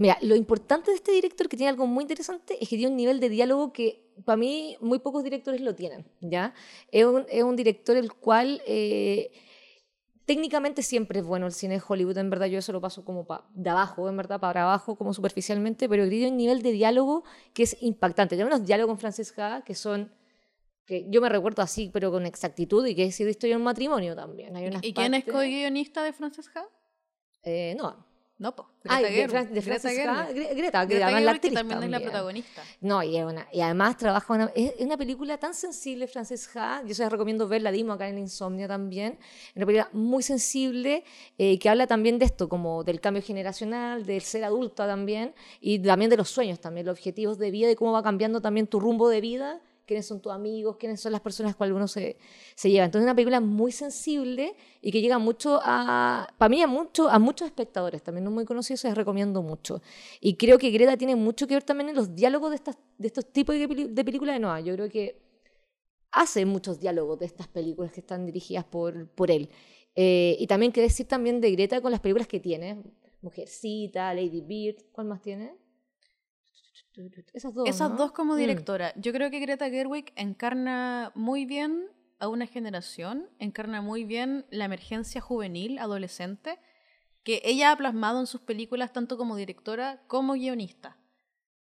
mira, 0.00 0.16
lo 0.22 0.34
importante 0.34 0.90
de 0.90 0.96
este 0.96 1.12
director, 1.12 1.48
que 1.48 1.56
tiene 1.56 1.70
algo 1.70 1.86
muy 1.86 2.02
interesante, 2.02 2.54
es 2.60 2.68
que 2.68 2.76
tiene 2.76 2.90
un 2.90 2.96
nivel 2.96 3.20
de 3.20 3.28
diálogo 3.28 3.72
que 3.72 4.10
para 4.24 4.36
mí 4.36 4.76
muy 4.80 4.98
pocos 4.98 5.22
directores 5.22 5.60
lo 5.60 5.74
tienen, 5.74 6.06
¿ya? 6.20 6.54
Es 6.90 7.04
un, 7.04 7.24
es 7.28 7.42
un 7.44 7.54
director 7.56 7.96
el 7.96 8.12
cual... 8.12 8.60
eh, 8.66 9.30
técnicamente 10.26 10.82
siempre 10.82 11.18
es 11.20 11.26
bueno 11.26 11.46
el 11.46 11.52
cine 11.52 11.74
de 11.78 11.82
Hollywood, 11.86 12.16
en 12.18 12.30
verdad 12.30 12.46
yo 12.46 12.58
eso 12.60 12.70
lo 12.72 12.80
paso 12.80 13.04
como 13.04 13.26
pa- 13.26 13.48
de 13.52 13.68
abajo, 13.68 14.08
en 14.08 14.16
verdad, 14.16 14.38
para 14.38 14.62
abajo, 14.62 14.94
como 14.96 15.12
superficialmente, 15.12 15.88
pero 15.88 16.08
tiene 16.08 16.28
un 16.28 16.36
nivel 16.36 16.62
de 16.62 16.70
diálogo 16.70 17.24
que 17.52 17.64
es 17.64 17.76
impactante. 17.82 18.36
Tenemos 18.36 18.54
unos 18.56 18.66
diálogos 18.66 18.92
con 18.92 18.98
Frances 19.00 19.36
Ha 19.38 19.62
que 19.64 19.74
son 19.74 20.12
que 20.86 21.06
yo 21.10 21.20
me 21.20 21.28
recuerdo 21.28 21.62
así, 21.62 21.90
pero 21.92 22.12
con 22.12 22.26
exactitud, 22.26 22.86
y 22.86 22.94
que 22.94 23.04
he 23.06 23.12
sido 23.12 23.28
historia 23.28 23.54
de 23.56 23.58
un 23.58 23.64
matrimonio 23.64 24.14
también. 24.14 24.54
Hay 24.56 24.66
unas 24.68 24.84
¿Y 24.84 24.92
quién 24.92 25.14
es 25.14 25.24
partes- 25.24 25.32
co-guionista 25.32 26.04
de 26.04 26.12
Frances 26.12 26.48
Ha? 26.54 26.64
Eh, 27.42 27.74
no. 27.76 28.06
No, 28.40 28.56
po. 28.56 28.66
Ay, 28.88 29.02
Greta 29.04 29.08
de, 29.10 29.14
Gerwig. 29.14 29.30
Fran- 29.30 29.52
de 29.52 29.60
Greta 29.60 29.90
Greta, 29.92 30.84
Greta 30.86 31.06
además 31.06 31.22
la 31.22 31.32
Gerwig, 31.32 31.40
que 31.42 31.48
actriz 31.48 31.52
también, 31.54 31.78
es 31.82 31.90
la 31.90 31.96
también. 31.98 32.10
protagonista. 32.10 32.62
No, 32.80 33.02
y, 33.02 33.16
es 33.18 33.24
una- 33.24 33.46
y 33.52 33.60
además 33.60 33.96
trabaja 33.98 34.32
una, 34.32 34.50
es, 34.54 34.72
una 34.80 34.96
película 34.96 35.36
tan 35.36 35.52
sensible, 35.52 36.06
Frances 36.06 36.48
Ha. 36.56 36.82
Yo 36.86 36.94
se 36.94 37.02
la 37.02 37.10
recomiendo 37.10 37.46
ver, 37.46 37.60
la 37.60 37.70
dimos 37.70 37.96
acá 37.96 38.08
en 38.08 38.16
Insomnia 38.18 38.66
también. 38.66 39.18
Es 39.50 39.56
una 39.56 39.66
película 39.66 39.90
muy 39.92 40.22
sensible 40.22 41.04
eh, 41.36 41.58
que 41.58 41.68
habla 41.68 41.86
también 41.86 42.18
de 42.18 42.24
esto, 42.24 42.48
como 42.48 42.82
del 42.82 42.98
cambio 43.02 43.22
generacional, 43.22 44.06
del 44.06 44.22
ser 44.22 44.42
adulta 44.44 44.86
también, 44.86 45.34
y 45.60 45.78
también 45.78 46.10
de 46.10 46.16
los 46.16 46.30
sueños 46.30 46.58
también, 46.60 46.86
los 46.86 46.94
objetivos 46.98 47.36
de 47.38 47.50
vida 47.50 47.70
y 47.70 47.74
cómo 47.74 47.92
va 47.92 48.02
cambiando 48.02 48.40
también 48.40 48.66
tu 48.66 48.80
rumbo 48.80 49.10
de 49.10 49.20
vida 49.20 49.60
quiénes 49.90 50.06
son 50.06 50.20
tus 50.22 50.30
amigos, 50.30 50.76
quiénes 50.76 51.00
son 51.00 51.10
las 51.10 51.20
personas 51.20 51.56
con 51.56 51.66
las 51.66 51.72
que 51.72 51.76
uno 51.76 51.88
se, 51.88 52.16
se 52.54 52.70
lleva. 52.70 52.84
Entonces 52.84 53.02
es 53.02 53.06
una 53.06 53.16
película 53.16 53.40
muy 53.40 53.72
sensible 53.72 54.54
y 54.80 54.92
que 54.92 55.00
llega 55.00 55.18
mucho 55.18 55.58
a, 55.64 56.32
para 56.38 56.48
mí 56.48 56.62
a, 56.62 56.68
mucho, 56.68 57.08
a 57.08 57.18
muchos 57.18 57.46
espectadores, 57.46 58.00
también 58.00 58.22
no 58.22 58.30
muy 58.30 58.44
conocidos, 58.44 58.82
se 58.82 58.94
recomiendo 58.94 59.42
mucho. 59.42 59.82
Y 60.20 60.36
creo 60.36 60.58
que 60.58 60.70
Greta 60.70 60.96
tiene 60.96 61.16
mucho 61.16 61.48
que 61.48 61.54
ver 61.54 61.64
también 61.64 61.88
en 61.88 61.96
los 61.96 62.14
diálogos 62.14 62.50
de, 62.50 62.56
estas, 62.56 62.78
de 62.98 63.08
estos 63.08 63.32
tipos 63.32 63.56
de, 63.56 63.66
de 63.66 64.04
películas 64.04 64.36
de 64.36 64.38
Noah. 64.38 64.60
Yo 64.60 64.74
creo 64.74 64.88
que 64.88 65.20
hace 66.12 66.46
muchos 66.46 66.78
diálogos 66.78 67.18
de 67.18 67.26
estas 67.26 67.48
películas 67.48 67.90
que 67.90 67.98
están 67.98 68.26
dirigidas 68.26 68.64
por, 68.64 69.08
por 69.08 69.32
él. 69.32 69.50
Eh, 69.96 70.36
y 70.38 70.46
también 70.46 70.70
que 70.70 70.82
decir 70.82 71.08
también 71.08 71.40
de 71.40 71.50
Greta 71.50 71.80
con 71.80 71.90
las 71.90 71.98
películas 71.98 72.28
que 72.28 72.38
tiene. 72.38 72.80
Mujercita, 73.22 74.14
Lady 74.14 74.40
Bird, 74.40 74.84
¿cuál 74.92 75.08
más 75.08 75.20
tiene? 75.20 75.52
Esas 77.32 77.54
dos. 77.54 77.68
Esas 77.68 77.90
¿no? 77.90 77.96
dos 77.96 78.12
como 78.12 78.34
Mm. 78.34 78.38
directora. 78.38 78.92
Yo 78.96 79.12
creo 79.12 79.30
que 79.30 79.40
Greta 79.40 79.68
Gerwig 79.70 80.12
encarna 80.16 81.12
muy 81.14 81.44
bien 81.46 81.86
a 82.18 82.28
una 82.28 82.46
generación, 82.46 83.28
encarna 83.38 83.80
muy 83.80 84.04
bien 84.04 84.44
la 84.50 84.66
emergencia 84.66 85.20
juvenil, 85.20 85.78
adolescente, 85.78 86.58
que 87.22 87.40
ella 87.44 87.72
ha 87.72 87.76
plasmado 87.76 88.20
en 88.20 88.26
sus 88.26 88.40
películas 88.42 88.92
tanto 88.92 89.16
como 89.16 89.36
directora 89.36 90.02
como 90.06 90.34
guionista. 90.34 90.96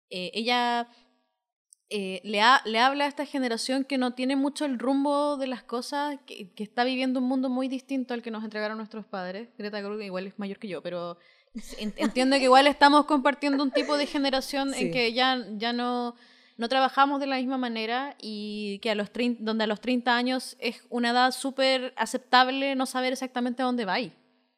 Eh, 0.10 0.32
ella 0.34 0.90
eh, 1.90 2.22
le, 2.24 2.40
ha- 2.42 2.62
le 2.66 2.80
habla 2.80 3.04
a 3.06 3.08
esta 3.08 3.26
generación 3.26 3.84
que 3.84 3.98
no 3.98 4.14
tiene 4.14 4.36
mucho 4.38 4.64
el 4.66 4.80
rumbo 4.80 5.36
de 5.38 5.48
las 5.48 5.64
cosas, 5.64 6.18
que, 6.26 6.54
que 6.54 6.64
está 6.64 6.84
viviendo 6.86 7.20
un 7.20 7.28
mundo 7.28 7.50
muy 7.50 7.68
distinto 7.68 8.14
al 8.14 8.22
que 8.22 8.32
nos 8.32 8.44
entregaron 8.46 8.78
nuestros 8.78 9.06
padres. 9.06 9.50
Greta 9.58 9.82
Gerwig 9.82 10.06
igual 10.06 10.28
es 10.28 10.40
mayor 10.40 10.58
que 10.58 10.70
yo, 10.70 10.82
pero 10.82 11.18
entiendo 11.78 12.38
que 12.38 12.44
igual 12.44 12.68
estamos 12.68 13.06
compartiendo 13.06 13.64
un 13.64 13.72
tipo 13.72 13.98
de 13.98 14.06
generación 14.06 14.74
Sí. 14.74 14.86
en 14.86 14.92
que 14.92 15.14
ya, 15.14 15.46
ya 15.58 15.74
no, 15.74 16.16
no 16.58 16.70
trabajamos 16.70 17.20
de 17.20 17.28
la 17.28 17.38
misma 17.38 17.58
manera 17.58 18.16
y 18.22 18.80
que 18.80 18.92
a 18.92 18.96
los 18.96 19.12
30, 19.12 19.44
donde 19.44 19.64
a 19.66 19.68
los 19.68 19.82
30 19.82 20.16
años 20.16 20.56
es 20.60 20.86
una 20.90 21.10
edad 21.12 21.32
súper 21.32 21.94
aceptable 21.98 22.76
no 22.76 22.86
saber 22.86 23.14
exactamente 23.14 23.62
a 23.62 23.66
dónde 23.66 23.86
va. 23.86 24.00
Es 24.00 24.14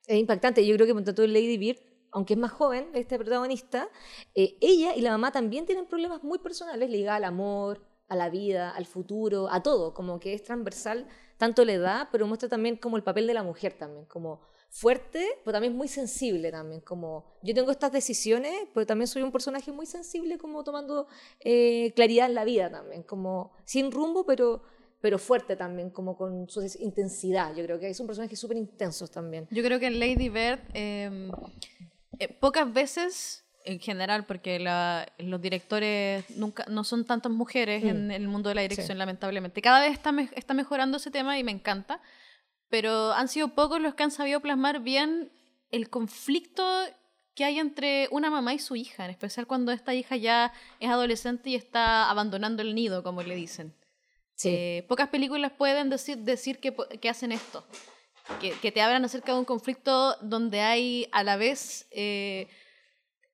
impactante. 0.07 0.65
Yo 0.65 0.75
creo 0.75 0.85
que 0.85 0.93
ponte 0.93 1.13
tú 1.13 1.25
Lady 1.25 1.57
Bird, 1.57 1.79
aunque 2.11 2.33
es 2.33 2.39
más 2.39 2.51
joven, 2.51 2.89
este 2.93 3.17
protagonista, 3.17 3.87
eh, 4.35 4.57
ella 4.61 4.95
y 4.95 5.01
la 5.01 5.11
mamá 5.11 5.31
también 5.31 5.65
tienen 5.65 5.85
problemas 5.85 6.23
muy 6.23 6.39
personales 6.39 6.89
ligados 6.89 7.17
al 7.17 7.23
amor, 7.23 7.83
a 8.07 8.15
la 8.15 8.29
vida, 8.29 8.69
al 8.69 8.85
futuro, 8.85 9.49
a 9.51 9.63
todo. 9.63 9.93
Como 9.93 10.19
que 10.19 10.33
es 10.33 10.43
transversal 10.43 11.07
tanto 11.37 11.65
la 11.65 11.73
edad, 11.73 12.09
pero 12.11 12.27
muestra 12.27 12.49
también 12.49 12.75
como 12.77 12.97
el 12.97 13.03
papel 13.03 13.25
de 13.25 13.33
la 13.33 13.41
mujer 13.43 13.73
también, 13.73 14.05
como 14.05 14.41
fuerte, 14.77 15.23
pero 15.45 15.53
también 15.53 15.77
muy 15.77 15.87
sensible 15.87 16.51
también. 16.51 16.81
Como 16.81 17.23
yo 17.43 17.53
tengo 17.53 17.69
estas 17.69 17.91
decisiones, 17.91 18.51
pero 18.73 18.87
también 18.87 19.07
soy 19.07 19.21
un 19.21 19.31
personaje 19.31 19.71
muy 19.71 19.85
sensible, 19.85 20.39
como 20.39 20.63
tomando 20.63 21.07
eh, 21.41 21.93
claridad 21.95 22.25
en 22.25 22.33
la 22.33 22.43
vida 22.43 22.71
también, 22.71 23.03
como 23.03 23.51
sin 23.65 23.91
rumbo, 23.91 24.25
pero 24.25 24.63
pero 24.99 25.19
fuerte 25.19 25.57
también, 25.57 25.89
como 25.89 26.15
con 26.15 26.49
su 26.49 26.61
intensidad. 26.79 27.53
Yo 27.53 27.65
creo 27.65 27.77
que 27.77 27.89
es 27.89 27.99
un 27.99 28.07
personaje 28.07 28.37
súper 28.37 28.55
intenso 28.55 29.05
también. 29.09 29.49
Yo 29.51 29.61
creo 29.61 29.77
que 29.77 29.87
en 29.87 29.99
Lady 29.99 30.29
Bird 30.29 30.59
eh, 30.73 31.29
eh, 32.19 32.29
pocas 32.29 32.71
veces, 32.71 33.43
en 33.65 33.79
general, 33.81 34.25
porque 34.25 34.59
la- 34.59 35.05
los 35.17 35.41
directores 35.41 36.23
nunca 36.37 36.63
no 36.69 36.85
son 36.85 37.03
tantas 37.03 37.33
mujeres 37.33 37.83
Mm. 37.83 37.87
en 37.89 38.11
el 38.11 38.27
mundo 38.29 38.47
de 38.47 38.55
la 38.55 38.61
dirección, 38.61 38.87
Sí. 38.87 38.93
lamentablemente. 38.93 39.61
Cada 39.61 39.81
vez 39.81 39.91
está, 39.91 40.13
me- 40.13 40.29
está 40.37 40.53
mejorando 40.53 40.95
ese 40.97 41.11
tema 41.11 41.37
y 41.37 41.43
me 41.43 41.51
encanta, 41.51 41.99
pero 42.73 43.13
han 43.13 43.27
sido 43.27 43.49
pocos 43.49 43.79
los 43.79 43.93
que 43.93 44.01
han 44.01 44.09
sabido 44.09 44.39
plasmar 44.39 44.79
bien 44.79 45.31
el 45.69 45.91
conflicto 45.91 46.63
que 47.35 47.45
hay 47.45 47.59
entre 47.59 48.07
una 48.09 48.31
mamá 48.31 48.55
y 48.55 48.57
su 48.57 48.75
hija, 48.75 49.05
en 49.05 49.11
especial 49.11 49.45
cuando 49.45 49.71
esta 49.71 49.93
hija 49.93 50.15
ya 50.15 50.51
es 50.79 50.89
adolescente 50.89 51.51
y 51.51 51.55
está 51.55 52.09
abandonando 52.09 52.63
el 52.63 52.73
nido, 52.73 53.03
como 53.03 53.21
le 53.21 53.35
dicen. 53.35 53.75
Sí. 54.33 54.49
Eh, 54.49 54.85
pocas 54.89 55.09
películas 55.09 55.51
pueden 55.51 55.91
decir, 55.91 56.17
decir 56.17 56.59
que, 56.59 56.75
que 56.99 57.09
hacen 57.09 57.31
esto. 57.31 57.63
Que, 58.41 58.53
que 58.53 58.71
te 58.71 58.81
hablan 58.81 59.05
acerca 59.05 59.33
de 59.33 59.37
un 59.37 59.45
conflicto 59.45 60.15
donde 60.21 60.61
hay 60.61 61.07
a 61.11 61.21
la 61.21 61.37
vez 61.37 61.85
eh, 61.91 62.47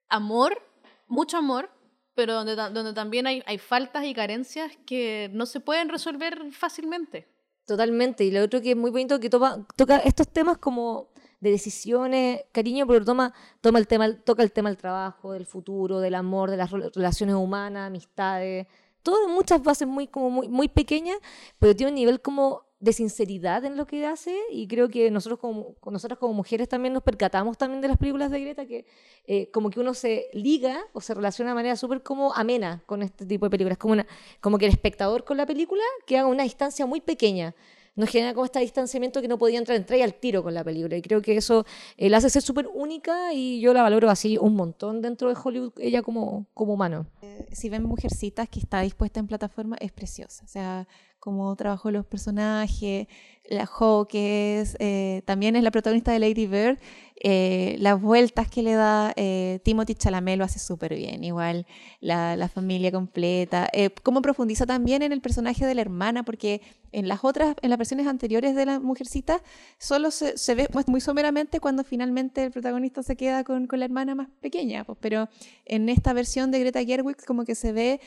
amor, 0.10 0.62
mucho 1.08 1.38
amor, 1.38 1.72
pero 2.14 2.34
donde, 2.34 2.58
donde 2.58 2.92
también 2.92 3.26
hay, 3.26 3.42
hay 3.46 3.58
faltas 3.58 4.04
y 4.04 4.14
carencias 4.14 4.74
que 4.86 5.30
no 5.32 5.46
se 5.46 5.62
pueden 5.62 5.88
resolver 5.88 6.52
fácilmente. 6.52 7.39
Totalmente. 7.70 8.24
Y 8.24 8.32
lo 8.32 8.44
otro 8.44 8.62
que 8.62 8.72
es 8.72 8.76
muy 8.78 8.90
bonito 8.90 9.20
que 9.20 9.30
toma, 9.30 9.64
toca 9.76 9.98
estos 9.98 10.28
temas 10.28 10.58
como 10.58 11.10
de 11.40 11.52
decisiones, 11.52 12.42
cariño, 12.52 12.88
pero 12.88 13.06
toma, 13.06 13.32
toma 13.62 13.78
el 13.78 13.88
tema, 13.88 14.12
toca 14.24 14.42
el 14.42 14.52
tema 14.52 14.70
del 14.70 14.78
trabajo, 14.78 15.34
del 15.34 15.46
futuro, 15.46 16.00
del 16.00 16.16
amor, 16.16 16.50
de 16.50 16.58
las 16.58 16.72
rela- 16.72 16.92
relaciones 16.94 17.36
humanas, 17.36 17.86
amistades, 17.86 18.66
todo 19.04 19.28
en 19.28 19.36
muchas 19.36 19.62
bases 19.62 19.88
muy, 19.88 20.08
como 20.08 20.32
muy, 20.32 20.48
muy 20.50 20.68
pequeñas, 20.68 21.18
pero 21.60 21.76
tiene 21.76 21.92
un 21.92 21.96
nivel 21.96 22.22
como 22.22 22.64
de 22.80 22.94
sinceridad 22.94 23.66
en 23.66 23.76
lo 23.76 23.86
que 23.86 24.06
hace 24.06 24.38
y 24.52 24.68
creo 24.68 24.88
que 24.88 25.12
nosotros 25.12 25.40
como, 25.40 25.76
nosotras 25.86 26.18
como 26.18 26.34
mujeres 26.34 26.70
también 26.70 26.94
nos 26.94 27.04
percatamos 27.04 27.58
también 27.58 27.82
de 27.82 27.90
las 27.90 27.98
películas 27.98 28.32
de 28.32 28.40
Greta 28.40 28.66
que 28.66 28.86
eh, 29.28 29.52
como 29.52 29.70
que 29.70 29.82
uno 29.82 29.94
se 29.94 30.28
liga 30.34 30.80
o 30.94 31.02
se 31.02 31.14
relaciona 31.14 31.52
de 31.52 31.56
manera 31.56 31.76
súper 31.76 32.02
como 32.04 32.34
amena 32.34 32.82
con 32.86 33.02
este 33.02 33.26
tipo 33.26 33.46
de 33.46 33.50
películas, 33.50 33.78
como, 33.78 33.94
una, 33.94 34.08
como 34.40 34.58
que 34.58 34.66
el 34.66 34.72
espectador 34.72 35.26
con 35.26 35.36
la 35.36 35.46
película 35.46 35.84
queda 36.06 36.22
a 36.22 36.28
una 36.28 36.44
distancia 36.44 36.86
muy 36.86 37.02
pequeña 37.02 37.54
nos 38.00 38.10
genera 38.10 38.34
como 38.34 38.46
este 38.46 38.60
distanciamiento 38.60 39.22
que 39.22 39.28
no 39.28 39.38
podía 39.38 39.60
entrar, 39.60 39.78
entrar 39.78 40.02
al 40.02 40.14
tiro 40.14 40.42
con 40.42 40.54
la 40.54 40.64
película. 40.64 40.96
Y 40.96 41.02
creo 41.02 41.22
que 41.22 41.36
eso 41.36 41.66
eh, 41.98 42.10
la 42.10 42.18
hace 42.18 42.30
ser 42.30 42.42
súper 42.42 42.70
única 42.74 43.34
y 43.34 43.60
yo 43.60 43.74
la 43.74 43.82
valoro 43.82 44.10
así 44.10 44.38
un 44.38 44.56
montón 44.56 45.02
dentro 45.02 45.28
de 45.28 45.36
Hollywood, 45.42 45.74
ella 45.78 46.02
como, 46.02 46.48
como 46.54 46.76
humano. 46.76 47.08
si 47.52 47.68
ven 47.68 47.84
Mujercitas 47.84 48.48
que 48.48 48.60
está 48.60 48.80
dispuesta 48.82 49.20
en 49.20 49.28
plataforma, 49.28 49.76
es 49.82 49.92
preciosa. 49.92 50.46
O 50.46 50.48
sea, 50.48 50.88
cómo 51.20 51.56
trabajó 51.56 51.92
los 51.92 52.06
personajes, 52.06 53.08
la 53.50 53.66
Hawkes, 53.66 54.78
eh, 54.80 55.24
también 55.26 55.56
es 55.56 55.64
la 55.64 55.72
protagonista 55.72 56.12
de 56.12 56.20
Lady 56.20 56.46
Bird, 56.46 56.78
eh, 57.22 57.76
las 57.80 58.00
vueltas 58.00 58.48
que 58.48 58.62
le 58.62 58.74
da 58.74 59.12
eh, 59.16 59.60
Timothy 59.64 59.96
Chalamet 59.96 60.38
lo 60.38 60.46
hace 60.46 60.60
súper 60.60 60.96
bien, 60.96 61.24
igual 61.24 61.66
la, 62.00 62.50
familia 62.54 62.92
completa, 62.92 63.70
cómo 64.04 64.22
profundiza 64.22 64.66
también 64.66 65.02
en 65.02 65.12
el 65.12 65.20
personaje 65.20 65.66
de 65.66 65.76
la 65.76 65.82
hermana, 65.82 66.24
porque 66.24 66.62
en 66.92 67.08
las 67.08 67.24
otras, 67.24 67.56
en 67.62 67.72
las 67.72 67.78
versiones 67.78 68.08
anteriores 68.08 68.56
de 68.56 68.66
la 68.66 68.80
Mujercita, 68.80 69.42
solo 69.80 70.12
se, 70.12 70.38
se 70.38 70.56
ve 70.56 70.68
pues, 70.72 70.88
muy 70.88 71.02
someramente 71.02 71.60
cuando 71.60 71.84
finalmente 71.84 72.44
el 72.44 72.52
protagonista 72.52 73.04
se 73.04 73.16
queda 73.16 73.44
con, 73.44 73.68
con 73.68 73.80
la 73.80 73.86
hermana 73.86 74.16
más 74.16 74.30
pequeña, 74.42 74.84
pues, 74.84 74.98
pero 75.02 75.28
en 75.66 75.90
esta 75.90 76.14
versión 76.14 76.52
de 76.52 76.60
Greta 76.60 76.84
Gerwig 76.84 77.18
como 77.26 77.46
que 77.46 77.56
se 77.56 77.74
ve 77.74 78.00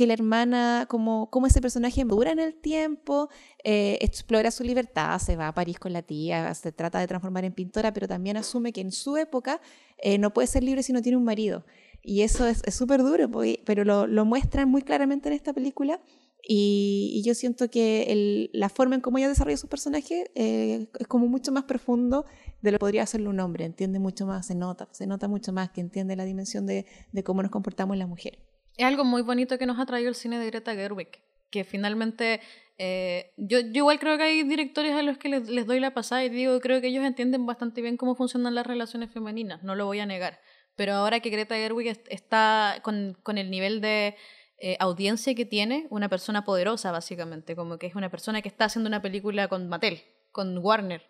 que 0.00 0.06
la 0.06 0.14
hermana, 0.14 0.86
como, 0.88 1.28
como 1.28 1.46
ese 1.46 1.60
personaje 1.60 2.02
dura 2.04 2.30
en 2.32 2.38
el 2.38 2.54
tiempo, 2.54 3.28
eh, 3.64 3.98
explora 4.00 4.50
su 4.50 4.64
libertad, 4.64 5.18
se 5.18 5.36
va 5.36 5.48
a 5.48 5.52
París 5.54 5.78
con 5.78 5.92
la 5.92 6.00
tía, 6.00 6.54
se 6.54 6.72
trata 6.72 6.98
de 7.00 7.06
transformar 7.06 7.44
en 7.44 7.52
pintora, 7.52 7.92
pero 7.92 8.08
también 8.08 8.38
asume 8.38 8.72
que 8.72 8.80
en 8.80 8.92
su 8.92 9.18
época 9.18 9.60
eh, 9.98 10.16
no 10.16 10.32
puede 10.32 10.46
ser 10.48 10.62
libre 10.64 10.82
si 10.82 10.94
no 10.94 11.02
tiene 11.02 11.18
un 11.18 11.24
marido. 11.24 11.66
Y 12.02 12.22
eso 12.22 12.46
es 12.46 12.62
es 12.64 12.74
súper 12.74 13.02
duro, 13.02 13.30
porque- 13.30 13.62
pero 13.66 13.84
lo, 13.84 14.06
lo 14.06 14.24
muestran 14.24 14.70
muy 14.70 14.80
claramente 14.80 15.28
en 15.28 15.34
esta 15.34 15.52
película. 15.52 16.00
Y, 16.42 17.12
y 17.14 17.22
yo 17.22 17.34
siento 17.34 17.68
que 17.68 18.04
el- 18.04 18.50
la 18.54 18.70
forma 18.70 18.94
en 18.94 19.02
cómo 19.02 19.18
ella 19.18 19.28
desarrolla 19.28 19.58
su 19.58 19.68
personaje 19.68 20.30
eh, 20.34 20.86
es 20.98 21.06
como 21.06 21.26
mucho 21.26 21.52
más 21.52 21.64
profundo 21.64 22.24
de 22.62 22.70
lo 22.72 22.76
que 22.78 22.80
podría 22.80 23.02
hacerlo 23.02 23.28
un 23.28 23.40
hombre. 23.40 23.66
Entiende 23.66 23.98
mucho 23.98 24.24
más, 24.24 24.46
se 24.46 24.54
nota, 24.54 24.88
se 24.92 25.06
nota 25.06 25.28
mucho 25.28 25.52
más 25.52 25.68
que 25.72 25.82
entiende 25.82 26.16
la 26.16 26.24
dimensión 26.24 26.64
de, 26.64 26.86
de 27.12 27.22
cómo 27.22 27.42
nos 27.42 27.50
comportamos 27.50 27.98
las 27.98 28.08
mujeres. 28.08 28.40
Es 28.80 28.86
algo 28.86 29.04
muy 29.04 29.20
bonito 29.20 29.58
que 29.58 29.66
nos 29.66 29.78
ha 29.78 29.84
traído 29.84 30.08
el 30.08 30.14
cine 30.14 30.38
de 30.38 30.46
Greta 30.46 30.74
Gerwig, 30.74 31.10
que 31.50 31.64
finalmente 31.64 32.40
eh, 32.78 33.30
yo, 33.36 33.58
igual 33.58 33.98
creo 33.98 34.16
que 34.16 34.22
hay 34.22 34.42
directores 34.42 34.94
a 34.94 35.02
los 35.02 35.18
que 35.18 35.28
les, 35.28 35.66
doy 35.66 35.80
la 35.80 35.92
pasada 35.92 36.24
y 36.24 36.30
digo, 36.30 36.58
creo 36.60 36.80
que 36.80 36.86
ellos 36.86 37.04
entienden 37.04 37.44
bastante 37.44 37.82
bien 37.82 37.98
cómo 37.98 38.14
funcionan 38.14 38.54
las 38.54 38.66
relaciones 38.66 39.10
femeninas, 39.12 39.62
no 39.62 39.74
lo 39.74 39.84
voy 39.84 40.00
a 40.00 40.06
negar. 40.06 40.40
Pero 40.76 40.94
ahora 40.94 41.20
que 41.20 41.28
Greta 41.28 41.56
Gerwig 41.56 41.88
est- 41.88 42.06
está 42.08 42.76
con, 42.82 43.18
con 43.22 43.36
el 43.36 43.50
nivel 43.50 43.82
de 43.82 44.16
eh, 44.56 44.78
audiencia 44.80 45.34
que 45.34 45.44
tiene, 45.44 45.86
una 45.90 46.08
persona 46.08 46.46
poderosa 46.46 46.90
básicamente, 46.90 47.54
como 47.54 47.76
que 47.76 47.86
es 47.86 47.94
una 47.94 48.10
persona 48.10 48.40
que 48.40 48.48
está 48.48 48.64
haciendo 48.64 48.88
una 48.88 49.02
película 49.02 49.48
con 49.48 49.68
Mattel, 49.68 50.00
con 50.32 50.56
Warner. 50.56 51.02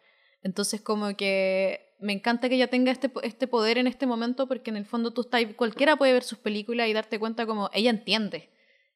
Entonces 0.43 0.81
como 0.81 1.17
que 1.17 1.90
me 2.01 2.13
encanta 2.13 2.49
que 2.49 2.55
ella 2.57 2.69
tenga 2.69 2.91
este, 2.93 3.11
este 3.23 3.47
poder 3.47 3.79
en 3.79 3.87
este 3.87 4.07
momento 4.07 4.47
porque 4.49 4.71
en 4.71 4.77
el 4.77 4.87
fondo 4.87 5.13
tú 5.13 5.21
estás, 5.23 5.43
cualquiera 5.57 5.97
puede 5.97 6.13
ver 6.13 6.23
sus 6.23 6.39
películas 6.39 6.89
y 6.89 6.93
darte 6.93 7.19
cuenta 7.19 7.47
como 7.47 7.71
ella 7.73 7.91
entiende. 7.91 8.51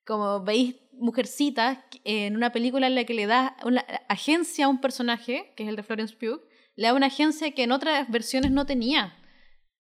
Como 0.07 0.43
veis 0.43 0.77
Mujercitas 0.93 1.79
en 2.05 2.37
una 2.37 2.53
película 2.53 2.87
en 2.87 2.95
la 2.95 3.05
que 3.05 3.15
le 3.15 3.27
da 3.27 3.57
una 3.65 3.81
agencia 4.09 4.67
a 4.67 4.69
un 4.69 4.81
personaje, 4.81 5.53
que 5.57 5.65
es 5.65 5.69
el 5.69 5.77
de 5.77 5.83
Florence 5.83 6.15
Pugh, 6.15 6.41
le 6.77 6.87
da 6.87 6.95
una 6.95 7.07
agencia 7.07 7.51
que 7.53 7.63
en 7.65 7.73
otras 7.73 8.09
versiones 8.11 8.51
no 8.53 8.65
tenía. 8.67 9.17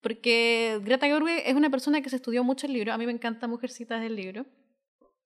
Porque 0.01 0.81
Greta 0.83 1.07
Gerwig 1.07 1.43
es 1.47 1.55
una 1.55 1.71
persona 1.71 2.01
que 2.03 2.11
se 2.11 2.17
estudió 2.17 2.45
mucho 2.45 2.67
el 2.67 2.73
libro. 2.75 2.93
A 2.93 2.99
mí 2.99 3.07
me 3.07 3.13
encanta 3.13 3.47
Mujercitas 3.49 4.01
del 4.03 4.17
libro. 4.17 4.45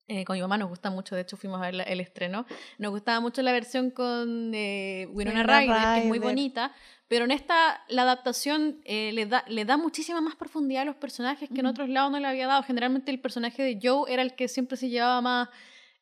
Eh, 0.07 0.25
con 0.25 0.35
mi 0.35 0.41
mamá 0.41 0.57
nos 0.57 0.69
gusta 0.69 0.89
mucho, 0.89 1.15
de 1.15 1.21
hecho 1.21 1.37
fuimos 1.37 1.59
a 1.59 1.65
ver 1.65 1.75
la- 1.75 1.83
el 1.83 1.99
estreno. 1.99 2.45
Nos 2.79 2.91
gustaba 2.91 3.19
mucho 3.19 3.41
la 3.43 3.51
versión 3.51 3.91
con 3.91 4.51
eh, 4.55 5.07
Winona 5.11 5.43
Ryder, 5.43 5.75
que 5.95 5.99
es 6.01 6.05
muy 6.07 6.17
bonita, 6.19 6.73
pero 7.09 7.25
en 7.25 7.31
esta 7.31 7.83
la 7.89 8.03
adaptación 8.03 8.79
eh, 8.85 9.11
le, 9.13 9.25
da, 9.25 9.43
le 9.47 9.65
da 9.65 9.75
muchísima 9.75 10.21
más 10.21 10.35
profundidad 10.37 10.83
a 10.83 10.85
los 10.85 10.95
personajes 10.95 11.49
que 11.49 11.59
en 11.59 11.65
otros 11.65 11.89
lados 11.89 12.11
no 12.11 12.19
le 12.19 12.27
había 12.27 12.47
dado. 12.47 12.63
Generalmente 12.63 13.11
el 13.11 13.19
personaje 13.19 13.61
de 13.63 13.77
Joe 13.83 14.09
era 14.13 14.21
el 14.21 14.35
que 14.35 14.47
siempre 14.47 14.77
se 14.77 14.89
llevaba 14.89 15.19
más 15.19 15.49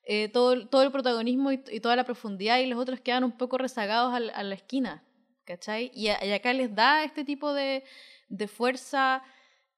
eh, 0.04 0.30
todo, 0.30 0.54
el- 0.54 0.68
todo 0.70 0.84
el 0.84 0.92
protagonismo 0.92 1.52
y, 1.52 1.64
y 1.72 1.80
toda 1.80 1.96
la 1.96 2.04
profundidad 2.06 2.60
y 2.60 2.68
los 2.68 2.80
otros 2.80 3.00
quedan 3.02 3.24
un 3.24 3.32
poco 3.38 3.58
rezagados 3.58 4.14
a, 4.14 4.20
la 4.44 4.54
esquina, 4.56 5.04
¿cachai? 5.46 5.92
Y, 5.94 6.10
a- 6.10 6.24
y 6.24 6.32
acá 6.32 6.54
les 6.54 6.74
da 6.76 7.04
este 7.04 7.24
tipo 7.26 7.54
de, 7.54 7.84
de 8.30 8.48
fuerza. 8.48 9.24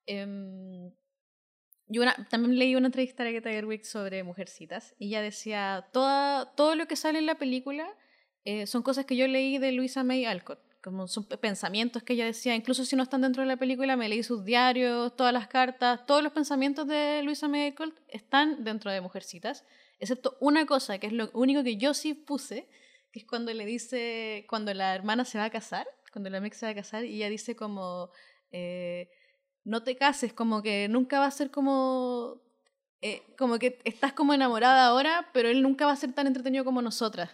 em, 0.07 0.91
yo 1.87 2.01
una- 2.03 2.15
también 2.29 2.57
leí 2.59 2.75
una 2.75 2.87
entrevista 2.87 3.23
de 3.23 3.31
Greta 3.33 3.49
Gerwig 3.49 3.85
sobre 3.85 4.23
Mujercitas 4.23 4.93
y 4.99 5.07
ella 5.07 5.21
decía, 5.21 5.87
Toda, 5.91 6.53
todo 6.55 6.75
lo 6.75 6.87
que 6.87 6.95
sale 6.95 7.17
en 7.19 7.25
la 7.25 7.35
película 7.35 7.87
eh, 8.45 8.67
son 8.67 8.83
cosas 8.83 9.05
que 9.05 9.15
yo 9.15 9.27
leí 9.27 9.57
de 9.57 9.71
Louisa 9.71 10.03
May 10.03 10.25
Alcott, 10.25 10.59
como 10.81 11.07
son 11.07 11.25
pe- 11.25 11.37
pensamientos 11.37 12.03
que 12.03 12.13
ella 12.13 12.25
decía, 12.25 12.55
incluso 12.55 12.85
si 12.85 12.95
no 12.95 13.03
están 13.03 13.21
dentro 13.21 13.41
de 13.43 13.47
la 13.47 13.57
película, 13.57 13.97
me 13.97 14.09
leí 14.09 14.23
sus 14.23 14.45
diarios, 14.45 15.15
todas 15.15 15.33
las 15.33 15.47
cartas, 15.47 16.05
todos 16.05 16.23
los 16.23 16.31
pensamientos 16.33 16.87
de 16.87 17.21
Louisa 17.23 17.47
May 17.47 17.75
están 18.07 18.63
dentro 18.63 18.91
de 18.91 19.01
Mujercitas, 19.01 19.65
excepto 19.99 20.37
una 20.39 20.65
cosa, 20.65 20.97
que 20.99 21.07
es 21.07 21.13
lo 21.13 21.29
único 21.33 21.63
que 21.63 21.77
yo 21.77 21.93
sí 21.93 22.13
puse, 22.13 22.69
que 23.11 23.19
es 23.19 23.25
cuando 23.25 23.53
le 23.53 23.65
dice, 23.65 24.45
cuando 24.49 24.73
la 24.73 24.95
hermana 24.95 25.25
se 25.25 25.37
va 25.37 25.45
a 25.45 25.49
casar, 25.49 25.87
cuando 26.11 26.29
la 26.29 26.39
Meg 26.39 26.53
se 26.53 26.65
va 26.65 26.71
a 26.71 26.75
casar, 26.75 27.05
y 27.05 27.15
ella 27.17 27.29
dice 27.29 27.55
como, 27.55 28.11
eh, 28.51 29.09
no 29.63 29.83
te 29.83 29.95
cases, 29.95 30.33
como 30.33 30.61
que 30.63 30.87
nunca 30.89 31.19
va 31.19 31.25
a 31.25 31.31
ser 31.31 31.51
como, 31.51 32.41
eh, 33.01 33.21
como 33.37 33.59
que 33.59 33.79
estás 33.85 34.13
como 34.13 34.33
enamorada 34.33 34.87
ahora, 34.87 35.29
pero 35.33 35.49
él 35.49 35.61
nunca 35.61 35.85
va 35.85 35.91
a 35.93 35.95
ser 35.95 36.13
tan 36.13 36.27
entretenido 36.27 36.65
como 36.65 36.81
nosotras. 36.81 37.29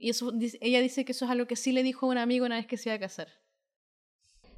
Y 0.00 0.10
eso, 0.10 0.32
ella 0.60 0.80
dice 0.80 1.04
que 1.04 1.12
eso 1.12 1.26
es 1.26 1.30
algo 1.30 1.46
que 1.46 1.56
sí 1.56 1.72
le 1.72 1.82
dijo 1.82 2.06
a 2.06 2.08
un 2.08 2.18
amigo 2.18 2.46
una 2.46 2.56
vez 2.56 2.66
que 2.66 2.78
se 2.78 2.88
iba 2.88 2.96
a 2.96 2.98
casar. 2.98 3.28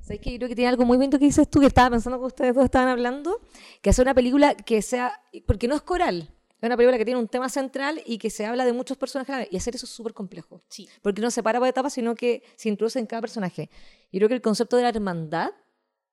¿Sabes 0.01 0.21
qué? 0.21 0.31
Yo 0.31 0.39
creo 0.39 0.49
que 0.49 0.55
tiene 0.55 0.69
algo 0.69 0.85
muy 0.85 0.97
bonito 0.97 1.19
que 1.19 1.25
dices 1.25 1.51
tú, 1.51 1.61
que 1.61 1.67
estaba 1.67 1.91
pensando 1.91 2.19
que 2.21 2.27
ustedes 2.27 2.55
dos 2.55 2.65
estaban 2.65 2.89
hablando, 2.89 3.41
que 3.83 3.91
hacer 3.91 4.05
una 4.05 4.15
película 4.15 4.55
que 4.55 4.81
sea, 4.83 5.21
porque 5.47 5.67
no 5.67 5.75
es 5.75 5.83
coral, 5.83 6.33
es 6.61 6.67
una 6.67 6.77
película 6.77 6.97
que 6.97 7.05
tiene 7.05 7.19
un 7.19 7.27
tema 7.27 7.49
central 7.49 8.01
y 8.07 8.19
que 8.19 8.31
se 8.31 8.47
habla 8.47 8.65
de 8.65 8.73
muchos 8.73 8.97
personajes, 8.97 9.49
y 9.51 9.57
hacer 9.57 9.75
eso 9.75 9.87
es 9.87 9.93
súper 9.93 10.15
complejo. 10.15 10.63
Sí. 10.69 10.89
Porque 11.03 11.21
no 11.21 11.31
se 11.33 11.43
para 11.43 11.59
por 11.59 11.67
etapas, 11.67 11.93
sino 11.93 12.15
que 12.15 12.45
se 12.55 12.69
introduce 12.69 13.01
en 13.01 13.07
cada 13.07 13.21
personaje. 13.21 13.69
Yo 14.13 14.19
creo 14.21 14.29
que 14.29 14.35
el 14.35 14.43
concepto 14.43 14.77
de 14.77 14.85
la 14.85 14.91
hermandad 14.91 15.51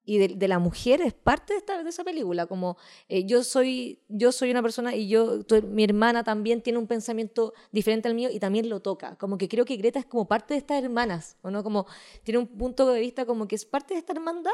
y 0.09 0.17
de, 0.17 0.27
de 0.29 0.47
la 0.47 0.57
mujer 0.57 1.01
es 1.01 1.13
parte 1.13 1.53
de, 1.53 1.59
esta, 1.59 1.83
de 1.83 1.87
esa 1.87 2.03
película. 2.03 2.47
Como 2.47 2.77
eh, 3.07 3.25
yo, 3.25 3.43
soy, 3.43 3.99
yo 4.07 4.31
soy 4.31 4.49
una 4.49 4.63
persona 4.63 4.95
y 4.95 5.07
yo, 5.07 5.41
mi 5.69 5.83
hermana 5.83 6.23
también 6.23 6.63
tiene 6.63 6.79
un 6.79 6.87
pensamiento 6.87 7.53
diferente 7.71 8.07
al 8.07 8.15
mío 8.15 8.29
y 8.31 8.39
también 8.39 8.69
lo 8.69 8.79
toca. 8.79 9.17
Como 9.17 9.37
que 9.37 9.47
creo 9.47 9.65
que 9.65 9.75
Greta 9.75 9.99
es 9.99 10.07
como 10.07 10.27
parte 10.27 10.55
de 10.55 10.57
estas 10.61 10.83
hermanas, 10.83 11.37
¿o 11.43 11.51
no? 11.51 11.63
Como 11.63 11.85
tiene 12.23 12.39
un 12.39 12.47
punto 12.47 12.91
de 12.91 12.99
vista 12.99 13.27
como 13.27 13.47
que 13.47 13.55
es 13.55 13.65
parte 13.65 13.93
de 13.93 13.99
esta 13.99 14.13
hermandad 14.13 14.51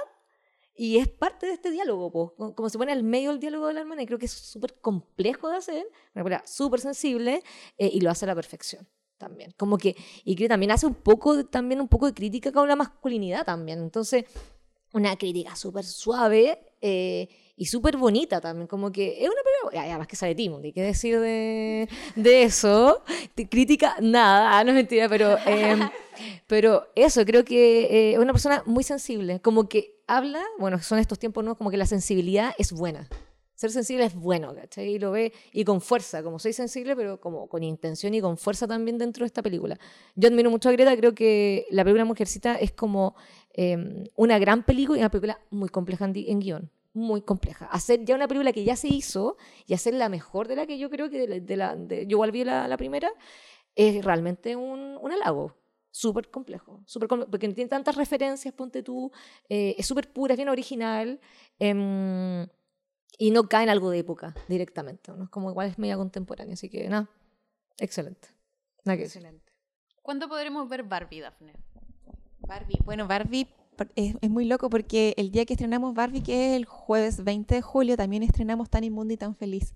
y 0.76 0.98
es 0.98 1.08
parte 1.08 1.46
de 1.46 1.54
este 1.54 1.72
diálogo, 1.72 2.12
po. 2.12 2.54
como, 2.54 2.68
se 2.68 2.78
pone 2.78 2.92
al 2.92 3.04
medio 3.04 3.30
del 3.30 3.40
diálogo 3.40 3.68
de 3.68 3.76
la 3.76 3.80
hermana 3.80 4.04
y 4.04 4.06
creo 4.06 4.20
que 4.20 4.26
es 4.26 4.34
súper 4.34 4.74
complejo 4.82 5.48
de 5.48 5.56
hacer, 5.56 5.88
una 6.14 6.26
película 6.26 6.44
súper 6.46 6.82
sensible 6.82 7.44
eh, 7.78 7.90
y 7.94 8.02
lo 8.02 8.10
hace 8.12 8.26
a 8.26 8.28
la 8.28 8.36
perfección 8.36 8.86
también. 9.18 9.54
Como 9.58 9.78
que, 9.78 9.96
y 10.26 10.36
que 10.36 10.50
también 10.50 10.72
hace 10.72 10.86
un 10.86 10.96
poco, 10.96 11.46
también 11.46 11.80
un 11.80 11.88
poco 11.88 12.08
de 12.08 12.14
crítica 12.14 12.52
con 12.52 12.68
la 12.68 12.76
masculinidad 12.76 13.46
también. 13.46 13.80
Entonces, 13.80 14.26
una 14.96 15.18
crítica 15.18 15.56
súper 15.58 15.84
suave 15.84 16.58
eh, 16.80 17.28
y 17.58 17.66
súper 17.66 17.98
bonita 17.98 18.40
también. 18.40 18.66
Como 18.66 18.94
que 18.94 19.24
es 19.24 19.30
una 19.30 19.42
película, 19.44 19.84
además 19.84 20.08
que 20.08 20.16
sale 20.16 20.34
Timothy, 20.36 20.72
¿qué 20.72 20.82
decir 20.82 21.20
de, 21.20 21.90
de 22.16 22.44
eso? 22.44 23.04
De 23.36 23.48
crítica, 23.50 23.98
nada, 24.02 24.58
ah, 24.58 24.64
no 24.64 24.72
es 24.72 24.76
mentira, 24.76 25.10
pero... 25.10 25.38
em, 25.46 25.82
pero 26.48 26.88
eso, 26.96 27.26
creo 27.26 27.44
que 27.44 27.84
eh, 27.84 28.14
es 28.14 28.20
una 28.20 28.32
persona 28.32 28.64
muy 28.66 28.86
sensible, 28.86 29.42
como 29.42 29.68
que 29.68 30.02
habla, 30.08 30.42
bueno, 30.60 30.82
son 30.82 30.98
estos 31.00 31.20
tiempos, 31.20 31.44
¿no? 31.44 31.58
Como 31.58 31.72
que 31.72 31.78
la 31.78 31.86
sensibilidad 31.86 32.54
es 32.58 32.72
buena. 32.72 33.10
Ser 33.56 33.72
sensible 33.72 34.06
es 34.06 34.16
bueno, 34.16 34.54
¿cachai? 34.54 34.96
Y 34.96 35.00
lo 35.00 35.12
ve, 35.12 35.32
y 35.54 35.64
con 35.64 35.82
fuerza, 35.82 36.22
como 36.24 36.40
soy 36.40 36.54
sensible, 36.54 36.96
pero 36.96 37.20
como 37.22 37.48
con 37.48 37.64
intención 37.64 38.14
y 38.14 38.22
con 38.22 38.38
fuerza 38.38 38.68
también 38.68 38.98
dentro 38.98 39.24
de 39.24 39.28
esta 39.28 39.42
película. 39.42 39.78
Yo 40.16 40.28
admiro 40.30 40.50
mucho 40.50 40.70
a 40.70 40.72
Greta, 40.74 40.96
creo 40.98 41.16
que 41.16 41.66
la 41.70 41.84
película 41.84 42.06
Mujercita 42.06 42.56
es 42.56 42.72
como 42.72 43.16
eh, 43.54 43.78
una 44.16 44.40
gran 44.40 44.64
película 44.64 44.98
y 44.98 45.02
una 45.02 45.10
película 45.10 45.40
muy 45.52 45.70
compleja 45.70 46.06
en, 46.06 46.14
en 46.16 46.40
guion. 46.40 46.72
Muy 46.94 47.22
compleja. 47.22 47.66
Hacer 47.66 48.06
ya 48.06 48.16
una 48.16 48.28
película 48.28 48.54
que 48.54 48.64
ya 48.64 48.76
se 48.78 48.88
hizo 48.88 49.36
y 49.68 49.74
hacer 49.74 49.94
la 49.96 50.08
mejor 50.08 50.48
de 50.48 50.56
la 50.56 50.66
que 50.66 50.78
yo 50.78 50.90
creo 50.90 51.10
que 51.10 51.20
de 51.20 51.28
la, 51.28 51.40
de 51.40 51.58
la- 51.58 51.76
de- 51.76 52.04
yo 52.08 52.12
igual 52.16 52.32
vi 52.32 52.44
la, 52.46 52.68
la 52.70 52.78
primera, 52.78 53.10
es 53.76 54.04
realmente 54.04 54.56
un, 54.56 54.98
un 55.02 55.12
halago. 55.12 55.56
Súper 55.92 56.30
complejo, 56.30 56.82
súper 56.86 57.08
comple- 57.08 57.28
porque 57.32 57.48
tiene 57.50 57.70
tantas 57.70 57.96
referencias, 57.96 58.54
ponte 58.54 58.84
tú, 58.84 59.12
eh, 59.48 59.76
es 59.78 59.86
súper 59.88 60.12
pura, 60.12 60.34
es 60.34 60.38
bien 60.38 60.50
original 60.50 61.22
em, 61.58 62.46
y 63.18 63.32
no 63.32 63.48
cae 63.50 63.64
en 63.64 63.70
algo 63.70 63.90
de 63.90 64.00
época 64.00 64.36
directamente, 64.48 65.12
¿no? 65.12 65.24
Es 65.26 65.30
como 65.30 65.50
igual 65.50 65.70
es 65.70 65.78
media 65.80 65.98
contemporánea, 65.98 66.54
así 66.54 66.70
que 66.70 66.88
nada, 66.90 67.10
excelente. 67.78 68.28
Nada 68.84 68.98
que 68.98 69.04
decir. 69.04 69.22
Excelente. 69.22 69.52
¿Cuándo 70.02 70.28
podremos 70.30 70.68
ver 70.70 70.84
Barbie, 70.84 71.22
Daphne? 71.22 71.54
Barbie. 72.40 72.78
Bueno, 72.86 73.08
Barbie 73.08 73.48
es, 73.96 74.16
es 74.22 74.30
muy 74.30 74.46
loco 74.46 74.70
porque 74.70 75.14
el 75.18 75.32
día 75.32 75.46
que 75.46 75.54
estrenamos 75.54 75.94
Barbie, 75.96 76.22
que 76.22 76.52
es 76.52 76.58
el 76.58 76.66
jueves 76.66 77.24
20 77.24 77.56
de 77.56 77.62
julio, 77.62 77.98
también 77.98 78.22
estrenamos 78.24 78.70
Tan 78.70 78.84
Inmundo 78.84 79.14
y 79.14 79.18
Tan 79.18 79.36
Feliz. 79.36 79.74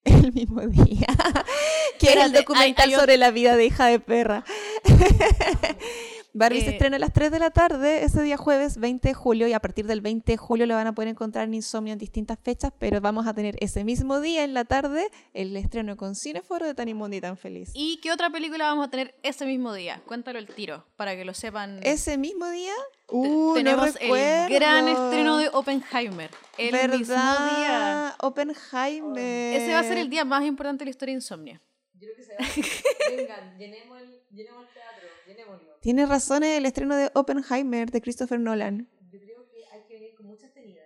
El 0.04 0.32
mismo 0.32 0.60
día. 0.62 1.06
que 1.98 2.12
es 2.12 2.16
el 2.24 2.32
documental 2.32 2.88
hay- 2.88 2.94
hay 2.94 2.98
sobre 3.00 3.16
la 3.16 3.30
vida 3.30 3.56
de 3.56 3.66
hija 3.66 3.86
de 3.86 3.98
perra. 4.00 4.44
Barbie 6.38 6.60
se 6.60 6.68
Eh, 6.68 6.70
estrena 6.70 6.96
a 6.96 6.98
las 7.00 7.12
3 7.12 7.32
de 7.32 7.38
la 7.40 7.50
tarde 7.50 8.04
ese 8.04 8.22
día 8.22 8.36
jueves 8.36 8.78
20 8.78 9.08
de 9.08 9.14
julio 9.14 9.48
y 9.48 9.52
a 9.52 9.60
partir 9.60 9.86
del 9.86 10.00
20 10.00 10.32
de 10.32 10.36
julio 10.36 10.66
lo 10.66 10.74
van 10.74 10.86
a 10.86 10.94
poder 10.94 11.08
encontrar 11.08 11.44
en 11.44 11.54
Insomnio 11.54 11.92
en 11.92 11.98
distintas 11.98 12.38
fechas, 12.40 12.72
pero 12.78 13.00
vamos 13.00 13.26
a 13.26 13.34
tener 13.34 13.56
ese 13.60 13.82
mismo 13.82 14.20
día 14.20 14.44
en 14.44 14.54
la 14.54 14.64
tarde 14.64 15.08
el 15.34 15.56
estreno 15.56 15.96
con 15.96 16.14
Cineforo 16.14 16.64
de 16.64 16.74
Tan 16.74 16.88
Inmundo 16.88 17.16
y 17.16 17.20
Tan 17.20 17.36
Feliz. 17.36 17.70
¿Y 17.74 17.98
qué 18.00 18.12
otra 18.12 18.30
película 18.30 18.66
vamos 18.66 18.86
a 18.86 18.90
tener 18.90 19.16
ese 19.24 19.46
mismo 19.46 19.72
día? 19.74 20.00
Cuéntalo 20.06 20.38
el 20.38 20.46
tiro, 20.46 20.84
para 20.96 21.16
que 21.16 21.24
lo 21.24 21.34
sepan. 21.34 21.80
Ese 21.82 22.16
mismo 22.18 22.48
día, 22.50 22.72
uh, 23.08 23.48
no 23.48 23.54
Tenemos 23.54 23.96
el 24.00 24.48
gran 24.48 24.86
estreno 24.86 25.38
de 25.38 25.48
Oppenheimer. 25.48 26.30
El 26.56 26.72
mismo 26.72 27.14
día. 27.14 27.68
¿Verdad? 27.68 28.14
Oppenheimer. 28.20 29.60
Ese 29.60 29.72
va 29.72 29.80
a 29.80 29.82
ser 29.82 29.98
el 29.98 30.08
día 30.08 30.24
más 30.24 30.44
importante 30.44 30.82
de 30.82 30.86
la 30.86 30.90
historia 30.90 31.14
de 31.14 31.18
Insomnia. 31.18 31.60
Vengan, 33.16 33.58
llenemos 33.58 34.00
el, 34.00 34.22
llenemos 34.30 34.66
el 34.68 34.74
teatro, 34.74 35.08
llenémoslo. 35.26 35.74
Tiene 35.80 36.06
razón 36.06 36.42
el 36.44 36.64
estreno 36.66 36.96
de 36.96 37.10
Oppenheimer 37.14 37.90
de 37.90 38.00
Christopher 38.00 38.38
Nolan. 38.40 38.88
Yo 39.10 39.18
creo 39.20 39.48
que 39.50 39.64
hay 39.72 39.82
que 39.86 39.94
venir 39.94 40.14
con 40.14 40.26
muchas 40.26 40.52
tenidas. 40.52 40.84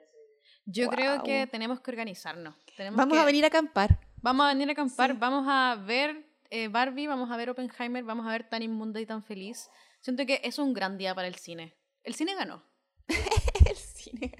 Yo 0.65 0.89
creo 0.89 1.15
Guau. 1.15 1.25
que 1.25 1.47
tenemos 1.51 1.81
que 1.81 1.91
organizarnos. 1.91 2.55
Tenemos 2.77 2.97
Vamos 2.97 3.15
que- 3.15 3.21
a 3.21 3.25
venir 3.25 3.45
a 3.45 3.49
acampar. 3.49 3.99
Vamos 4.23 4.47
a 4.47 4.49
venir 4.55 4.69
a 4.69 4.73
acampar, 4.73 5.11
Sí. 5.13 5.17
vamos 5.19 5.45
a 5.49 5.75
ver 5.85 6.25
eh, 6.51 6.69
Barbie, 6.69 7.07
vamos 7.07 7.31
a 7.31 7.37
ver 7.37 7.51
Oppenheimer, 7.51 8.05
vamos 8.05 8.27
a 8.27 8.31
ver 8.31 8.49
Tan 8.49 8.63
Inmunda 8.63 9.01
y 9.01 9.07
Tan 9.07 9.23
Feliz. 9.25 9.69
Siento 10.01 10.25
que 10.27 10.41
es 10.45 10.59
un 10.59 10.73
gran 10.75 10.99
día 10.99 11.15
para 11.15 11.27
el 11.29 11.35
cine. 11.37 11.75
El 12.05 12.15
cine 12.15 12.35
ganó. 12.35 12.63
el 13.69 13.77
cine. 13.77 14.33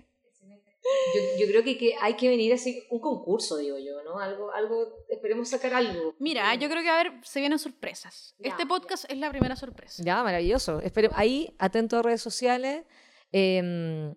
Yo, 1.15 1.41
yo 1.41 1.47
creo 1.47 1.63
que, 1.63 1.79
que 1.79 1.95
hay 2.01 2.15
que 2.15 2.29
venir 2.29 2.53
así, 2.53 2.85
un 2.91 3.01
concurso, 3.01 3.57
digo 3.57 3.79
yo, 3.79 4.03
¿no? 4.03 4.19
Algo, 4.19 4.53
algo, 4.53 5.05
esperemos 5.09 5.49
sacar 5.49 5.75
algo. 5.75 6.15
Mira, 6.19 6.55
yo 6.57 6.69
creo 6.69 6.83
que 6.83 6.89
a 6.91 6.97
ver, 6.97 7.13
se 7.23 7.41
vienen 7.41 7.59
sorpresas. 7.59 8.35
Ya, 8.39 8.51
este 8.51 8.67
podcast 8.67 9.05
es 9.09 9.19
la 9.19 9.31
primera 9.31 9.57
sorpresa. 9.57 10.03
Ya, 10.05 10.23
maravilloso. 10.23 10.81
Espere, 10.81 11.11
ahí, 11.15 11.55
atento 11.59 11.99
a 11.99 12.03
redes 12.03 12.21
sociales. 12.23 12.85
eh, 13.33 14.13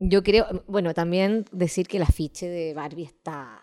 yo 0.00 0.22
creo, 0.22 0.64
bueno, 0.66 0.94
también 0.94 1.44
decir 1.52 1.86
que 1.86 1.98
el 1.98 2.04
afiche 2.04 2.48
de 2.48 2.72
Barbie 2.72 3.04
está 3.04 3.60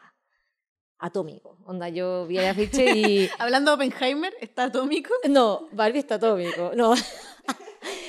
atómico. 0.99 1.57
Onda, 1.65 1.89
yo 1.89 2.27
vi 2.27 2.37
el 2.37 2.45
afiche 2.45 2.95
y... 2.95 3.29
Hablando 3.39 3.75
de 3.75 3.85
Oppenheimer, 3.85 4.33
está 4.39 4.65
atómico. 4.65 5.13
No, 5.27 5.67
Barbie 5.71 5.99
está 5.99 6.15
atómico. 6.15 6.71
No. 6.75 6.93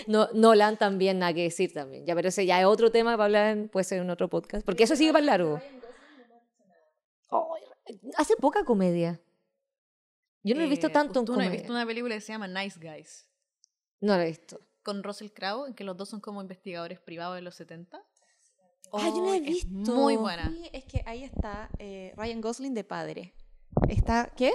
No, 0.09 0.29
Nolan 0.33 0.77
también, 0.79 1.19
nada 1.19 1.35
que 1.35 1.43
decir 1.43 1.73
también. 1.73 2.07
Ya, 2.07 2.15
pero 2.15 2.29
ese 2.29 2.47
ya 2.47 2.59
es 2.61 2.67
otro 2.67 2.91
tema 2.91 3.13
para 3.13 3.25
hablar, 3.27 3.47
en- 3.57 3.69
puede 3.69 3.85
ser 3.85 4.01
en 4.01 4.09
otro 4.11 4.29
podcast. 4.29 4.65
Porque 4.65 4.85
eso 4.85 4.97
sigue 4.97 5.13
para 5.13 5.25
largo. 5.25 5.61
Ay, 7.31 8.01
hace 8.17 8.35
poca 8.37 8.65
comedia. 8.65 9.21
Yo 10.43 10.55
no 10.55 10.63
he 10.63 10.67
visto 10.67 10.87
Eh, 10.87 10.91
tanto 10.91 11.21
en 11.21 11.27
¿tú 11.27 11.35
no 11.35 11.41
has 11.43 11.51
visto 11.51 11.73
una 11.73 11.85
película 11.87 12.15
que 12.15 12.21
se 12.23 12.33
llama 12.33 12.49
Nice 12.49 12.79
Guys? 12.81 13.29
No 14.01 14.17
la 14.17 14.25
he 14.25 14.29
visto. 14.29 14.61
Con 14.83 15.03
Russell 15.03 15.29
Crowe, 15.31 15.67
en 15.67 15.75
que 15.75 15.85
los 15.85 15.97
dos 15.97 16.09
son 16.09 16.21
como 16.21 16.41
investigadores 16.41 17.01
privados 17.01 17.35
de 17.37 17.43
los 17.43 17.55
70. 17.57 18.03
Ah, 18.93 19.09
yo 19.09 19.17
no 19.19 19.31
la 19.31 19.37
he 19.37 19.41
visto. 19.41 19.69
Muy 19.71 20.17
buena. 20.17 20.49
Sí, 20.51 20.71
es 20.73 20.85
que 20.85 21.03
ahí 21.05 21.23
está 21.25 21.69
eh, 21.79 22.15
Ryan 22.17 22.41
Gosling 22.41 22.73
de 22.73 22.85
padre. 22.85 23.35
Está, 23.89 24.31
¿qué? 24.37 24.53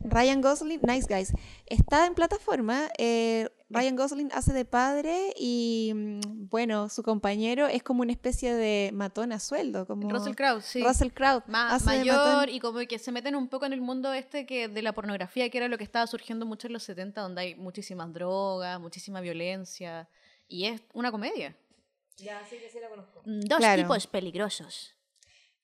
Ryan 0.00 0.40
Gosling, 0.42 0.80
Nice 0.82 1.06
Guys. 1.12 1.32
Está 1.66 2.06
en 2.06 2.14
plataforma. 2.14 2.88
eh, 2.98 3.48
Ryan 3.68 3.96
Gosling 3.96 4.30
hace 4.32 4.52
de 4.52 4.64
padre 4.64 5.32
y, 5.36 5.92
mm, 5.94 6.48
bueno, 6.50 6.88
su 6.88 7.02
compañero 7.02 7.66
es 7.66 7.82
como 7.82 8.02
una 8.02 8.12
especie 8.12 8.54
de 8.54 8.90
matón 8.92 9.32
a 9.32 9.40
sueldo. 9.40 9.86
Como 9.86 10.08
Russell 10.08 10.34
Crowe, 10.36 10.60
sí. 10.60 10.84
Russell 10.84 11.08
Crowe. 11.10 11.42
Ma- 11.48 11.76
mayor 11.84 12.48
y 12.48 12.60
como 12.60 12.78
que 12.86 12.98
se 13.00 13.10
meten 13.10 13.34
un 13.34 13.48
poco 13.48 13.66
en 13.66 13.72
el 13.72 13.80
mundo 13.80 14.12
este 14.12 14.46
que 14.46 14.68
de 14.68 14.82
la 14.82 14.92
pornografía, 14.92 15.48
que 15.50 15.58
era 15.58 15.66
lo 15.68 15.78
que 15.78 15.84
estaba 15.84 16.06
surgiendo 16.06 16.46
mucho 16.46 16.68
en 16.68 16.74
los 16.74 16.84
70, 16.84 17.20
donde 17.22 17.40
hay 17.40 17.54
muchísimas 17.56 18.12
drogas, 18.12 18.78
muchísima 18.78 19.20
violencia. 19.20 20.08
Y 20.46 20.66
es 20.66 20.80
una 20.92 21.10
comedia. 21.10 21.56
Ya, 22.18 22.40
sí 22.48 22.56
que 22.58 22.70
sí 22.70 22.78
la 22.80 22.88
conozco. 22.88 23.22
Dos 23.24 23.58
Claro. 23.58 23.82
tipos 23.82 24.06
peligrosos. 24.06 24.94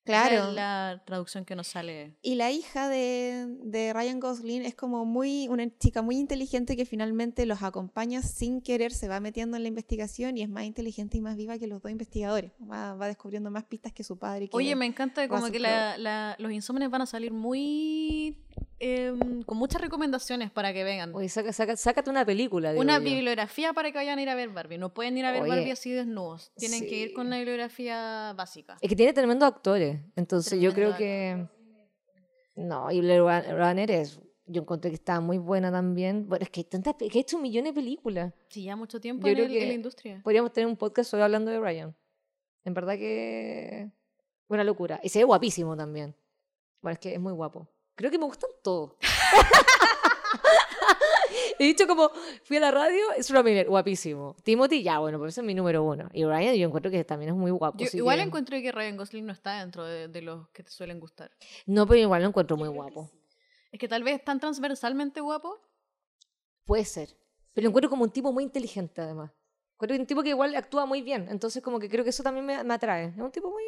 Claro. 0.05 0.49
Es 0.49 0.55
la 0.55 1.03
traducción 1.07 1.45
que 1.45 1.55
nos 1.55 1.69
sale. 1.69 2.17
Y 2.23 2.35
la 2.35 2.51
hija 2.51 2.89
de, 2.89 3.47
de 3.63 3.93
Ryan 3.93 4.19
Gosling 4.19 4.63
es 4.65 4.75
como 4.75 5.05
muy 5.05 5.47
una 5.49 5.65
chica 5.79 6.03
muy 6.03 6.17
inteligente 6.17 6.77
que 6.77 6.85
finalmente 6.85 7.47
los 7.47 7.63
acompaña 7.63 8.21
sin 8.23 8.61
querer, 8.63 8.93
se 8.93 9.07
va 9.07 9.21
metiendo 9.21 9.57
en 9.57 9.63
la 9.63 9.69
investigación 9.69 10.37
y 10.37 10.43
es 10.43 10.49
más 10.49 10.65
inteligente 10.65 11.19
y 11.19 11.21
más 11.21 11.37
viva 11.37 11.57
que 11.59 11.67
los 11.69 11.81
dos 11.81 11.93
investigadores. 11.93 12.51
Va, 12.61 12.95
va 12.95 13.07
descubriendo 13.07 13.51
más 13.51 13.65
pistas 13.65 13.93
que 13.93 14.03
su 14.03 14.19
padre. 14.19 14.49
que- 14.49 14.57
Oye, 14.57 14.75
me 14.75 14.87
encanta 14.87 15.29
como 15.29 15.51
que 15.51 15.61
la- 15.61 15.97
la- 15.99 16.37
los 16.39 16.51
insomnes 16.53 16.91
van 16.91 17.03
a 17.03 17.07
salir 17.07 17.33
muy... 17.33 18.37
em, 18.79 19.43
con 19.43 19.59
muchas 19.59 19.81
recomendaciones 19.81 20.51
para 20.51 20.73
que 20.73 20.85
vengan. 20.85 21.15
Oye, 21.15 21.29
saca, 21.29 21.53
saca- 21.53 21.77
sácate 21.77 22.11
una 22.11 22.25
película. 22.25 22.73
Una 22.77 22.99
yo. 22.99 23.05
bibliografía 23.05 23.73
para 23.73 23.91
que 23.93 23.99
vayan 23.99 24.19
a 24.19 24.23
ir 24.23 24.29
a 24.29 24.35
ver 24.35 24.49
Barbie. 24.51 24.79
No 24.79 24.93
pueden 24.93 25.17
ir 25.19 25.25
a 25.25 25.33
ver 25.33 25.43
Oye, 25.43 25.51
Barbie 25.51 25.71
así 25.73 25.93
desnudos. 25.93 26.53
Tienen 26.57 26.81
que 26.81 26.97
ir 26.97 27.09
sí. 27.09 27.15
con 27.15 27.27
una 27.29 27.37
bibliografía 27.37 28.33
básica. 28.37 28.77
Es 28.81 28.89
que 28.89 28.97
tiene 28.97 29.13
tremendos 29.13 29.47
actores. 29.49 30.01
Entonces 30.17 30.61
yo 30.61 30.73
creo 30.73 30.95
Tremendo 30.97 31.49
que. 31.49 32.63
No, 32.63 32.91
y 32.91 33.01
Blade 33.01 33.21
Run- 33.21 33.57
Runner 33.59 33.91
es 33.91 34.21
yo 34.45 34.63
encontré 34.63 34.91
que 34.91 34.97
estaba 34.97 35.21
muy 35.21 35.39
buena 35.39 35.71
también. 35.71 36.29
Bueno, 36.29 36.43
es 36.43 36.51
que 36.51 36.61
hay 36.61 36.65
tantas, 36.65 36.95
que 36.97 37.07
he 37.07 37.21
hecho 37.21 37.39
millones 37.39 37.73
de 37.75 37.81
películas. 37.81 38.35
Sí, 38.51 38.65
ya 38.65 38.77
mucho 38.77 39.01
tiempo 39.01 39.27
Yo 39.27 39.31
en, 39.31 39.35
creo 39.37 39.47
el- 39.47 39.53
que- 39.53 39.63
en 39.63 39.69
la 39.69 39.75
industria. 39.75 40.21
Podríamos 40.23 40.53
tener 40.53 40.67
un 40.67 40.77
podcast 40.77 41.15
hoy 41.15 41.21
hablando 41.23 41.51
de 41.51 41.59
Ryan. 41.61 41.97
En 42.65 42.75
verdad 42.75 42.95
que 42.95 43.91
una 44.49 44.65
locura. 44.65 45.01
Y 45.03 45.09
se 45.09 45.21
ve 45.21 45.25
guapísimo 45.25 45.77
también. 45.77 46.15
Bueno, 46.83 46.93
es 46.95 46.99
que 46.99 47.15
es 47.15 47.21
muy 47.21 47.33
guapo. 47.33 47.67
Creo 47.95 48.11
que 48.11 48.19
me 48.19 48.25
gustan 48.25 48.51
todos. 48.63 48.93
He 51.59 51.65
dicho 51.65 51.87
como, 51.87 52.11
fui 52.45 52.57
a 52.57 52.61
la 52.61 52.71
radio, 52.71 53.13
es 53.17 53.31
Miller, 53.31 53.69
guapísimo. 53.69 54.37
Timothy, 54.43 54.83
ya, 54.83 54.99
bueno, 54.99 55.19
pues 55.19 55.35
ese 55.35 55.41
es 55.41 55.47
mi 55.47 55.55
número 55.55 55.83
uno. 55.83 56.09
Y 56.13 56.25
Ryan 56.25 56.55
yo 56.55 56.67
encuentro 56.67 56.91
que 56.91 57.05
también 57.05 57.31
es 57.31 57.37
muy 57.37 57.51
guapo. 57.51 57.79
Yo 57.79 57.89
igual 57.93 58.19
que- 58.19 58.23
encontré 58.25 58.63
que 58.63 58.73
Ryan 58.73 58.97
Gosling 58.97 59.27
no 59.27 59.33
está 59.33 59.61
dentro 59.61 59.85
de, 59.85 60.09
de 60.09 60.23
los 60.23 60.49
que 60.51 60.63
te 60.63 60.71
suelen 60.71 60.99
gustar. 61.01 61.31
No, 61.67 61.87
pero 61.87 62.01
igual 62.01 62.23
lo 62.23 62.29
encuentro 62.29 62.57
muy 62.57 62.69
guapo. 62.69 63.11
Es 63.71 63.79
que 63.79 63.89
tal 63.89 64.03
vez 64.03 64.17
es 64.19 64.25
tan 64.25 64.41
transversalmente 64.41 65.21
guapo. 65.21 65.59
Puede 66.65 66.85
ser. 66.85 67.17
Pero 67.53 67.65
lo 67.65 67.69
encuentro 67.71 67.91
como 67.91 68.05
un 68.05 68.11
tipo 68.11 68.33
muy 68.33 68.45
inteligente, 68.45 69.01
además. 69.01 69.31
Encuentro 69.75 69.97
un 69.99 70.07
tipo 70.07 70.23
que 70.23 70.31
igual 70.31 70.55
actúa 70.57 70.85
muy 70.87 71.03
bien. 71.03 71.27
Entonces, 71.31 71.63
como 71.63 71.79
que 71.79 71.89
creo 71.89 72.05
que 72.05 72.11
eso 72.11 72.23
también 72.23 72.45
me, 72.47 72.63
me 72.65 72.75
atrae. 72.75 73.07
Es 73.09 73.19
un 73.19 73.31
tipo 73.31 73.51
muy. 73.51 73.63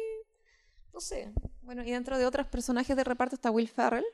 No 0.95 1.01
sé. 1.01 1.31
Bueno, 1.61 1.83
y 1.83 1.91
dentro 1.91 2.17
de 2.17 2.25
otros 2.25 2.47
personajes 2.47 2.95
de 2.95 3.03
reparto 3.03 3.35
está 3.35 3.51
Will 3.51 3.67
Ferrell. 3.67 4.05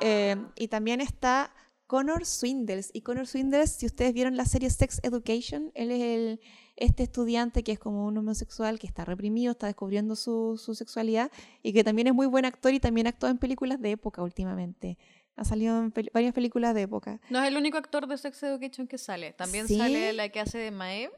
eh, 0.00 0.36
y 0.56 0.68
también 0.68 1.00
está 1.00 1.52
Connor 1.86 2.24
Swindles. 2.24 2.90
Y 2.94 3.02
Connor 3.02 3.26
Swindles, 3.26 3.72
si 3.72 3.86
ustedes 3.86 4.12
vieron 4.14 4.36
la 4.36 4.44
serie 4.46 4.70
Sex 4.70 5.00
Education, 5.02 5.70
él 5.74 5.90
es 5.90 6.00
el, 6.02 6.40
este 6.76 7.02
estudiante 7.02 7.62
que 7.62 7.72
es 7.72 7.78
como 7.78 8.06
un 8.06 8.16
homosexual 8.16 8.78
que 8.78 8.86
está 8.86 9.04
reprimido, 9.04 9.52
está 9.52 9.66
descubriendo 9.66 10.16
su, 10.16 10.56
su 10.56 10.74
sexualidad 10.74 11.30
y 11.62 11.72
que 11.72 11.84
también 11.84 12.06
es 12.08 12.14
muy 12.14 12.26
buen 12.26 12.44
actor 12.44 12.72
y 12.72 12.80
también 12.80 13.06
actúa 13.06 13.30
en 13.30 13.38
películas 13.38 13.80
de 13.80 13.90
época 13.92 14.22
últimamente. 14.22 14.96
Ha 15.36 15.44
salido 15.44 15.78
en 15.80 15.92
pel- 15.92 16.10
varias 16.12 16.32
películas 16.32 16.74
de 16.74 16.82
época. 16.82 17.20
No 17.28 17.40
es 17.42 17.48
el 17.48 17.56
único 17.56 17.76
actor 17.76 18.06
de 18.06 18.16
Sex 18.18 18.40
Education 18.44 18.86
que 18.86 18.98
sale. 18.98 19.32
También 19.32 19.66
¿Sí? 19.68 19.76
sale 19.78 20.12
la 20.12 20.28
que 20.28 20.38
hace 20.40 20.58
de 20.58 20.70
Maeve, 20.70 21.12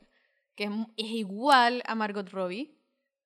que 0.55 0.65
es, 0.65 0.71
es 0.97 1.07
igual 1.11 1.83
a 1.87 1.95
Margot 1.95 2.29
Robbie, 2.31 2.79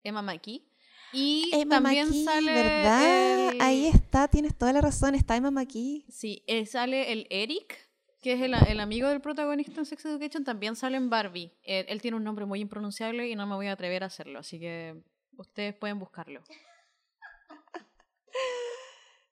Emma 0.02 0.20
Mackey. 0.22 0.66
Y 1.12 1.50
Emma 1.52 1.76
también 1.76 2.06
McKee, 2.08 2.24
sale. 2.24 2.52
¿verdad? 2.52 3.50
el- 3.52 3.60
Ahí 3.60 3.86
está, 3.86 4.28
tienes 4.28 4.56
toda 4.56 4.72
la 4.72 4.80
razón, 4.80 5.14
está 5.14 5.36
Emma 5.36 5.50
McKee. 5.50 6.04
Sí, 6.08 6.42
eh, 6.46 6.66
sale 6.66 7.12
el 7.12 7.26
Eric, 7.30 7.88
que 8.20 8.34
es 8.34 8.40
el, 8.42 8.54
el 8.54 8.80
amigo 8.80 9.08
del 9.08 9.20
protagonista 9.20 9.80
en 9.80 9.86
Sex 9.86 10.04
Education, 10.04 10.44
también 10.44 10.76
sale 10.76 10.96
en 10.96 11.10
Barbie. 11.10 11.52
Él 11.64 12.00
tiene 12.00 12.16
un 12.16 12.24
nombre 12.24 12.46
muy 12.46 12.60
impronunciable 12.60 13.28
y 13.28 13.34
no 13.34 13.46
me 13.46 13.54
voy 13.56 13.66
a 13.66 13.72
atrever 13.72 14.02
a 14.02 14.06
hacerlo, 14.06 14.38
así 14.38 14.60
que 14.60 15.02
ustedes 15.36 15.74
pueden 15.74 15.98
buscarlo. 15.98 16.42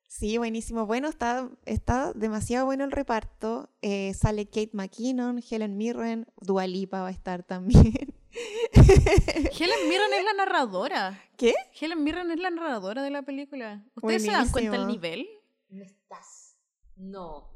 Sí, 0.07 0.37
buenísimo. 0.39 0.85
Bueno, 0.87 1.07
está, 1.09 1.49
está 1.65 2.13
demasiado 2.13 2.67
bueno 2.67 2.83
el 2.85 2.91
reparto. 2.91 3.71
Eh, 3.83 4.15
sale 4.15 4.47
Kate 4.47 4.71
McKinnon, 4.73 5.41
Helen 5.49 5.77
Mirren, 5.77 6.27
Dua 6.41 6.67
Lipa 6.67 7.03
va 7.03 7.09
a 7.09 7.13
estar 7.13 7.45
también. 7.45 8.15
Helen 8.73 9.89
Mirren 9.89 10.13
es 10.15 10.25
la 10.25 10.33
narradora. 10.37 11.23
¿Qué? 11.37 11.55
Helen 11.81 12.03
Mirren 12.05 12.31
es 12.31 12.39
la 12.39 12.51
narradora 12.51 13.03
de 13.03 13.11
la 13.11 13.23
película. 13.23 13.85
¿Ustedes 13.95 14.25
se 14.25 14.31
dan 14.31 14.49
cuenta 14.51 14.77
el 14.77 14.83
Buenísimo. 14.85 15.03
nivel? 15.03 15.29
¿Me 15.71 15.85
estás? 15.85 16.57
No. 16.97 17.51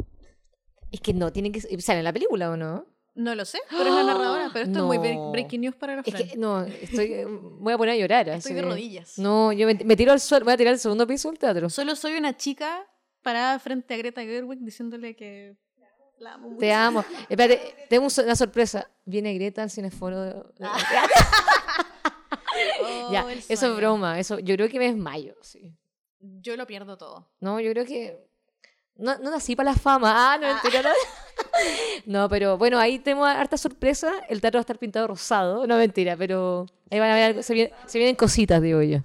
Es 0.91 1.01
que 1.01 1.13
no, 1.15 1.33
tiene 1.33 1.51
que. 1.53 1.61
¿Sale 1.81 1.99
en 1.99 2.05
la 2.05 2.13
película 2.13 2.51
o 2.51 2.57
no? 2.57 2.87
No 3.15 3.35
lo 3.35 3.45
sé, 3.45 3.59
pero 3.71 3.85
es 3.85 3.95
la 3.95 4.05
narradora. 4.05 4.51
Pero 4.53 4.65
esto 4.67 4.79
es 4.79 4.85
muy 4.85 4.97
bre- 4.99 5.15
No. 5.17 5.33
breaking 5.33 5.61
news 5.61 5.75
para 5.77 5.97
la 5.97 6.03
Es 6.05 6.15
que 6.15 6.37
no, 6.39 6.63
estoy. 6.65 7.13
eh, 7.13 7.27
Voy 7.27 7.73
a 7.75 7.79
poner 7.79 7.95
a 7.95 7.99
llorar. 7.99 8.29
Estoy 8.29 8.53
así 8.53 8.55
de 8.55 8.63
rodillas. 8.63 9.19
No, 9.19 9.53
yo 9.53 9.67
me, 9.67 9.75
me 9.75 9.97
tiro 9.97 10.13
al 10.13 10.21
suelo. 10.21 10.45
Voy 10.45 10.55
a 10.55 10.57
tirar 10.57 10.73
al 10.73 10.79
segundo 10.81 11.07
piso 11.07 11.29
del 11.29 11.39
teatro. 11.39 11.69
Solo 11.69 11.95
soy 11.95 12.15
una 12.17 12.37
chica 12.37 12.87
parada 13.23 13.59
frente 13.59 13.93
a 13.95 13.97
Greta 13.99 14.23
Gerwig 14.23 14.61
diciéndole 14.61 15.15
que 15.15 15.57
la 16.23 16.35
amo. 16.35 16.57
Te 16.59 16.73
amo. 16.73 17.05
Espérate, 17.29 17.87
tengo 17.89 18.07
una 18.25 18.37
sorpresa. 18.37 18.89
Viene 19.05 19.35
Greta 19.35 19.63
al 19.63 19.71
cineforo. 19.71 20.21
de- 20.21 20.33
de- 20.35 20.69
Oh, 22.85 23.13
ya, 23.13 23.25
eso 23.49 23.67
es 23.73 23.77
broma. 23.77 24.19
Eso, 24.19 24.39
yo 24.39 24.55
creo 24.57 24.69
que 24.69 24.79
me 24.79 24.87
desmayo. 24.87 25.35
Sí. 25.43 25.75
Yo 26.21 26.57
lo 26.57 26.67
pierdo 26.67 26.97
todo. 26.97 27.29
No, 27.41 27.61
yo 27.61 27.71
creo 27.73 27.85
que. 27.85 28.27
No, 28.97 29.17
no 29.19 29.31
nací 29.31 29.57
para 29.57 29.73
la 29.73 29.77
fama. 29.79 30.13
Ah, 30.35 30.39
no, 30.39 30.47
mentira, 30.49 30.83
no. 30.83 30.91
No, 32.07 32.29
pero 32.29 32.57
bueno, 32.59 32.79
ahí 32.79 32.99
tenemos 32.99 33.27
harta 33.29 33.57
sorpresa. 33.57 34.13
El 34.29 34.41
teatro 34.41 34.59
va 34.59 34.61
a 34.61 34.63
estar 34.63 34.79
pintado 34.79 35.07
rosado. 35.07 35.67
No, 35.67 35.77
mentira, 35.77 36.17
pero 36.17 36.67
ahí 36.91 36.99
van 37.01 37.11
a 37.11 37.15
ver, 37.15 37.25
algo- 37.25 37.43
se, 37.43 37.55
vienen, 37.55 37.75
se 37.87 37.99
vienen 37.99 38.17
cositas, 38.17 38.61
digo 38.63 38.83
yo. 38.83 38.99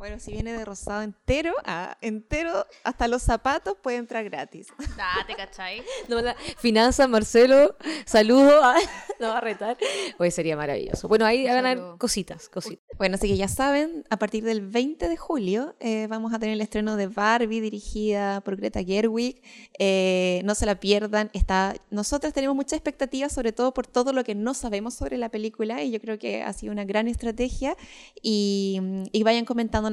Bueno, 0.00 0.18
si 0.18 0.32
viene 0.32 0.54
de 0.56 0.64
rosado 0.64 1.02
entero, 1.02 1.52
ah, 1.66 1.98
entero, 2.00 2.64
hasta 2.84 3.06
los 3.06 3.22
zapatos 3.22 3.76
puede 3.82 3.98
entrar 3.98 4.24
gratis. 4.24 4.68
Date, 4.96 5.34
¿cachai? 5.36 5.82
No, 6.08 6.22
la- 6.22 6.34
Finanzas, 6.56 7.06
Marcelo, 7.06 7.76
saludo. 8.06 8.60
ah, 8.64 8.78
No 9.20 9.28
va 9.28 9.36
a 9.36 9.40
retar. 9.42 9.76
Pues 10.16 10.34
sería 10.34 10.56
maravilloso. 10.56 11.06
Bueno, 11.06 11.26
ahí 11.26 11.44
van 11.46 11.66
a 11.66 11.74
Saludo. 11.74 11.98
cositas, 11.98 12.48
cositas. 12.48 12.82
Bueno, 12.96 13.16
así 13.16 13.28
que 13.28 13.36
ya 13.36 13.48
saben, 13.48 14.06
a 14.08 14.18
partir 14.18 14.42
del 14.42 14.62
20 14.66 15.06
de 15.10 15.16
julio 15.18 15.76
eh, 15.80 16.06
vamos 16.08 16.32
a 16.32 16.38
tener 16.38 16.54
el 16.54 16.62
estreno 16.62 16.96
de 16.96 17.06
Barbie 17.08 17.60
dirigida 17.60 18.40
por 18.40 18.56
Greta 18.56 18.82
Gerwig. 18.82 19.42
Eh, 19.78 20.40
no 20.46 20.54
se 20.54 20.64
la 20.64 20.80
pierdan. 20.80 21.28
Está, 21.34 21.74
nosotras 21.90 22.32
tenemos 22.32 22.56
muchas 22.56 22.72
expectativas, 22.78 23.30
sobre 23.34 23.52
todo 23.52 23.74
por 23.74 23.86
todo 23.86 24.14
lo 24.14 24.24
que 24.24 24.34
no 24.34 24.54
sabemos 24.54 24.94
sobre 24.94 25.18
la 25.18 25.28
película 25.28 25.82
y 25.82 25.90
yo 25.90 26.00
creo 26.00 26.18
que 26.18 26.42
ha 26.42 26.54
sido 26.54 26.72
una 26.72 26.84
gran 26.86 27.06
estrategia. 27.06 27.76
Y, 28.22 28.80
y 29.12 29.22
vayan 29.22 29.44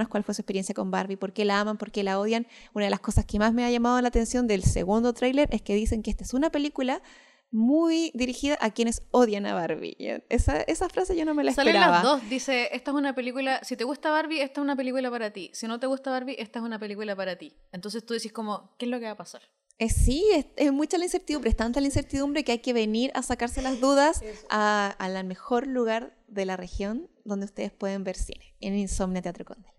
cuál 0.07 0.23
fue 0.23 0.35
su 0.35 0.41
experiencia 0.41 0.75
con 0.75 0.91
Barbie, 0.91 1.15
por 1.15 1.33
qué 1.33 1.45
la 1.45 1.59
aman, 1.59 1.77
por 1.77 1.91
qué 1.91 2.03
la 2.03 2.19
odian. 2.19 2.45
Una 2.75 2.85
de 2.85 2.91
las 2.91 2.99
cosas 2.99 3.25
que 3.25 3.39
más 3.39 3.53
me 3.53 3.65
ha 3.65 3.71
llamado 3.71 3.99
la 4.01 4.09
atención 4.09 4.45
del 4.45 4.61
segundo 4.63 5.13
tráiler 5.13 5.49
es 5.51 5.63
que 5.63 5.73
dicen 5.73 6.03
que 6.03 6.11
esta 6.11 6.23
es 6.23 6.35
una 6.35 6.51
película 6.51 7.01
muy 7.49 8.11
dirigida 8.13 8.57
a 8.59 8.71
quienes 8.71 9.03
odian 9.11 9.45
a 9.45 9.53
Barbie. 9.53 9.95
Esa, 10.29 10.61
esa 10.61 10.89
frase 10.89 11.15
yo 11.15 11.23
no 11.25 11.33
me 11.33 11.43
la 11.43 11.53
Salen 11.53 11.75
esperaba. 11.75 11.95
las 11.95 12.03
dos. 12.03 12.29
Dice, 12.29 12.69
esta 12.73 12.91
es 12.91 12.97
una 12.97 13.15
película, 13.15 13.61
si 13.63 13.77
te 13.77 13.83
gusta 13.85 14.11
Barbie, 14.11 14.41
esta 14.41 14.59
es 14.59 14.63
una 14.63 14.75
película 14.75 15.09
para 15.09 15.31
ti. 15.31 15.49
Si 15.53 15.65
no 15.67 15.79
te 15.79 15.87
gusta 15.87 16.11
Barbie, 16.11 16.35
esta 16.39 16.59
es 16.59 16.65
una 16.65 16.77
película 16.77 17.15
para 17.15 17.37
ti. 17.37 17.53
Entonces 17.71 18.05
tú 18.05 18.13
decís 18.13 18.33
como, 18.33 18.75
¿qué 18.77 18.85
es 18.85 18.91
lo 18.91 18.99
que 18.99 19.05
va 19.05 19.11
a 19.11 19.17
pasar? 19.17 19.41
Eh, 19.79 19.89
sí, 19.89 20.25
es, 20.33 20.47
es 20.55 20.73
mucha 20.73 20.97
la 20.97 21.05
incertidumbre, 21.05 21.51
es 21.51 21.55
tanta 21.55 21.79
la 21.79 21.85
incertidumbre 21.85 22.43
que 22.43 22.51
hay 22.51 22.59
que 22.59 22.73
venir 22.73 23.11
a 23.13 23.21
sacarse 23.21 23.61
las 23.61 23.79
dudas 23.79 24.21
a- 24.49 24.95
al 24.97 25.23
mejor 25.25 25.67
lugar 25.67 26.17
de 26.27 26.45
la 26.45 26.57
región 26.57 27.07
donde 27.23 27.45
ustedes 27.45 27.71
pueden 27.71 28.03
ver 28.03 28.15
cine, 28.17 28.55
en 28.59 28.75
Insomnia 28.75 29.21
Teatro 29.21 29.45
Conde. 29.45 29.69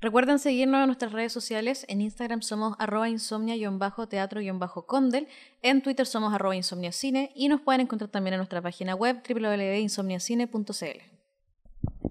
Recuerden 0.00 0.38
seguirnos 0.38 0.80
en 0.80 0.86
nuestras 0.86 1.12
redes 1.12 1.32
sociales. 1.32 1.84
En 1.88 2.00
Instagram 2.00 2.42
somos 2.42 2.76
arroba 2.78 3.08
insomnia-teatro-condel. 3.08 5.26
En 5.62 5.82
Twitter 5.82 6.06
somos 6.06 6.32
arroba 6.32 6.54
insomniacine. 6.54 7.32
Y 7.34 7.48
nos 7.48 7.60
pueden 7.60 7.80
encontrar 7.80 8.08
también 8.10 8.34
en 8.34 8.38
nuestra 8.38 8.62
página 8.62 8.94
web 8.94 9.20
www.insomniacine.cl. 9.28 11.18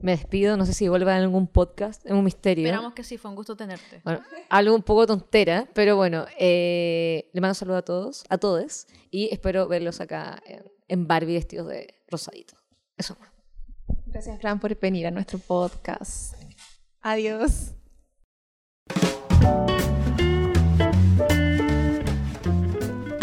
Me 0.01 0.11
despido, 0.11 0.57
no 0.57 0.65
sé 0.65 0.73
si 0.73 0.89
vuelva 0.89 1.17
en 1.17 1.23
algún 1.23 1.47
podcast, 1.47 2.05
es 2.05 2.11
un 2.11 2.23
misterio. 2.23 2.65
Esperamos 2.65 2.93
que 2.93 3.03
sí, 3.03 3.17
fue 3.17 3.31
un 3.31 3.35
gusto 3.35 3.55
tenerte. 3.55 4.01
Bueno, 4.03 4.21
algo 4.49 4.75
un 4.75 4.83
poco 4.83 5.07
tontera, 5.07 5.67
pero 5.73 5.95
bueno, 5.95 6.25
eh, 6.37 7.29
le 7.33 7.41
mando 7.41 7.51
un 7.51 7.55
saludo 7.55 7.77
a 7.77 7.81
todos, 7.81 8.23
a 8.29 8.37
todos, 8.37 8.85
y 9.09 9.29
espero 9.31 9.67
verlos 9.67 9.99
acá 9.99 10.39
en, 10.45 10.63
en 10.87 11.07
Barbie 11.07 11.33
vestidos 11.33 11.67
de 11.67 11.95
rosadito. 12.07 12.55
Eso. 12.95 13.17
Gracias, 14.05 14.39
Fran, 14.39 14.59
por 14.59 14.79
venir 14.79 15.07
a 15.07 15.11
nuestro 15.11 15.39
podcast. 15.39 16.35
Adiós. 17.01 17.76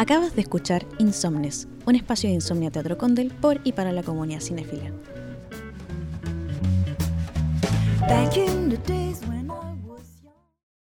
Acabas 0.05 0.37
de 0.37 0.43
escuchar 0.43 0.85
Insomnes, 0.99 1.67
un 1.87 1.95
espacio 1.95 2.29
de 2.29 2.35
Insomnia 2.35 2.71
Teatro 2.71 2.99
Condel 2.99 3.33
por 3.33 3.63
y 3.65 3.73
para 3.73 3.91
la 3.91 4.03
comunidad 4.03 4.41
cinéfila. 4.41 4.93